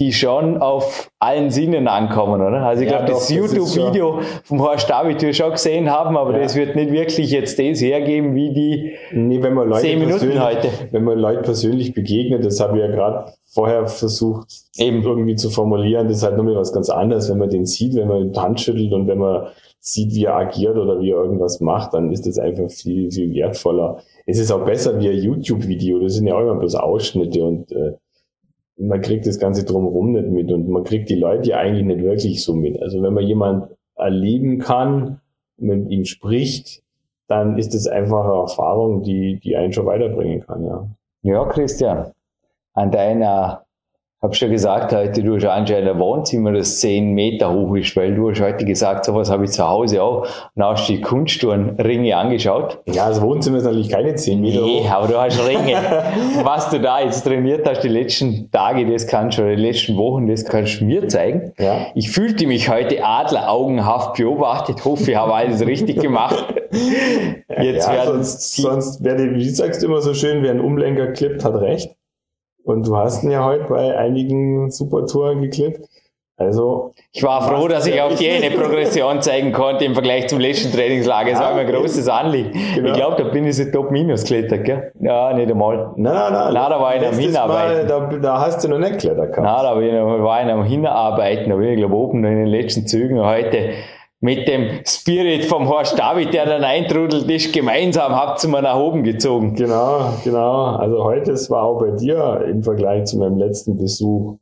die 0.00 0.12
schon 0.12 0.56
auf 0.56 1.10
allen 1.18 1.50
Sinnen 1.50 1.86
ankommen, 1.86 2.40
oder? 2.40 2.62
Also 2.62 2.82
ich 2.82 2.90
ja, 2.90 2.96
glaube, 2.96 3.12
das 3.12 3.28
YouTube-Video 3.28 4.20
vom 4.44 4.62
Horst 4.62 4.88
David 4.88 5.20
wir 5.20 5.34
schon 5.34 5.50
gesehen 5.50 5.90
haben, 5.90 6.16
aber 6.16 6.32
ja. 6.32 6.38
das 6.38 6.56
wird 6.56 6.74
nicht 6.74 6.90
wirklich 6.90 7.30
jetzt 7.30 7.58
das 7.58 7.80
hergeben, 7.82 8.34
wie 8.34 8.54
die 8.54 8.92
nee, 9.12 9.42
wenn 9.42 9.52
man 9.52 9.68
Leute 9.68 9.82
zehn 9.82 9.98
Minuten 9.98 10.42
heute. 10.42 10.70
Wenn 10.90 11.04
man 11.04 11.18
Leute 11.18 11.42
persönlich 11.42 11.92
begegnet, 11.92 12.46
das 12.46 12.60
habe 12.60 12.78
ich 12.78 12.82
ja 12.82 12.90
gerade 12.90 13.34
vorher 13.52 13.86
versucht 13.86 14.48
Eben. 14.78 15.02
irgendwie 15.02 15.34
zu 15.34 15.50
formulieren, 15.50 16.08
das 16.08 16.18
ist 16.18 16.22
halt 16.22 16.38
nochmal 16.38 16.56
was 16.56 16.72
ganz 16.72 16.88
anderes, 16.88 17.30
wenn 17.30 17.38
man 17.38 17.50
den 17.50 17.66
sieht, 17.66 17.94
wenn 17.94 18.08
man 18.08 18.32
die 18.32 18.40
Hand 18.40 18.58
schüttelt 18.58 18.92
und 18.94 19.06
wenn 19.06 19.18
man 19.18 19.48
sieht, 19.80 20.14
wie 20.14 20.24
er 20.24 20.36
agiert 20.36 20.78
oder 20.78 20.98
wie 21.00 21.10
er 21.10 21.22
irgendwas 21.22 21.60
macht, 21.60 21.92
dann 21.92 22.10
ist 22.10 22.26
das 22.26 22.38
einfach 22.38 22.70
viel, 22.70 23.10
viel 23.10 23.34
wertvoller. 23.34 23.98
Es 24.26 24.38
ist 24.38 24.50
auch 24.50 24.64
besser 24.64 24.98
wie 24.98 25.10
ein 25.10 25.22
YouTube-Video, 25.22 25.98
das 25.98 26.14
sind 26.14 26.26
ja 26.26 26.36
auch 26.36 26.40
immer 26.40 26.54
bloß 26.54 26.76
Ausschnitte 26.76 27.44
und 27.44 27.70
äh, 27.72 27.92
man 28.80 29.00
kriegt 29.00 29.26
das 29.26 29.38
Ganze 29.38 29.64
drumherum 29.64 30.12
nicht 30.12 30.28
mit 30.28 30.50
und 30.50 30.68
man 30.68 30.84
kriegt 30.84 31.10
die 31.10 31.16
Leute 31.16 31.50
ja 31.50 31.58
eigentlich 31.58 31.84
nicht 31.84 32.02
wirklich 32.02 32.42
so 32.42 32.54
mit. 32.54 32.80
Also 32.82 33.02
wenn 33.02 33.12
man 33.12 33.24
jemand 33.24 33.68
erleben 33.96 34.58
kann, 34.58 35.20
mit 35.58 35.90
ihm 35.90 36.04
spricht, 36.04 36.82
dann 37.28 37.58
ist 37.58 37.74
das 37.74 37.86
einfach 37.86 38.24
eine 38.24 38.40
Erfahrung, 38.42 39.02
die, 39.02 39.38
die 39.38 39.56
einen 39.56 39.72
schon 39.72 39.86
weiterbringen 39.86 40.40
kann, 40.40 40.64
ja. 40.64 40.88
Ja, 41.22 41.44
Christian, 41.44 42.12
an 42.72 42.90
deiner 42.90 43.66
hab 44.22 44.36
schon 44.36 44.50
gesagt 44.50 44.92
heute, 44.92 45.22
du 45.22 45.36
hast 45.36 45.46
anscheinend 45.46 45.88
ein 45.88 45.98
Wohnzimmer, 45.98 46.52
das 46.52 46.78
zehn 46.78 47.14
Meter 47.14 47.54
hoch 47.54 47.74
ist, 47.74 47.96
weil 47.96 48.14
du 48.14 48.28
hast 48.28 48.42
heute 48.42 48.66
gesagt, 48.66 49.06
sowas 49.06 49.30
habe 49.30 49.44
ich 49.44 49.50
zu 49.50 49.66
Hause 49.66 50.02
auch. 50.02 50.26
Und 50.54 50.62
hast 50.62 50.88
die 50.90 51.00
Kunststurnringe 51.00 52.14
angeschaut. 52.14 52.80
Ja, 52.84 53.08
das 53.08 53.22
Wohnzimmer 53.22 53.56
ist 53.56 53.64
natürlich 53.64 53.88
keine 53.88 54.14
zehn 54.16 54.42
Meter 54.42 54.60
nee, 54.60 54.80
hoch. 54.84 54.90
aber 54.90 55.08
du 55.08 55.18
hast 55.18 55.40
Ringe. 55.48 55.74
Was 56.44 56.68
du 56.68 56.80
da 56.80 57.00
jetzt 57.00 57.22
trainiert 57.22 57.66
hast, 57.66 57.80
die 57.80 57.88
letzten 57.88 58.50
Tage, 58.50 58.84
das 58.84 59.06
kannst 59.06 59.38
du, 59.38 59.56
die 59.56 59.62
letzten 59.62 59.96
Wochen, 59.96 60.26
das 60.26 60.44
kannst 60.44 60.82
du 60.82 60.84
mir 60.84 61.08
zeigen. 61.08 61.54
Ja. 61.58 61.86
Ich 61.94 62.10
fühlte 62.10 62.46
mich 62.46 62.68
heute 62.68 63.02
adleraugenhaft 63.02 64.18
beobachtet, 64.18 64.84
hoffe, 64.84 65.12
ich 65.12 65.16
habe 65.16 65.32
alles 65.32 65.64
richtig 65.64 65.98
gemacht. 65.98 66.44
Jetzt 67.62 67.88
ja, 67.88 67.94
werden 67.94 68.22
sonst, 68.22 68.56
sonst, 68.56 69.02
wer, 69.02 69.18
wie 69.18 69.48
sagst 69.48 69.82
du 69.82 69.86
immer 69.86 70.02
so 70.02 70.12
schön, 70.12 70.42
wer 70.42 70.50
einen 70.50 70.60
Umlenker 70.60 71.06
klippt, 71.08 71.42
hat 71.42 71.54
recht. 71.54 71.96
Und 72.64 72.86
du 72.86 72.96
hast 72.96 73.24
ihn 73.24 73.30
ja 73.30 73.44
heute 73.44 73.64
bei 73.64 73.96
einigen 73.96 74.70
Supertouren 74.70 75.40
geklippt. 75.42 75.86
Also. 76.40 76.94
Ich 77.12 77.22
war 77.22 77.42
froh, 77.42 77.68
dass 77.68 77.86
ich 77.86 78.00
auch 78.00 78.14
dir 78.14 78.32
eine 78.32 78.50
Progression 78.56 79.20
zeigen 79.20 79.52
konnte 79.52 79.84
im 79.84 79.92
Vergleich 79.92 80.26
zum 80.28 80.40
letzten 80.40 80.72
Trainingslager. 80.72 81.32
Das 81.32 81.40
ja, 81.40 81.46
war 81.46 81.54
mir 81.54 81.60
ein 81.60 81.72
großes 81.72 82.08
Anliegen. 82.08 82.52
Genau. 82.74 82.88
Ich 82.88 82.94
glaube, 82.94 83.22
da 83.22 83.28
bin 83.28 83.44
ich 83.44 83.56
so 83.56 83.64
top-minus 83.70 84.22
geklettert, 84.22 84.64
gell? 84.64 84.92
Ja, 85.00 85.34
nicht 85.34 85.50
einmal. 85.50 85.92
Nein, 85.96 86.14
nein, 86.14 86.32
nein. 86.32 86.54
Nein, 86.54 86.70
da 86.70 86.80
war 86.80 86.96
ich 86.96 87.06
am 87.06 87.14
Hinarbeiten. 87.14 87.88
da, 87.88 88.06
da, 88.06 88.40
hast 88.40 88.64
du 88.64 88.68
noch 88.68 88.78
nicht 88.78 88.92
geklettert 88.92 89.34
gehabt. 89.34 89.42
Nein, 89.42 89.62
da 89.62 89.74
war 89.74 89.82
ich, 89.82 90.22
war 90.22 90.42
ich 90.42 90.50
am 90.50 90.64
Hinarbeiten. 90.64 91.50
Da 91.50 91.56
bin 91.56 91.68
ich, 91.68 91.76
glaube 91.76 91.94
oben 91.94 92.24
in 92.24 92.36
den 92.36 92.46
letzten 92.46 92.86
Zügen 92.86 93.20
heute 93.20 93.72
mit 94.20 94.46
dem 94.46 94.82
Spirit 94.86 95.46
vom 95.46 95.68
Horst 95.68 95.98
David, 95.98 96.34
der 96.34 96.46
dann 96.46 96.62
eintrudelt 96.62 97.28
ist, 97.30 97.52
gemeinsam 97.52 98.12
habt 98.12 98.44
ihr 98.44 98.50
mal 98.50 98.62
nach 98.62 98.78
oben 98.78 99.02
gezogen. 99.02 99.54
Genau, 99.54 100.12
genau. 100.22 100.76
Also 100.76 101.02
heute, 101.04 101.32
es 101.32 101.50
war 101.50 101.62
auch 101.62 101.80
bei 101.80 101.92
dir 101.92 102.44
im 102.48 102.62
Vergleich 102.62 103.06
zu 103.06 103.18
meinem 103.18 103.38
letzten 103.38 103.78
Besuch 103.78 104.36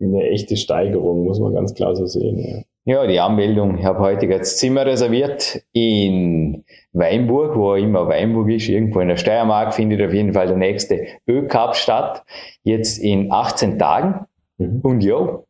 eine 0.00 0.24
echte 0.30 0.56
Steigerung, 0.56 1.24
muss 1.24 1.40
man 1.40 1.54
ganz 1.54 1.74
klar 1.74 1.94
so 1.94 2.06
sehen. 2.06 2.38
Ja. 2.38 2.62
Ja, 2.84 3.06
die 3.06 3.20
Anmeldung. 3.20 3.78
Ich 3.78 3.84
habe 3.84 4.00
heute 4.00 4.26
das 4.26 4.56
Zimmer 4.56 4.84
reserviert 4.84 5.62
in 5.72 6.64
Weinburg, 6.92 7.56
wo 7.56 7.74
immer 7.76 8.08
Weinburg 8.08 8.50
ist. 8.50 8.68
Irgendwo 8.68 8.98
in 8.98 9.06
der 9.06 9.16
Steiermark 9.16 9.72
findet 9.72 10.02
auf 10.02 10.12
jeden 10.12 10.32
Fall 10.32 10.48
der 10.48 10.56
nächste 10.56 11.06
Ö-Cup 11.28 11.76
statt. 11.76 12.24
Jetzt 12.64 12.98
in 12.98 13.30
18 13.30 13.78
Tagen. 13.78 14.26
Mhm. 14.58 14.80
Und 14.82 15.04
ja, 15.04 15.44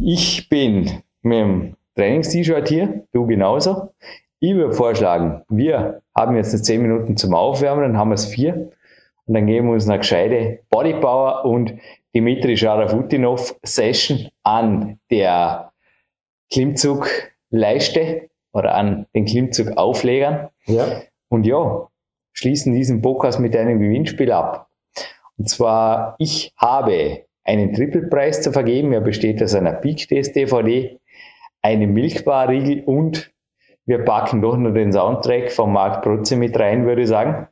ich 0.00 0.48
bin 0.48 1.02
mit 1.22 1.38
dem 1.38 1.76
Trainings-T-Shirt 1.96 2.68
hier, 2.68 3.06
du 3.12 3.26
genauso. 3.26 3.92
Ich 4.40 4.54
würde 4.54 4.74
vorschlagen, 4.74 5.42
wir 5.48 6.02
haben 6.14 6.36
jetzt 6.36 6.52
noch 6.52 6.60
10 6.60 6.82
Minuten 6.82 7.16
zum 7.16 7.34
Aufwärmen, 7.34 7.82
dann 7.82 7.96
haben 7.96 8.10
wir 8.10 8.14
es 8.14 8.26
vier. 8.26 8.70
Und 9.26 9.34
dann 9.34 9.46
geben 9.46 9.68
wir 9.68 9.74
uns 9.74 9.88
eine 9.88 9.98
gescheite 9.98 10.60
Bodypower 10.70 11.44
und 11.46 11.74
Dimitri 12.14 12.56
Scharafutinov 12.56 13.56
Session 13.62 14.28
an 14.42 14.98
der 15.10 15.72
Klimmzugleiste 16.52 18.28
oder 18.52 18.74
an 18.74 19.06
den 19.14 19.24
Klimmzugauflegern. 19.24 20.50
Ja. 20.66 21.02
Und 21.28 21.46
ja, 21.46 21.88
schließen 22.32 22.74
diesen 22.74 23.02
Podcast 23.02 23.40
mit 23.40 23.56
einem 23.56 23.80
Gewinnspiel 23.80 24.30
ab. 24.30 24.68
Und 25.38 25.48
zwar, 25.48 26.16
ich 26.18 26.52
habe 26.56 27.24
einen 27.44 27.72
Trippelpreis 27.72 28.42
zu 28.42 28.52
vergeben. 28.52 28.92
Er 28.92 29.00
besteht 29.00 29.42
aus 29.42 29.54
einer 29.54 29.72
Peak 29.72 30.06
Test 30.08 30.36
DVD, 30.36 30.98
einem 31.64 31.94
Milchbarriegel 31.94 32.84
und 32.84 33.32
wir 33.86 34.04
packen 34.04 34.42
doch 34.42 34.56
noch 34.56 34.72
den 34.72 34.92
Soundtrack 34.92 35.50
von 35.50 35.72
Marc 35.72 36.02
Protze 36.02 36.36
mit 36.36 36.58
rein, 36.58 36.86
würde 36.86 37.02
ich 37.02 37.08
sagen. 37.08 37.48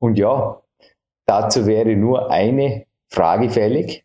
Und 0.00 0.16
ja, 0.16 0.62
dazu 1.26 1.66
wäre 1.66 1.96
nur 1.96 2.30
eine 2.30 2.86
Frage 3.08 3.50
fällig. 3.50 4.04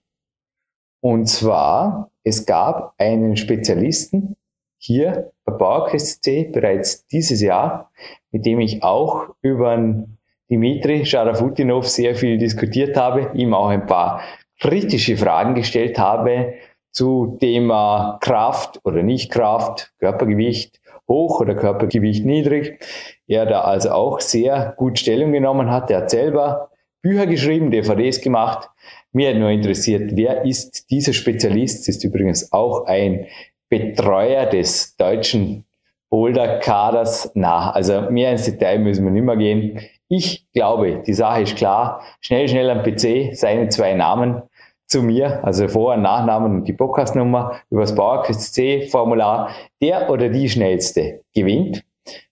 Und 1.01 1.28
zwar, 1.28 2.09
es 2.24 2.45
gab 2.45 2.95
einen 2.97 3.38
Spezialisten 3.38 4.36
hier 4.78 5.32
bei 5.45 5.53
PowerQuest 5.53 6.24
bereits 6.51 7.05
dieses 7.07 7.41
Jahr, 7.41 7.91
mit 8.32 8.45
dem 8.45 8.59
ich 8.59 8.82
auch 8.82 9.36
über 9.41 10.05
Dimitri 10.49 11.05
Scharafutinov 11.05 11.88
sehr 11.88 12.15
viel 12.15 12.38
diskutiert 12.38 12.97
habe, 12.97 13.32
ihm 13.36 13.53
auch 13.53 13.67
ein 13.67 13.86
paar 13.86 14.21
kritische 14.59 15.17
Fragen 15.17 15.55
gestellt 15.55 15.99
habe 15.99 16.53
zu 16.94 17.38
Thema 17.41 18.20
Kraft 18.22 18.80
oder 18.86 19.04
nicht 19.04 19.32
Kraft, 19.32 19.91
Körpergewicht 20.00 20.80
hoch 21.08 21.41
oder 21.41 21.56
Körpergewicht 21.56 22.26
niedrig. 22.26 22.80
Er 23.28 23.46
da 23.46 23.62
also 23.62 23.91
auch 23.91 24.20
sehr 24.20 24.74
gut 24.78 25.00
Stellung 25.00 25.32
genommen 25.32 25.70
hat. 25.70 25.91
Er 25.91 25.98
hat 25.98 26.12
selber 26.12 26.70
Bücher 27.02 27.26
geschrieben, 27.26 27.72
DVDs 27.72 28.22
gemacht. 28.22 28.70
Mir 29.12 29.32
hat 29.32 29.38
nur 29.38 29.50
interessiert, 29.50 30.16
wer 30.16 30.46
ist 30.46 30.89
dieser 30.89 31.14
Spezialist? 31.14 31.89
Ist 31.89 32.04
übrigens 32.04 32.54
auch 32.54 32.86
ein 32.86 33.26
Betreuer 33.70 34.46
des 34.46 34.96
deutschen 34.96 35.66
Boulder-Kaders. 36.10 37.32
Na, 37.34 37.72
also 37.72 38.10
mehr 38.12 38.32
ins 38.32 38.46
Detail 38.46 38.80
müssen 38.80 39.04
wir 39.04 39.12
nicht 39.12 39.24
mehr 39.24 39.36
gehen. 39.36 39.82
Ich 40.08 40.46
glaube, 40.54 41.02
die 41.06 41.14
Sache 41.14 41.41
ist 41.41 41.58
klar. 41.58 42.02
Schnell, 42.22 42.48
schnell 42.48 42.70
am 42.70 42.84
PC, 42.84 43.36
seine 43.36 43.70
zwei 43.70 43.96
Namen 43.96 44.44
zu 44.88 45.01
mir, 45.01 45.43
also 45.43 45.67
Vor- 45.67 45.95
und 45.95 46.01
Nachnamen 46.01 46.59
und 46.59 46.67
die 46.67 46.73
Podcastnummer 46.73 47.59
über 47.69 47.81
das 47.81 47.95
PowerQuest 47.95 48.53
C-Formular. 48.53 49.49
Der 49.81 50.09
oder 50.09 50.29
die 50.29 50.49
schnellste 50.49 51.21
gewinnt. 51.34 51.84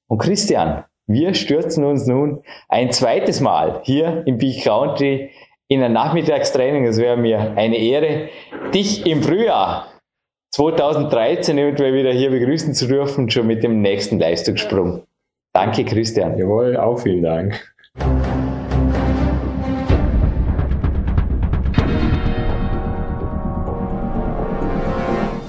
Und 0.08 0.20
Christian, 0.20 0.84
wir 1.08 1.34
stürzen 1.34 1.84
uns 1.84 2.06
nun 2.08 2.44
ein 2.70 2.92
zweites 2.92 3.42
Mal 3.42 3.82
hier 3.84 4.24
im 4.26 4.38
Peak 4.38 4.64
Country 4.64 5.32
in 5.68 5.82
ein 5.82 5.94
Nachmittagstraining. 5.94 6.86
Es 6.86 6.98
wäre 6.98 7.18
mir 7.18 7.54
eine 7.56 7.78
Ehre, 7.78 8.30
dich 8.74 9.06
im 9.06 9.24
Frühjahr 9.24 9.88
2013 10.52 11.58
eventuell 11.58 11.94
wieder 11.94 12.12
hier 12.12 12.30
begrüßen 12.30 12.74
zu 12.74 12.88
dürfen, 12.88 13.30
schon 13.30 13.48
mit 13.48 13.64
dem 13.64 13.82
nächsten 13.82 14.20
Leistungssprung. 14.20 15.04
Danke, 15.54 15.86
Christian. 15.86 16.38
Jawohl, 16.38 16.78
auch 16.78 17.00
vielen 17.00 17.24
Dank. 17.24 17.74